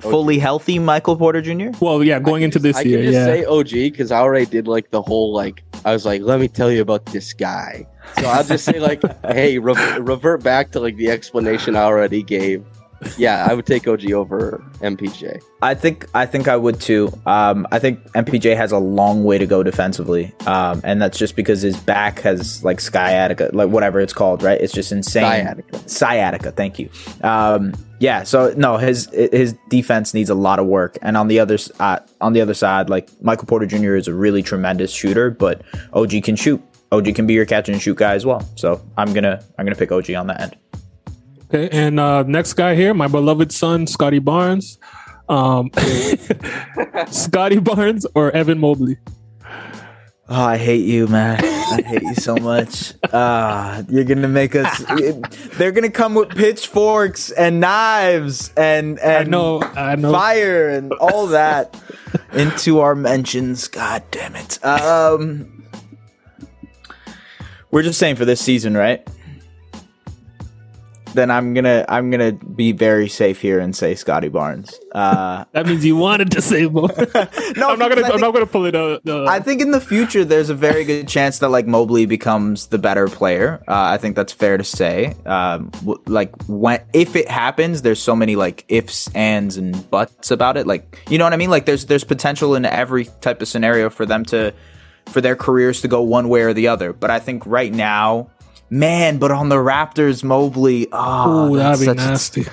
[0.00, 1.70] Fully healthy Michael Porter Jr.
[1.80, 3.24] Well, yeah, going into this I year, can just yeah.
[3.24, 6.48] say OG because I already did like the whole like I was like, let me
[6.48, 7.86] tell you about this guy.
[8.20, 12.22] So I'll just say like, hey, re- revert back to like the explanation I already
[12.22, 12.64] gave.
[13.18, 15.42] Yeah, I would take OG over MPJ.
[15.62, 17.12] I think I think I would too.
[17.26, 21.36] Um, I think MPJ has a long way to go defensively, um, and that's just
[21.36, 24.60] because his back has like sciatica, like whatever it's called, right?
[24.60, 25.22] It's just insane.
[25.22, 25.88] Sciatica.
[25.88, 26.52] Sciatica.
[26.52, 26.90] Thank you.
[27.22, 28.24] Um, yeah.
[28.24, 32.00] So no, his his defense needs a lot of work, and on the other uh,
[32.20, 33.94] on the other side, like Michael Porter Jr.
[33.94, 35.62] is a really tremendous shooter, but
[35.92, 36.62] OG can shoot.
[36.92, 38.46] OG can be your catch and shoot guy as well.
[38.56, 40.56] So I'm gonna I'm gonna pick OG on that end.
[41.46, 44.78] Okay, and uh, next guy here, my beloved son, Scottie Barnes.
[45.28, 45.70] Um,
[47.10, 48.98] Scottie Barnes or Evan Mobley?
[50.26, 51.38] Oh, I hate you, man.
[51.44, 52.94] I hate you so much.
[53.12, 54.82] Ah, you're gonna make us.
[55.58, 60.12] they're gonna come with pitchforks and knives and I and know, I know.
[60.12, 61.78] fire and all that
[62.32, 63.68] into our mentions.
[63.68, 64.64] God damn it.
[64.64, 65.66] Um,
[67.70, 69.06] we're just saying for this season, right?
[71.14, 74.78] Then I'm gonna I'm gonna be very safe here and say Scottie Barnes.
[74.92, 76.88] Uh, That means you wanted to say more.
[77.56, 78.02] no, I'm not gonna.
[78.02, 79.00] I I'm not gonna pull it out.
[79.06, 82.66] Uh, I think in the future there's a very good chance that like Mobley becomes
[82.66, 83.62] the better player.
[83.68, 85.14] Uh, I think that's fair to say.
[85.24, 90.30] Um, w- like when if it happens, there's so many like ifs, ands, and buts
[90.30, 90.66] about it.
[90.66, 91.50] Like you know what I mean?
[91.50, 94.52] Like there's there's potential in every type of scenario for them to
[95.06, 96.92] for their careers to go one way or the other.
[96.92, 98.30] But I think right now,
[98.74, 99.18] man.
[99.18, 102.46] But on the Raptors, Mobley, oh, Ooh, that's that'd be such a- nasty.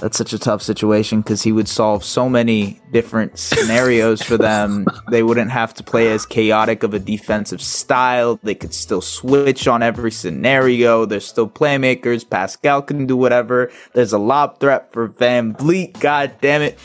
[0.00, 4.84] that's such a tough situation because he would solve so many different scenarios for them.
[5.10, 8.40] They wouldn't have to play as chaotic of a defensive style.
[8.42, 11.04] They could still switch on every scenario.
[11.06, 12.28] There's still playmakers.
[12.28, 13.70] Pascal can do whatever.
[13.94, 16.00] There's a lob threat for VanVleet.
[16.00, 16.78] God damn it.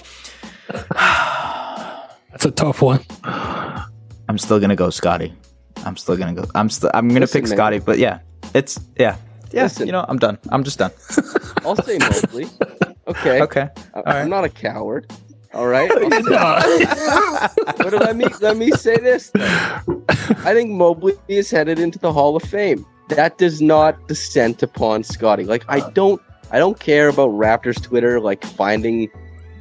[2.32, 3.04] That's a tough one.
[3.24, 5.34] I'm still gonna go Scottie.
[5.86, 6.46] I'm still gonna go.
[6.54, 6.92] I'm still.
[6.94, 7.48] I'm gonna Listen, pick.
[7.48, 7.80] Scottie.
[7.80, 8.20] But yeah,
[8.58, 9.18] it's yeah.
[9.52, 10.38] Yeah, you know, I'm done.
[10.50, 10.92] I'm just done.
[11.64, 12.48] I'll say Mobley.
[13.08, 13.42] Okay.
[13.42, 13.70] Okay.
[13.94, 14.28] I- right.
[14.28, 15.12] not a coward.
[15.54, 15.90] All right.
[17.78, 19.30] But let me let me say this.
[19.30, 20.04] Though.
[20.44, 22.86] I think Mobley is headed into the Hall of Fame.
[23.10, 25.46] That does not descent upon Scottie.
[25.46, 25.90] Like I uh.
[25.92, 26.22] don't
[26.52, 29.10] I don't care about Raptors Twitter like finding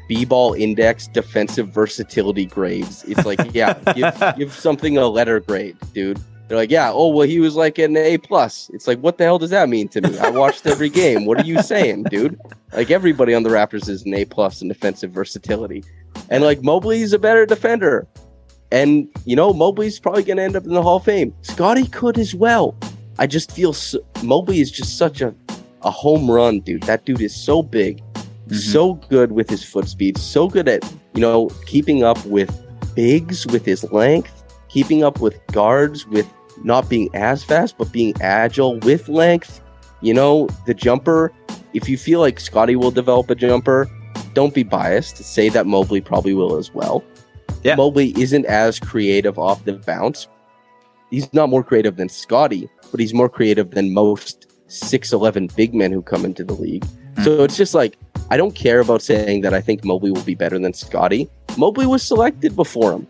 [0.08, 3.04] B-ball index defensive versatility grades.
[3.04, 6.20] It's like, yeah, give, give something a letter grade, dude.
[6.48, 8.70] They're like, yeah, oh well, he was like an A plus.
[8.72, 10.16] It's like, what the hell does that mean to me?
[10.18, 11.24] I watched every game.
[11.24, 12.38] What are you saying, dude?
[12.72, 15.84] Like everybody on the Raptors is an A plus in defensive versatility,
[16.30, 18.06] and like Mobley's a better defender,
[18.70, 21.34] and you know Mobley's probably gonna end up in the Hall of Fame.
[21.42, 22.76] Scottie could as well.
[23.18, 25.34] I just feel so, Mobley is just such a
[25.82, 26.82] a home run, dude.
[26.84, 28.54] That dude is so big, mm-hmm.
[28.54, 32.54] so good with his foot speed, so good at you know keeping up with
[32.94, 34.35] bigs with his length,
[34.76, 36.30] keeping up with guards with
[36.62, 39.62] not being as fast but being agile with length.
[40.02, 41.32] You know the jumper.
[41.72, 43.88] If you feel like Scottie will develop a jumper,
[44.34, 45.16] don't be biased.
[45.16, 47.02] Say that Mobley probably will as well.
[47.62, 47.76] Yeah.
[47.76, 50.28] Mobley isn't as creative off the bounce.
[51.08, 55.90] He's not more creative than Scottie, but he's more creative than most 6'11 big men
[55.90, 56.84] who come into the league.
[57.16, 57.22] Hmm.
[57.22, 57.96] So it's just like
[58.28, 61.30] I don't care about saying that I think Mobley will be better than Scottie.
[61.56, 63.06] Mobley was selected before him.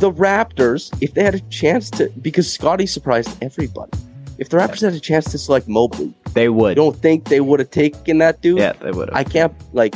[0.00, 3.92] The Raptors, if they had a chance to, because Scottie surprised everybody.
[4.38, 6.74] If the Raptors had a chance to select Mobley, They I would.
[6.74, 8.58] don't think they would have taken that dude.
[8.58, 9.16] Yeah, they would have.
[9.16, 9.94] I can't like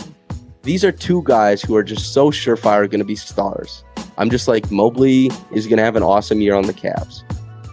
[0.62, 3.82] these are two guys who are just so surefire going to be stars.
[4.18, 7.22] I'm just like Mobley is going to have an awesome year on the Cavs,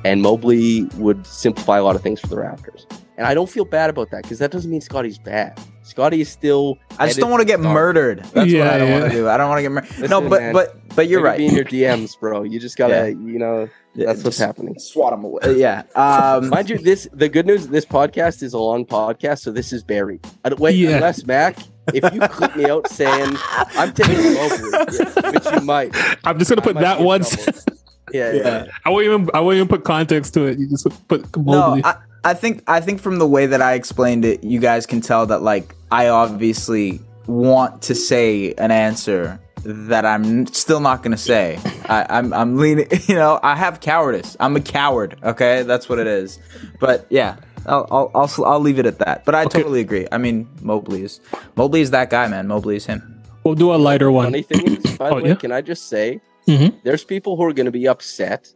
[0.05, 2.85] and Mobley would simplify a lot of things for the Raptors.
[3.17, 5.59] And I don't feel bad about that because that doesn't mean Scottie's bad.
[5.83, 6.77] Scottie is still.
[6.99, 7.73] I just don't want to get star.
[7.73, 8.19] murdered.
[8.19, 9.27] That's what I don't want to do.
[9.27, 10.09] I don't want to get murdered.
[10.09, 10.53] No, but man.
[10.53, 11.37] but but you're Let right.
[11.37, 12.43] Be in your DMs, bro.
[12.43, 13.05] You just gotta, Yeah.
[13.07, 14.77] you know, that's what's happening.
[14.79, 15.57] Swat them away.
[15.57, 15.83] Yeah.
[15.95, 17.67] Um, Mind you, this the good news.
[17.67, 20.25] This podcast is a long podcast, so this is buried.
[20.45, 20.95] I don't, wait, Yeah.
[20.95, 21.57] unless Mac,
[21.93, 23.35] if you clip me out saying
[23.75, 25.95] I'm taking Mobley, which you might.
[26.23, 27.47] I'm just gonna I put that be in once.
[28.13, 28.43] Yeah, yeah.
[28.43, 28.65] Yeah.
[28.83, 29.29] I won't even.
[29.33, 30.59] I won't even put context to it.
[30.59, 34.25] You just put no, I, I think I think from the way that I explained
[34.25, 40.05] it, you guys can tell that like I obviously want to say an answer that
[40.05, 41.59] I'm still not going to say.
[41.85, 42.87] I, I'm I'm leaning.
[43.07, 44.37] You know, I have cowardice.
[44.39, 45.17] I'm a coward.
[45.23, 46.39] Okay, that's what it is.
[46.79, 47.37] But yeah.
[47.67, 49.23] I'll, I'll I'll I'll leave it at that.
[49.23, 49.59] But I Okay.
[49.59, 50.07] totally agree.
[50.11, 51.19] I mean, Mobley is
[51.55, 52.47] Mobley is that guy, man.
[52.47, 53.21] Mobley is him.
[53.43, 54.25] we'll do a lighter one.
[54.25, 55.35] Funny thing is, by the Oh, way, yeah?
[55.35, 56.73] can I just say, Mhm.
[56.83, 58.51] there's people who are going to be upset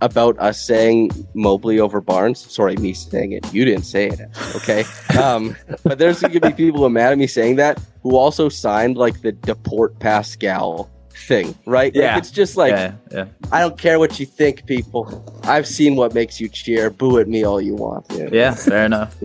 [0.00, 2.40] about us saying Mobley over Barnes.
[2.52, 3.52] Sorry, me saying it.
[3.54, 4.20] You didn't say it.
[4.56, 4.84] Okay.
[5.14, 5.54] Um,
[5.84, 8.48] but there's going to be people who are mad at me saying that who also
[8.48, 10.90] signed like the Deport Pascal
[11.28, 11.94] thing, right?
[11.94, 12.18] Like, Yeah.
[12.18, 13.26] it's just like yeah, yeah.
[13.52, 15.24] I don't care what you think, people.
[15.44, 16.90] I've seen what makes you cheer.
[16.90, 18.06] Boo at me all you want.
[18.10, 18.28] Yeah.
[18.32, 19.14] Yeah, fair enough.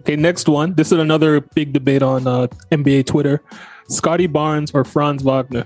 [0.00, 0.74] Okay, next one.
[0.74, 3.40] This is another big debate on uh, NBA Twitter:
[3.88, 5.64] Scottie Barnes or Franz Wagner.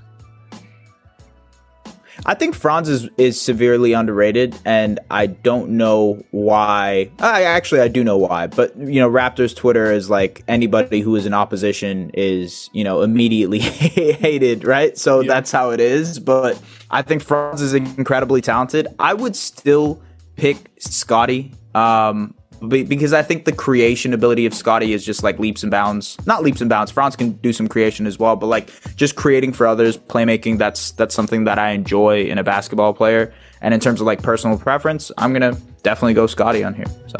[2.28, 7.10] I think Franz is, is severely underrated, and I don't know why.
[7.20, 11.14] I actually I do know why, but you know, Raptors Twitter is like anybody who
[11.16, 14.98] is in opposition is you know immediately hated, right?
[14.98, 15.34] So Yeah.
[15.34, 16.18] that's how it is.
[16.18, 18.88] But I think Franz is incredibly talented.
[18.98, 20.02] I would still
[20.36, 21.52] pick Scottie.
[21.74, 22.34] Um,
[22.68, 26.16] because I think the creation ability of Scottie is just like leaps and bounds.
[26.26, 26.90] Not leaps and bounds.
[26.90, 30.58] Franz can do some creation as well, but like just creating for others, playmaking.
[30.58, 33.32] That's that's something that I enjoy in a basketball player.
[33.60, 36.86] And in terms of like personal preference, I'm gonna definitely go Scottie on here.
[37.06, 37.16] So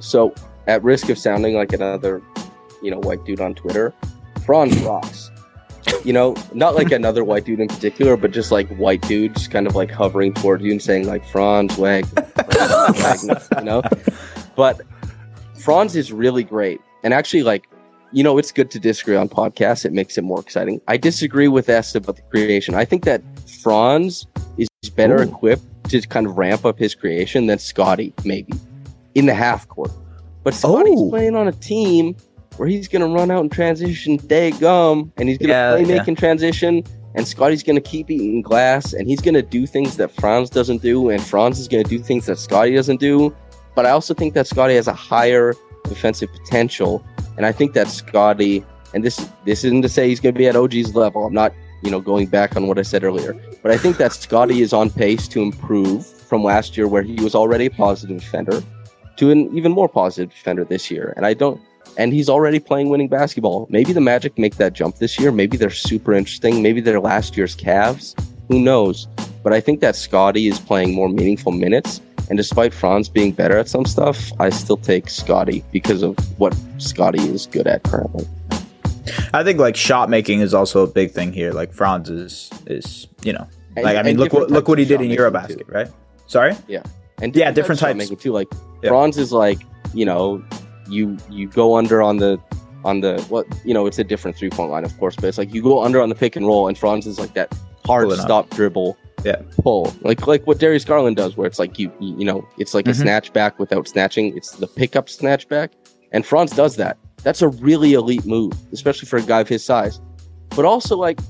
[0.00, 0.34] So,
[0.66, 2.22] at risk of sounding like another,
[2.82, 3.94] you know, white dude on Twitter,
[4.44, 5.30] Franz rocks.
[6.04, 9.66] You know, not like another white dude in particular, but just like white dudes kind
[9.66, 12.26] of like hovering toward you and saying like Franz Wagner,
[13.58, 13.82] you know.
[14.56, 14.80] But
[15.58, 17.68] Franz is really great, and actually, like,
[18.12, 19.84] you know, it's good to disagree on podcasts.
[19.84, 20.80] It makes it more exciting.
[20.88, 22.74] I disagree with S about the creation.
[22.74, 23.22] I think that
[23.62, 24.26] Franz
[24.58, 25.28] is better Ooh.
[25.28, 28.52] equipped to kind of ramp up his creation than Scottie, maybe
[29.14, 29.90] in the half court.
[30.44, 31.10] But Scottie's Oh.
[31.10, 32.16] playing on a team
[32.60, 35.76] where he's going to run out and transition day gum, and he's going to Yeah,
[35.76, 35.96] play yeah.
[35.96, 36.84] making transition,
[37.14, 40.50] and Scottie's going to keep eating glass, and he's going to do things that Franz
[40.50, 43.34] doesn't do, and Franz is going to do things that Scottie doesn't do.
[43.74, 45.54] But I also think that Scottie has a higher
[45.84, 47.02] defensive potential,
[47.38, 48.62] and I think that Scottie,
[48.92, 51.24] and this this isn't to say he's going to be at OG's level.
[51.24, 53.32] I'm not, you know, going back on what I said earlier,
[53.62, 57.14] but I think that Scottie is on pace to improve from last year, where he
[57.24, 58.62] was already a positive defender,
[59.16, 61.14] to an even more positive defender this year.
[61.16, 61.58] And I don't,
[61.96, 63.66] and he's already playing winning basketball.
[63.70, 65.30] Maybe the Magic make that jump this year.
[65.32, 66.62] Maybe they're super interesting.
[66.62, 68.14] Maybe they're last year's Cavs.
[68.48, 69.06] Who knows?
[69.42, 72.00] But I think that Scottie is playing more meaningful minutes.
[72.28, 76.54] And despite Franz being better at some stuff, I still take Scottie because of what
[76.78, 78.26] Scottie is good at currently.
[79.32, 81.52] I think like shot making is also a big thing here.
[81.52, 83.46] Like Franz is is you know
[83.76, 85.72] And- like I mean look what look what he did in Eurobasket, too.
[85.72, 85.88] right?
[86.26, 86.54] Sorry.
[86.68, 86.82] Yeah,
[87.20, 87.98] and Yeah, different of shot types.
[87.98, 88.32] making too.
[88.32, 88.48] Like
[88.82, 88.90] Yeah.
[88.90, 89.58] Franz is like
[89.94, 90.42] you know
[90.90, 92.38] you you go under on the
[92.84, 95.38] on the what you know it's a different three point line of course, but it's
[95.38, 97.52] like you go under on the pick and roll, and Franz is like that
[97.86, 98.26] hard Pulling up.
[98.26, 99.36] stop dribble Yeah.
[99.62, 102.86] pull like like what Darius Garland does, where it's like you you know it's like
[102.86, 102.90] Mhm.
[102.90, 104.36] a snatch back without snatching.
[104.36, 105.72] It's the pickup snatch back,
[106.12, 106.96] and Franz does that.
[107.22, 110.00] That's a really elite move, especially for a guy of his size.
[110.56, 111.20] But also like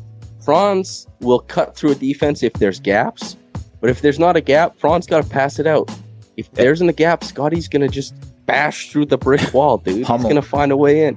[0.44, 3.36] Franz will cut through a defense if there's gaps.
[3.80, 5.90] But if there's not a gap, Franz got to pass it out.
[6.36, 6.62] If Yeah.
[6.64, 8.14] there's in a gap, Scottie's gonna just
[8.50, 9.98] bash through the brick wall, dude.
[9.98, 11.16] He's gonna find a way in.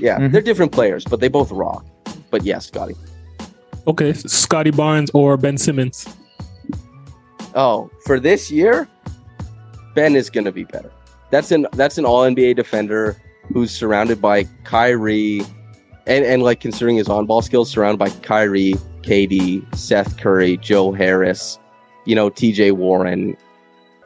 [0.00, 0.32] Yeah, Mhm.
[0.32, 1.84] they're different players, but they both rock.
[2.30, 2.96] But yeah, Scottie.
[3.86, 6.06] Okay, Scottie Barnes or Ben Simmons.
[7.54, 8.86] Oh, for this year,
[9.94, 10.90] Ben is gonna be better.
[11.30, 13.16] That's an that's an All NBA defender
[13.52, 15.42] who's surrounded by Kyrie,
[16.06, 20.92] and and like considering his on ball skills, surrounded by Kyrie, KD, Seth Curry, Joe
[20.92, 21.58] Harris,
[22.04, 22.72] you know, T.J.
[22.72, 23.36] Warren.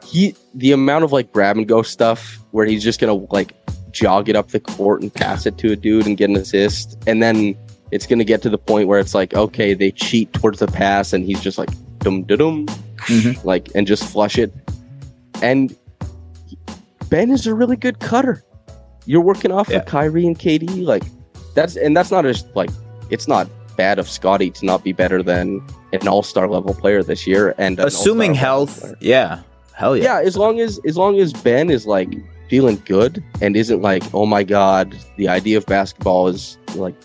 [0.05, 3.53] He the amount of like grab and go stuff where he's just gonna like
[3.91, 6.97] jog it up the court and pass it to a dude and get an assist.
[7.07, 7.55] And then
[7.91, 11.13] it's to get to the point where it's like, okay, they cheat towards the pass
[11.13, 11.69] and he's just like,
[11.99, 12.65] dum dum dum,
[13.07, 13.43] Mhm.
[13.43, 14.51] like, and just flush it.
[15.43, 15.75] And
[17.09, 18.43] Ben is a really good cutter.
[19.05, 19.77] You're working off Yeah.
[19.77, 20.83] of Kyrie and KD.
[20.83, 21.03] Like,
[21.53, 22.71] that's, and that's not just like,
[23.11, 23.47] it's not
[23.77, 25.61] bad of Scottie to not be better than
[25.91, 27.53] an all star level player this year.
[27.59, 29.39] And an Assuming health, yeah,
[29.83, 30.03] hell yeah.
[30.19, 32.09] yeah as long as as long as ben is like
[32.49, 36.95] feeling good and isn't like oh my god the idea of basketball is like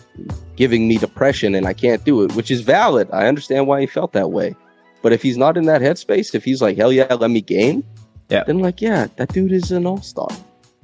[0.56, 3.86] giving me depression and i can't do it which is valid i understand why he
[3.86, 4.54] felt that way
[5.02, 7.82] but if he's not in that headspace if he's like hell yeah let me game
[8.28, 8.44] Yeah.
[8.44, 10.28] then like yeah that dude is an all-star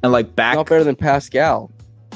[0.02, 1.70] And like back not better than pascal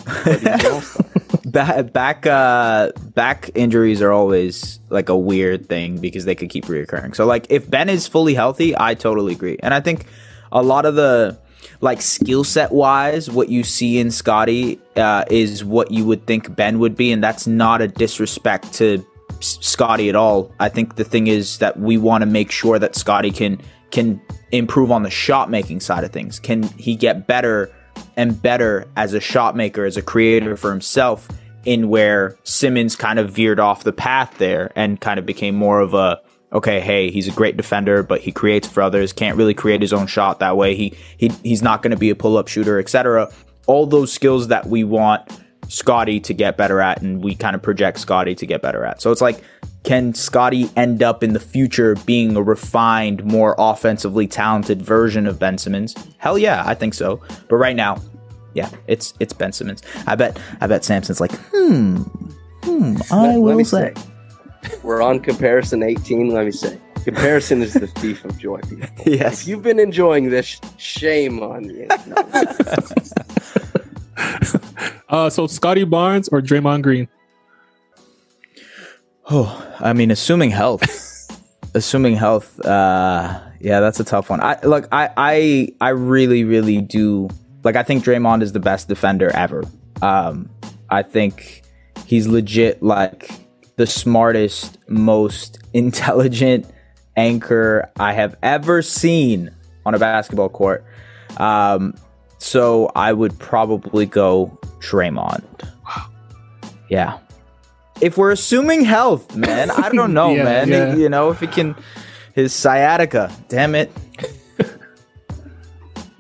[1.46, 6.66] back back uh back injuries are always like a weird thing because they could keep
[6.66, 7.14] reoccurring.
[7.14, 9.56] So like if Ben is fully healthy, I totally agree.
[9.62, 10.06] And I think
[10.52, 11.38] a lot of the
[11.80, 16.54] like skill set wise, what you see in Scottie uh, is what you would think
[16.56, 19.04] Ben would be, and that's not a disrespect to
[19.40, 20.52] Scottie at all.
[20.58, 23.60] I think the thing is that we want to make sure that Scottie can
[23.90, 24.20] can
[24.50, 26.40] improve on the shot making side of things.
[26.40, 27.72] Can he get better
[28.16, 31.28] and better as a shot maker, as a creator for himself?
[31.64, 35.80] In where Simmons kind of veered off the path there and kind of became more
[35.80, 36.20] of a
[36.52, 39.12] okay, hey, he's a great defender, but he creates for others.
[39.12, 40.74] Can't really create his own shot that way.
[40.74, 43.30] He he he's not going to be a pull up shooter, etc.
[43.66, 45.28] All those skills that we want
[45.68, 49.00] Scottie to get better at, and we kind of project Scottie to get better at.
[49.02, 49.42] So it's like,
[49.84, 55.38] can Scottie end up in the future being a refined, more offensively talented version of
[55.38, 55.94] Ben Simmons?
[56.18, 57.20] Hell yeah, I think so.
[57.48, 58.00] But right now,
[58.54, 59.82] yeah, it's it's Ben Simmons.
[60.06, 61.96] I bet I bet Samson's like, hmm,
[62.64, 62.96] hmm.
[63.12, 63.94] I Let- let will me say.
[64.82, 69.42] we're on comparison 18 let me say comparison is the thief of joy people Yes.
[69.42, 71.86] if you've been enjoying this shame on you
[75.08, 77.08] Uh, so Scottie Barnes or Draymond Green?
[79.30, 80.84] Oh, I mean, assuming health,
[81.74, 82.60] assuming health.
[82.64, 84.40] Uh, yeah, that's a tough one.
[84.40, 87.28] I look, I, I, I really, really do.
[87.64, 89.64] Like, I think Draymond is the best defender ever.
[90.02, 90.48] Um,
[90.90, 91.62] I think
[92.06, 93.30] he's legit like
[93.76, 96.66] the smartest, most intelligent
[97.16, 99.54] anchor I have ever seen
[99.86, 100.84] on a basketball court.
[101.38, 101.94] Um,
[102.38, 105.44] so I would probably go Draymond.
[106.88, 107.18] Yeah.
[108.00, 110.68] If we're assuming health, man, I don't know, Yeah, man.
[110.68, 110.94] yeah.
[110.96, 111.74] You know, if he can,
[112.34, 113.30] his sciatica.
[113.48, 113.90] Damn it.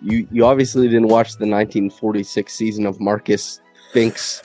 [0.02, 3.60] You you obviously didn't watch the 1946 season of Marcus
[3.92, 4.42] Finks.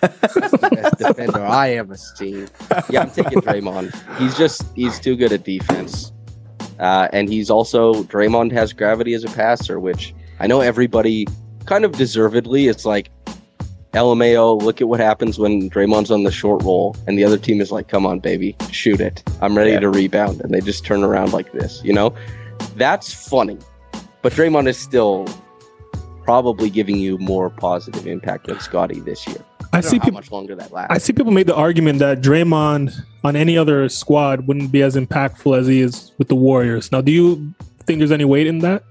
[0.00, 2.48] That's the best defender I ever seen.
[2.90, 3.94] Yeah, I'm taking Draymond.
[4.18, 6.12] He's just he's too good at defense,
[6.80, 11.26] uh, and he's also Draymond has gravity as a passer, which I know everybody
[11.66, 12.66] kind of deservedly.
[12.66, 13.10] It's like
[13.94, 14.60] LMAO.
[14.60, 17.70] Look at what happens when Draymond's on the short roll, and the other team is
[17.70, 19.22] like, "Come on, baby, shoot it.
[19.40, 19.80] I'm ready Yeah.
[19.80, 21.80] to rebound," and they just turn around like this.
[21.84, 22.12] You know,
[22.76, 23.56] that's funny.
[24.22, 25.26] But Draymond is still
[26.24, 29.38] probably giving you more positive impact than Scottie this year.
[29.72, 30.12] I I see people.
[30.14, 30.92] much longer that lasts.
[30.94, 32.92] I see people make the argument that Draymond
[33.22, 36.90] on any other squad wouldn't be as impactful as he is with the Warriors.
[36.92, 37.54] Now, do you
[37.86, 38.82] think there's any weight in that?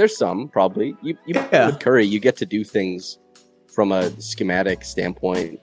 [0.00, 0.96] There's some probably.
[1.02, 1.66] You, you Yeah.
[1.66, 3.18] with Curry, you get to do things
[3.70, 5.60] from a schematic standpoint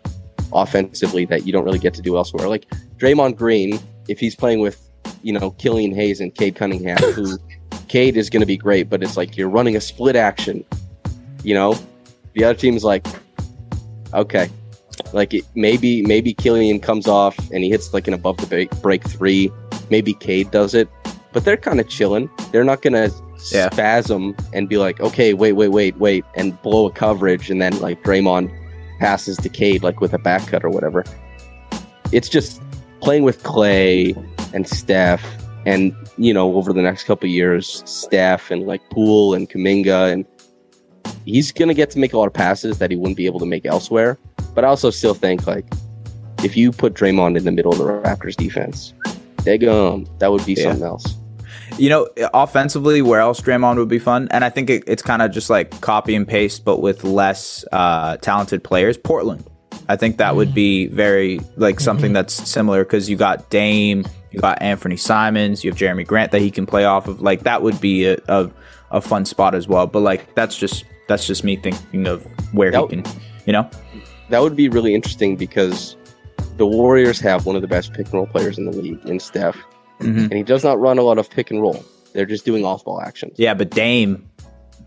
[0.53, 2.47] offensively that you don't really get to do elsewhere.
[2.47, 4.91] Like Draymond Green, if he's playing with,
[5.23, 7.39] you know, Killian Hayes and Cade Cunningham, who
[7.87, 10.63] Cade is going to be great, but it's like you're running a split action.
[11.41, 11.75] You know,
[12.33, 13.07] the other team is like,
[14.13, 14.49] okay,
[15.13, 18.69] like it, maybe maybe Killian comes off and he hits like an above the break,
[18.83, 19.51] break three.
[19.89, 20.87] Maybe Cade does it,
[21.33, 22.29] but they're kind of chilling.
[22.51, 23.09] They're not gonna
[23.51, 23.69] Yeah.
[23.71, 27.79] spasm and be like, okay, wait, wait, wait, wait, and blow a coverage, and then
[27.79, 28.51] like Draymond
[28.99, 31.03] passes to Cade like with a back cut or whatever.
[32.11, 32.61] It's just
[33.01, 34.15] playing with Clay
[34.53, 35.23] and Steph,
[35.65, 40.25] and you know, over the next couple years, Steph and like Poole and Kuminga, and
[41.25, 43.45] he's gonna get to make a lot of passes that he wouldn't be able to
[43.45, 44.17] make elsewhere.
[44.55, 45.65] But I also still think like
[46.43, 48.93] if you put Draymond in the middle of the Raptors defense,
[49.39, 50.63] daggum, that would be Yeah.
[50.71, 51.15] something else.
[51.77, 54.27] You know, offensively, where else Draymond would be fun?
[54.31, 57.63] And I think it, it's kind of just like copy and paste, but with less
[57.71, 58.97] uh, talented players.
[58.97, 59.45] Portland.
[59.89, 64.39] I think that would be very like something that's similar because you got Dame, you
[64.39, 67.21] got Anthony Simons, you have Jerami Grant that he can play off of.
[67.21, 68.51] Like that would be a, a,
[68.91, 69.87] a fun spot as well.
[69.87, 72.91] But like that's just that's just me thinking of where Nope.
[72.91, 73.13] he can,
[73.45, 73.69] you know.
[74.29, 75.95] that would be really interesting because
[76.57, 79.19] the Warriors have one of the best pick and roll players in the league in
[79.21, 79.57] Steph,
[79.99, 80.23] Mhm.
[80.25, 81.83] and he does not run a lot of pick and roll.
[82.13, 83.33] They're just doing off ball actions.
[83.37, 84.29] Yeah, but Dame,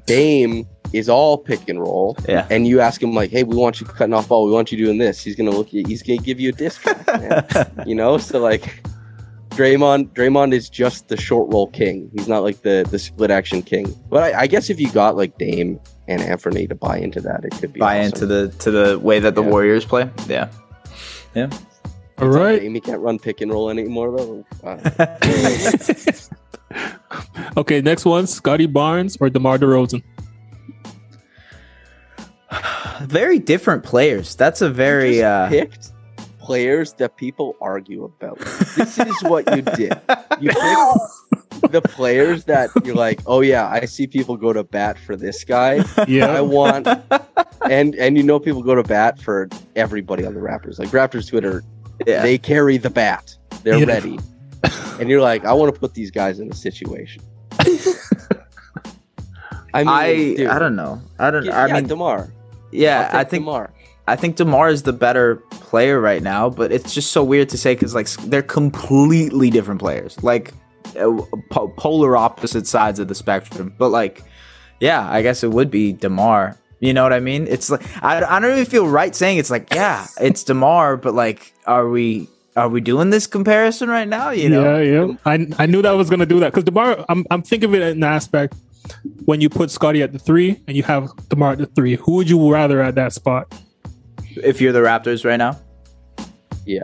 [0.07, 2.17] Dame is all pick and roll.
[2.29, 2.47] Yeah.
[2.51, 4.45] And you ask him like, "Hey, we want you cutting off ball.
[4.47, 5.85] We want you doing this." He's gonna look at you.
[5.87, 7.07] He's gonna give you a discount.
[7.07, 7.47] man.
[7.87, 8.83] you know, so like,
[9.51, 12.11] Draymond, Draymond is just the short roll king.
[12.17, 13.95] He's not like the the split action king.
[14.09, 15.79] But I, I guess if you got like Dame
[16.09, 18.07] and Anthony to buy into that, it could be Buy awesome.
[18.07, 19.51] into the to the way that the Yeah.
[19.51, 20.09] Warriors play.
[20.29, 20.49] Yeah.
[21.35, 21.51] Yeah.
[22.21, 22.61] All right.
[22.61, 24.45] Dame he can't run pick and roll anymore though.
[27.57, 30.03] Okay, next one: Scottie Barnes or DeMar DeRozan.
[33.03, 34.37] Very different players.
[34.37, 35.93] That's a very just uh picked
[36.39, 38.39] players that people argue about.
[38.77, 40.01] This is what you did.
[40.41, 40.51] You
[41.61, 45.17] picked the players that you're like, oh yeah, I see people go to bat for
[45.17, 45.85] this guy.
[46.07, 46.27] Yeah.
[46.27, 46.87] I want,
[47.69, 50.79] and and you know people go to bat for everybody on the Raptors.
[50.79, 51.65] Like Raptors Twitter,
[52.07, 52.23] yeah.
[52.23, 53.37] they carry the bat.
[53.63, 53.87] They're Yeah.
[53.87, 54.19] ready,
[54.99, 57.23] and you're like, I want to put these guys in a situation.
[59.73, 61.01] I mean, I dude, I don't know.
[61.19, 62.33] I don't Yeah, I mean DeMar.
[62.73, 63.73] yeah, I'll I take think DeMar.
[64.09, 67.59] I think DeMar is the better player right now, but it's just so weird to
[67.59, 70.21] say cuz like they're completely different players.
[70.25, 70.53] Like
[70.99, 71.21] uh,
[71.51, 73.73] po- polar opposite sides of the spectrum.
[73.79, 74.25] But like
[74.81, 76.57] yeah, I guess it would be DeMar.
[76.81, 77.47] You know what I mean?
[77.47, 81.15] It's like I, I don't even feel right saying it's like yeah, it's DeMar, but
[81.15, 84.79] like are we are we doing this comparison right now, you know?
[84.79, 85.15] Yeah, yeah.
[85.27, 87.05] I I knew that I was gonna do that because DeMar.
[87.09, 88.55] I'm I'm thinking of it in the aspect
[89.27, 91.97] when you put Scottie at the three and you have DeMar at the three.
[91.97, 93.55] Who would you rather at that spot?
[94.43, 95.59] If you're the Raptors right now?
[96.65, 96.83] Yeah.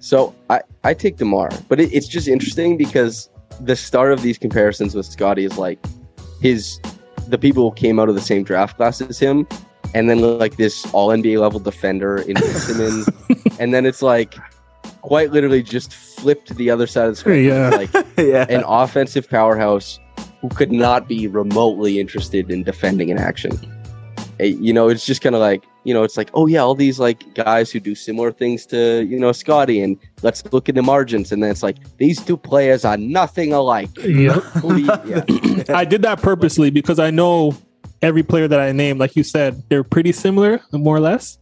[0.00, 3.28] So I, I take DeMar, but it, it's just interesting because
[3.60, 5.84] the start of these comparisons with Scottie is like
[6.40, 6.80] his
[7.28, 9.46] the people who came out of the same draft class as him,
[9.94, 13.08] and then like this all NBA level defender in Simmons,
[13.58, 14.34] and then it's like
[15.02, 17.44] quite literally just flipped the other side of the screen.
[17.46, 17.70] Yeah.
[17.70, 18.46] Like yeah.
[18.48, 20.00] an offensive powerhouse
[20.40, 23.52] who could not be remotely interested in defending an action.
[24.40, 26.98] You know, it's just kind of like, you know, it's like, oh yeah, all these
[26.98, 30.82] like guys who do similar things to, you know, Scottie, and let's look at the
[30.82, 33.90] margins, and then it's like these two players are nothing alike.
[33.98, 34.40] Yeah.
[35.06, 35.64] Yeah.
[35.68, 37.54] I did that purposely because I know
[38.02, 41.38] every player that I named, like you said, they're pretty similar, more or less.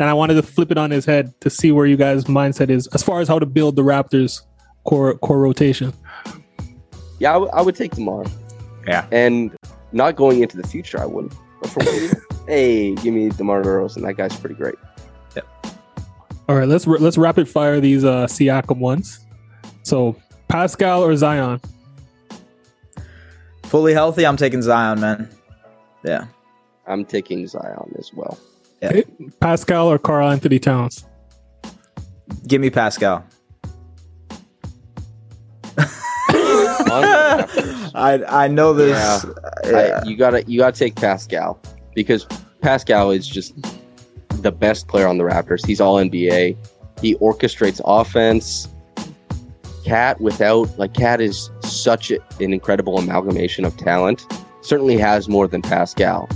[0.00, 2.70] And I wanted to flip it on his head to see where you guys' mindset
[2.70, 4.42] is as far as how to build the Raptors
[4.84, 5.92] core core rotation.
[7.20, 8.24] Yeah, I, w- I would take DeMar.
[8.86, 9.06] Yeah.
[9.12, 9.54] And
[9.92, 11.34] not going into the future, I wouldn't.
[12.44, 14.02] But for hey, give me DeMar DeRozan.
[14.02, 14.76] That guy's pretty great.
[15.36, 15.46] Yep.
[16.48, 19.24] All right, let's let's rapid fire these uh Siakam ones.
[19.82, 20.16] So
[20.48, 21.60] Pascal or Zion?
[23.64, 25.28] Fully healthy, I'm taking Zion, man.
[26.04, 26.26] Yeah.
[26.86, 28.38] I'm taking Zion as well.
[28.82, 29.00] Yeah.
[29.40, 31.06] Pascal or Karl-Anthony Towns?
[32.46, 33.24] Give me Pascal.
[35.78, 35.84] On
[37.02, 37.90] the Raptors.
[37.94, 39.24] I I know this.
[39.24, 39.70] Yeah.
[39.70, 40.00] Yeah.
[40.02, 41.60] I, you gotta you gotta take Pascal
[41.94, 42.26] because
[42.60, 43.54] Pascal is just
[44.42, 45.64] the best player on the Raptors.
[45.66, 46.56] He's all NBA.
[47.00, 48.68] He orchestrates offense.
[49.84, 54.24] Cat without like Cat is such a- an incredible amalgamation of talent.
[54.62, 56.26] Certainly has more than Pascal,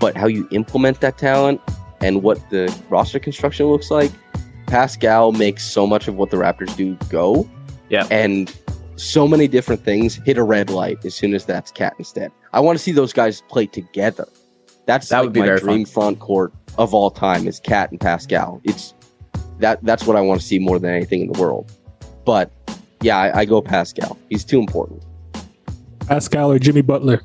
[0.00, 1.60] but how you implement that talent
[2.00, 4.10] and what the roster construction looks like,
[4.66, 7.48] Pascal makes so much of what the Raptors do go.
[7.90, 8.06] Yeah.
[8.10, 8.54] and
[8.96, 12.30] so many different things hit a red light as soon as that's Cat instead.
[12.52, 14.26] I want to see those guys play together.
[14.88, 17.90] That's That like would be my very dream front court of all time is Cat
[17.90, 18.58] and Pascal.
[18.64, 18.94] It's
[19.58, 21.70] that that's what I want to see more than anything in the world.
[22.24, 22.50] But
[23.02, 24.16] yeah, I, I go Pascal.
[24.30, 25.04] He's too important.
[26.06, 27.20] Pascal or Jimmy Butler?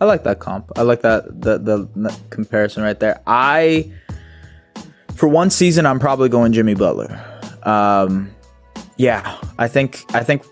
[0.00, 0.72] I like that comp.
[0.76, 3.20] I like that the, the the comparison right there.
[3.26, 3.92] I
[5.14, 7.22] for one season I'm probably going Jimmy Butler.
[7.64, 8.34] Um
[8.96, 10.42] yeah, I think I think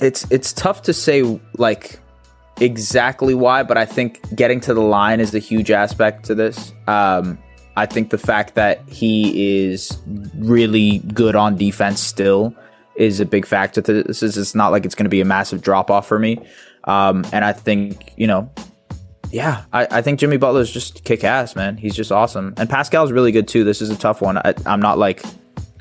[0.00, 2.00] it's it's tough to say like
[2.60, 6.72] exactly why, but I think getting to the line is a huge aspect to this.
[6.86, 7.38] Um
[7.76, 9.98] I think the fact that he is
[10.36, 12.54] really good on defense still
[12.94, 14.22] is a big factor to this.
[14.22, 16.38] Is It's not like it's going to be a massive drop off for me.
[16.84, 18.48] Um, and I think, you know,
[19.32, 21.76] yeah, I, I think Jimmy Butler is just kick ass, man.
[21.76, 22.54] He's just awesome.
[22.56, 23.64] And Pascal's really good too.
[23.64, 24.38] This is a tough one.
[24.38, 25.24] I, I'm not like,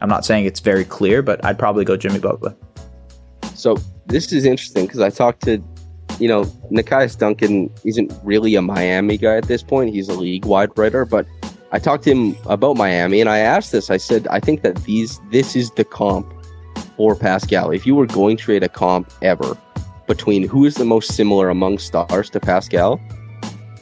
[0.01, 2.55] I'm not saying it's very clear, but I'd probably go Jimmy Butler.
[3.53, 3.77] So
[4.07, 5.63] this is interesting because I talked to,
[6.19, 9.93] you know, Nekias Duncan isn't really a Miami guy at this point.
[9.93, 11.25] He's a league wide writer, but
[11.71, 13.89] I talked to him about Miami and I asked this.
[13.89, 16.31] I said, I think that these this is the comp
[16.97, 17.71] for Pascal.
[17.71, 19.57] If you were going to create a comp ever
[20.07, 22.99] between who is the most similar among stars to Pascal,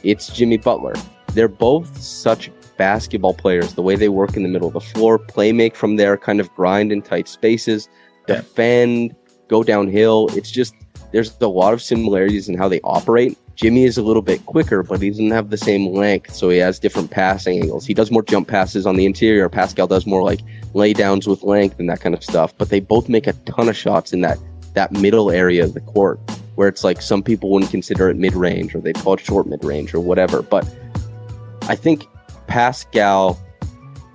[0.02, 0.94] it's Jimmy Butler.
[1.34, 3.74] They're both such basketball players.
[3.74, 6.40] The way they work in the middle of the floor, play make from there, kind
[6.40, 7.88] of grind in tight spaces,
[8.26, 9.14] defend,
[9.48, 10.28] go downhill.
[10.32, 10.74] It's just
[11.12, 13.38] there's a lot of similarities in how they operate.
[13.54, 16.58] Jimmy is a little bit quicker, but he doesn't have the same length, so he
[16.58, 17.86] has different passing angles.
[17.86, 19.48] He does more jump passes on the interior.
[19.48, 20.40] Pascal does more like
[20.74, 22.56] laydowns with length and that kind of stuff.
[22.56, 24.38] But they both make a ton of shots in that
[24.74, 26.18] that middle area of the court,
[26.54, 29.46] where it's like some people wouldn't consider it mid range, or they call it short
[29.46, 30.42] mid range, or whatever.
[30.42, 30.66] But
[31.62, 32.06] I think
[32.46, 33.38] Pascal.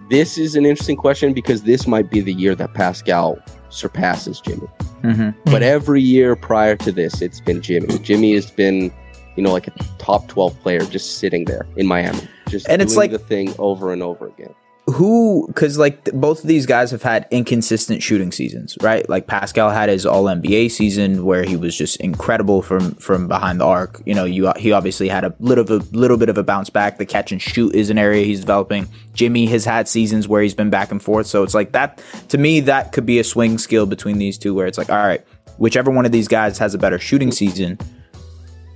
[0.10, 3.38] This is an interesting question because this might be the year that Pascal
[3.78, 4.68] surpasses Jimmy.
[5.04, 5.30] Mm-hmm.
[5.52, 7.98] But every year prior to this, it's been Jimmy.
[8.00, 8.92] Jimmy has been,
[9.36, 12.94] you know, like a top 12 player just sitting there in Miami, just And it's
[12.96, 14.54] doing like- the thing over and over again.
[14.94, 19.08] Who because like th- both of these guys have had inconsistent shooting seasons right?
[19.10, 23.60] Like pascal had his all nba season where he was just incredible from from behind
[23.60, 24.02] the arc.
[24.06, 26.98] You know you he obviously had a little bit little bit of a bounce back.
[27.00, 28.88] The catch and shoot is an area he's developing.
[29.14, 31.28] Jimmy has had seasons where he's been back and forth.
[31.28, 34.54] So it's like that to me that could be a swing skill between these two
[34.56, 35.26] where it's like all right
[35.58, 37.78] whichever one of these guys has a better shooting season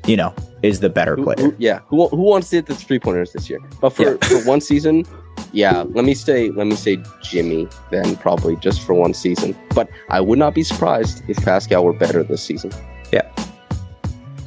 [0.07, 0.33] you know
[0.63, 1.37] is the better Who, player.
[1.51, 3.59] who- yeah, who, who wants to hit the three pointers this year?
[3.79, 4.17] But for, Yeah.
[4.27, 5.05] for one season,
[5.53, 9.55] yeah, let me say let me say Jimmy then probably just for one season.
[9.75, 12.71] But I would not be surprised if Pascal were better this season.
[13.11, 13.27] yeah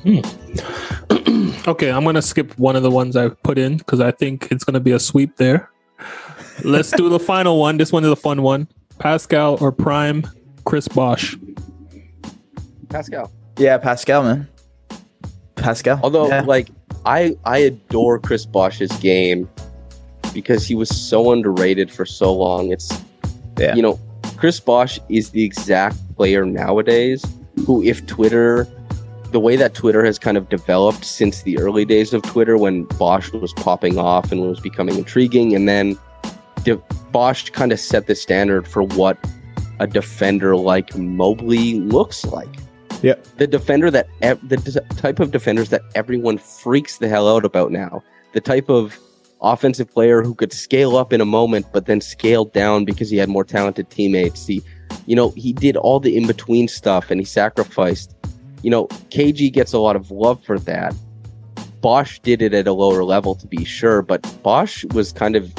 [0.03, 0.21] hmm.
[1.67, 4.65] Okay, I'm gonna skip one of the ones I put in because I think it's
[4.65, 5.71] gonna be a sweep there.
[6.63, 7.79] Let's do the final one.
[7.79, 8.69] This one is a fun one.
[8.99, 10.25] Pascal or Prime,
[10.65, 11.37] Chris Bosh.
[12.91, 13.31] Pascal.
[13.59, 14.47] yeah pascal man
[15.57, 16.43] pascal Although, Yeah.
[16.43, 16.69] like,
[17.07, 19.49] I I adore Chris Bosh's game
[20.35, 22.71] because he was so underrated for so long.
[22.73, 22.91] It's
[23.59, 23.75] Yeah.
[23.75, 23.99] you know,
[24.37, 27.25] Chris Bosh is the exact player nowadays
[27.65, 28.67] who, if Twitter,
[29.31, 32.83] the way that Twitter has kind of developed since the early days of Twitter, when
[32.99, 35.97] Bosh was popping off and was becoming intriguing, and then
[36.65, 36.77] de-
[37.13, 39.17] Bosh kind of set the standard for what
[39.79, 42.49] a defender like Mobley looks like
[43.03, 47.29] yeah the defender that ev- the d- type of defenders that everyone freaks the hell
[47.29, 48.01] out about now
[48.35, 48.97] the type of
[49.41, 53.17] offensive player who could scale up in a moment but then scale down because he
[53.17, 54.47] had more talented teammates.
[54.47, 54.63] He
[55.07, 58.15] you know he did all the in between stuff and he sacrificed.
[58.63, 60.95] You know kg gets a lot of love for that.
[61.81, 65.53] Bosh did it at a lower level to be sure but bosh was kind of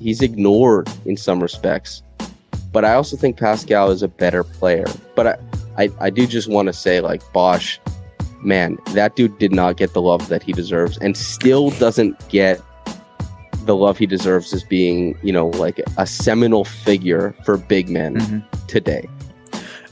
[0.00, 2.02] he's ignored in some respects.
[2.72, 4.86] But i also think pascal is a better player.
[5.14, 5.38] But i
[5.80, 7.80] I, I do just want to say, like, Bosh,
[8.42, 12.60] man, that dude did not get the love that he deserves and still doesn't get
[13.66, 18.16] the love he deserves as being, you know, like a seminal figure for big men
[18.16, 18.66] Mhm.
[18.68, 19.08] today.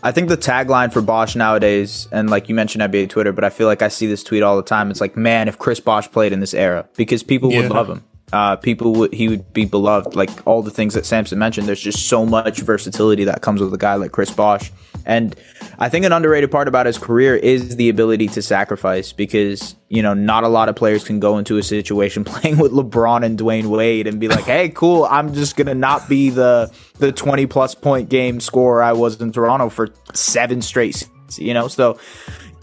[0.03, 3.51] I think the tagline for Bosh nowadays, and like you mentioned NBA Twitter, but I
[3.51, 4.90] feel like I see this tweet all the time.
[4.90, 7.62] It's like, man, if Chris Bosh played in this era, because people Yeah.
[7.62, 8.03] would love him.
[8.32, 10.15] Uh, people would he would be beloved.
[10.15, 13.73] Like all the things that Samson mentioned, there's just so much versatility that comes with
[13.73, 14.70] a guy like Chris Bosh.
[15.09, 15.35] And
[15.79, 20.03] I think an underrated part about his career is the ability to sacrifice because, you
[20.03, 23.39] know, not a lot of players can go into a situation playing with LeBron and
[23.39, 27.11] Dwyane Wade and be like, hey, cool, I'm just going to not be the, the
[27.11, 31.69] 20 plus point game scorer I was in Toronto for seven straight, seasons, you know?
[31.69, 31.99] So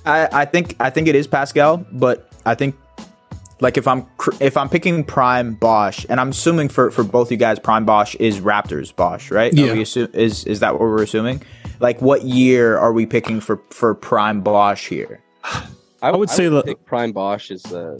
[0.06, 2.76] I, I think, I think it is Pascal, but I think
[3.62, 4.06] like if I'm
[4.42, 8.14] if I'm picking Prime Bosh, and I'm assuming for for both you guys, Prime Bosh
[8.16, 9.52] is Raptors Bosh, right?
[9.54, 9.74] Are Yeah.
[9.74, 11.42] we assu- is is that what we're assuming?
[11.80, 15.22] Like, what year are we picking for for Prime Bosh here?
[16.02, 18.00] I, would say would the- pick Prime Bosh is a,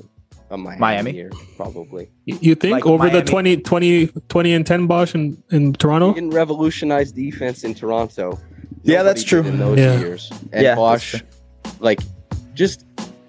[0.50, 1.12] a Miami, Miami?
[1.14, 2.10] year, probably.
[2.26, 3.58] You you think Like over the Miami?
[3.58, 6.14] 20, 20, 20 and 10 Bosh in, in He Toronto?
[6.14, 8.40] didn't revolutionize defense in Toronto.
[8.84, 9.42] Yeah, that's true.
[9.44, 10.00] In those Yeah.
[10.00, 11.16] years, and Yeah, Bosh,
[11.80, 12.00] like,
[12.54, 12.86] just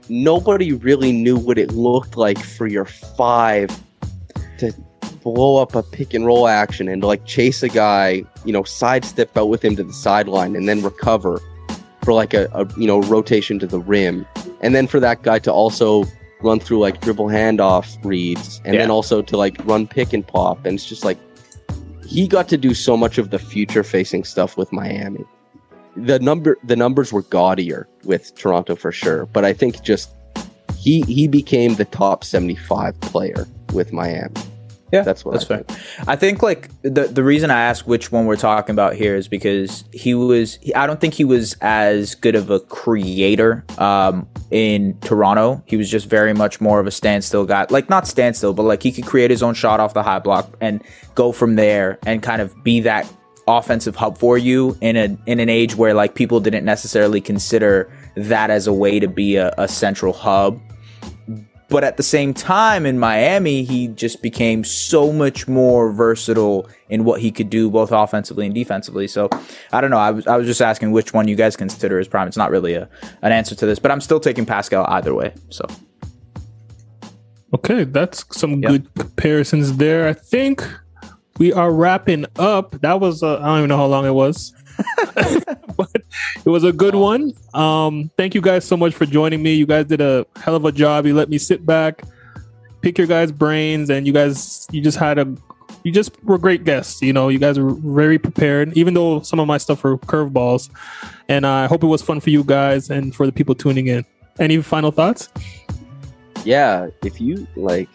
[0.09, 3.96] nobody really knew what it looked like for your five to
[5.35, 9.37] blow up a pick and roll action and like chase a guy, you know, sidestep
[9.37, 11.43] out with him to the sideline and then recover
[12.03, 14.25] for like a, a you know rotation to the rim,
[14.61, 16.05] and then for that guy to also
[16.43, 20.65] run through like dribble handoff reads, and then also to like run pick and pop,
[20.65, 21.19] and it's just like
[22.07, 25.25] he got to do so much of the future facing stuff with Miami.
[25.97, 30.15] The number the numbers were gaudier with Toronto for sure, but I think just
[30.79, 34.31] he he became the top 75 player with Miami.
[34.93, 35.65] Yeah, That's what that's I fair.
[36.07, 39.27] I think like the the reason I ask which one we're talking about here is
[39.27, 44.29] because he was he, I don't think he was as good of a creator um
[44.51, 45.63] in Toronto.
[45.67, 47.67] He was just very much more of a standstill guy.
[47.69, 50.57] Like not standstill, but like he could create his own shot off the high block
[50.61, 50.83] and
[51.17, 53.13] go from there and kind of be that
[53.49, 57.91] offensive hub for you in a in an age where like people didn't necessarily consider
[58.15, 60.61] that as a way to be a, a central hub
[61.69, 67.05] but at the same time in Miami, he just became so much more versatile in
[67.05, 69.09] what he could do both offensively and defensively.
[69.09, 69.29] So
[69.73, 69.99] I don't know.
[69.99, 72.29] I was I was just asking which one you guys consider as prime.
[72.29, 72.89] It's not really a
[73.23, 75.33] an answer to this, but I'm still taking Pascal either way.
[75.51, 75.65] So
[77.55, 78.71] Okay, that's some Yep.
[78.71, 80.09] good comparisons there.
[80.09, 80.67] I think
[81.39, 82.73] we are wrapping up.
[82.81, 84.53] That was uh, I don't even know how long it was,
[85.77, 86.03] but
[86.45, 87.33] it was a good one.
[87.55, 89.55] Um, thank you guys so much for joining me.
[89.55, 91.07] You guys did a hell of a job.
[91.07, 92.03] You let me sit back,
[92.83, 95.35] pick your guys' brains, and you guys you just had a
[95.85, 97.01] you just were great guests.
[97.03, 100.71] You know, you guys were very prepared, even though some of my stuff were curveballs.
[101.29, 104.05] And I hope it was fun for you guys and for the people tuning in.
[104.39, 105.29] Any final thoughts?
[106.47, 107.89] yeah, if you like,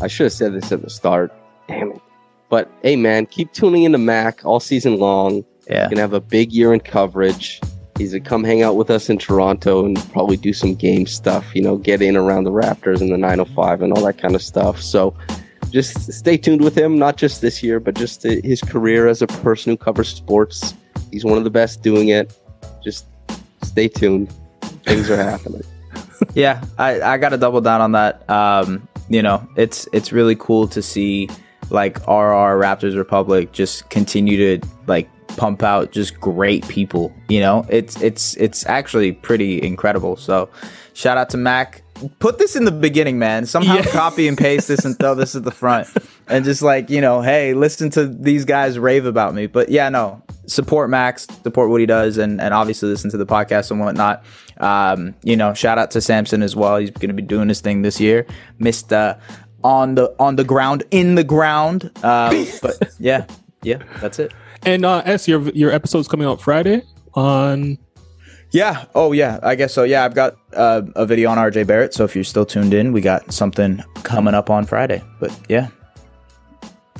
[0.00, 1.32] I should have said this at the start.
[1.68, 2.00] Damn it.
[2.48, 5.44] But hey, man, keep tuning into Mac all season long.
[5.68, 5.88] Yeah.
[5.88, 7.60] Gonna have a big year in coverage.
[7.98, 11.54] He's gonna come hang out with us in Toronto and probably do some game stuff.
[11.54, 14.42] You know, get in around the Raptors and the 905 and all that kind of
[14.42, 14.80] stuff.
[14.80, 15.16] So
[15.70, 19.26] just stay tuned with him, not just this year, but just his career as a
[19.26, 20.74] person who covers sports.
[21.10, 22.36] He's one of the best doing it.
[22.82, 23.06] Just
[23.62, 24.32] stay tuned.
[24.84, 25.62] Things are happening.
[26.34, 28.28] yeah, I, I got to double down on that.
[28.30, 31.28] Um, you know, it's it's really cool to see
[31.70, 37.12] like RR Raptors Republic just continue to like pump out just great people.
[37.28, 40.16] You know, it's it's it's actually pretty incredible.
[40.16, 40.48] So,
[40.94, 41.82] shout out to Mac.
[42.18, 43.46] Put this in the beginning, man.
[43.46, 43.84] Somehow Yeah.
[43.86, 45.88] copy and paste this and throw this at the front,
[46.28, 49.46] and just like you know, hey, listen to these guys rave about me.
[49.46, 53.26] But yeah, no, support Max, support what he does, and and obviously listen to the
[53.26, 54.22] podcast and whatnot.
[54.58, 56.76] Um, you know, shout out to Samson as well.
[56.78, 58.26] He's going to be doing his thing this year,
[58.58, 59.18] Mister
[59.66, 61.90] on the on the ground, in the ground.
[62.04, 63.26] Um, but yeah,
[63.62, 64.32] yeah, that's it.
[64.62, 66.82] And uh, S, your your episode's coming out Friday
[67.14, 67.78] on.
[68.52, 68.84] Yeah.
[68.94, 69.40] Oh, yeah.
[69.42, 69.82] I guess so.
[69.82, 71.92] Yeah, I've got uh, a video on RJ Barrett.
[71.92, 75.02] So if you're still tuned in, we got something coming up on Friday.
[75.18, 75.68] But yeah,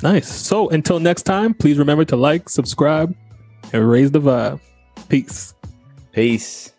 [0.03, 0.31] Nice.
[0.31, 3.15] So until next time, please remember to like, subscribe,
[3.73, 4.59] and raise the vibe.
[5.09, 5.53] Peace.
[6.11, 6.73] peace.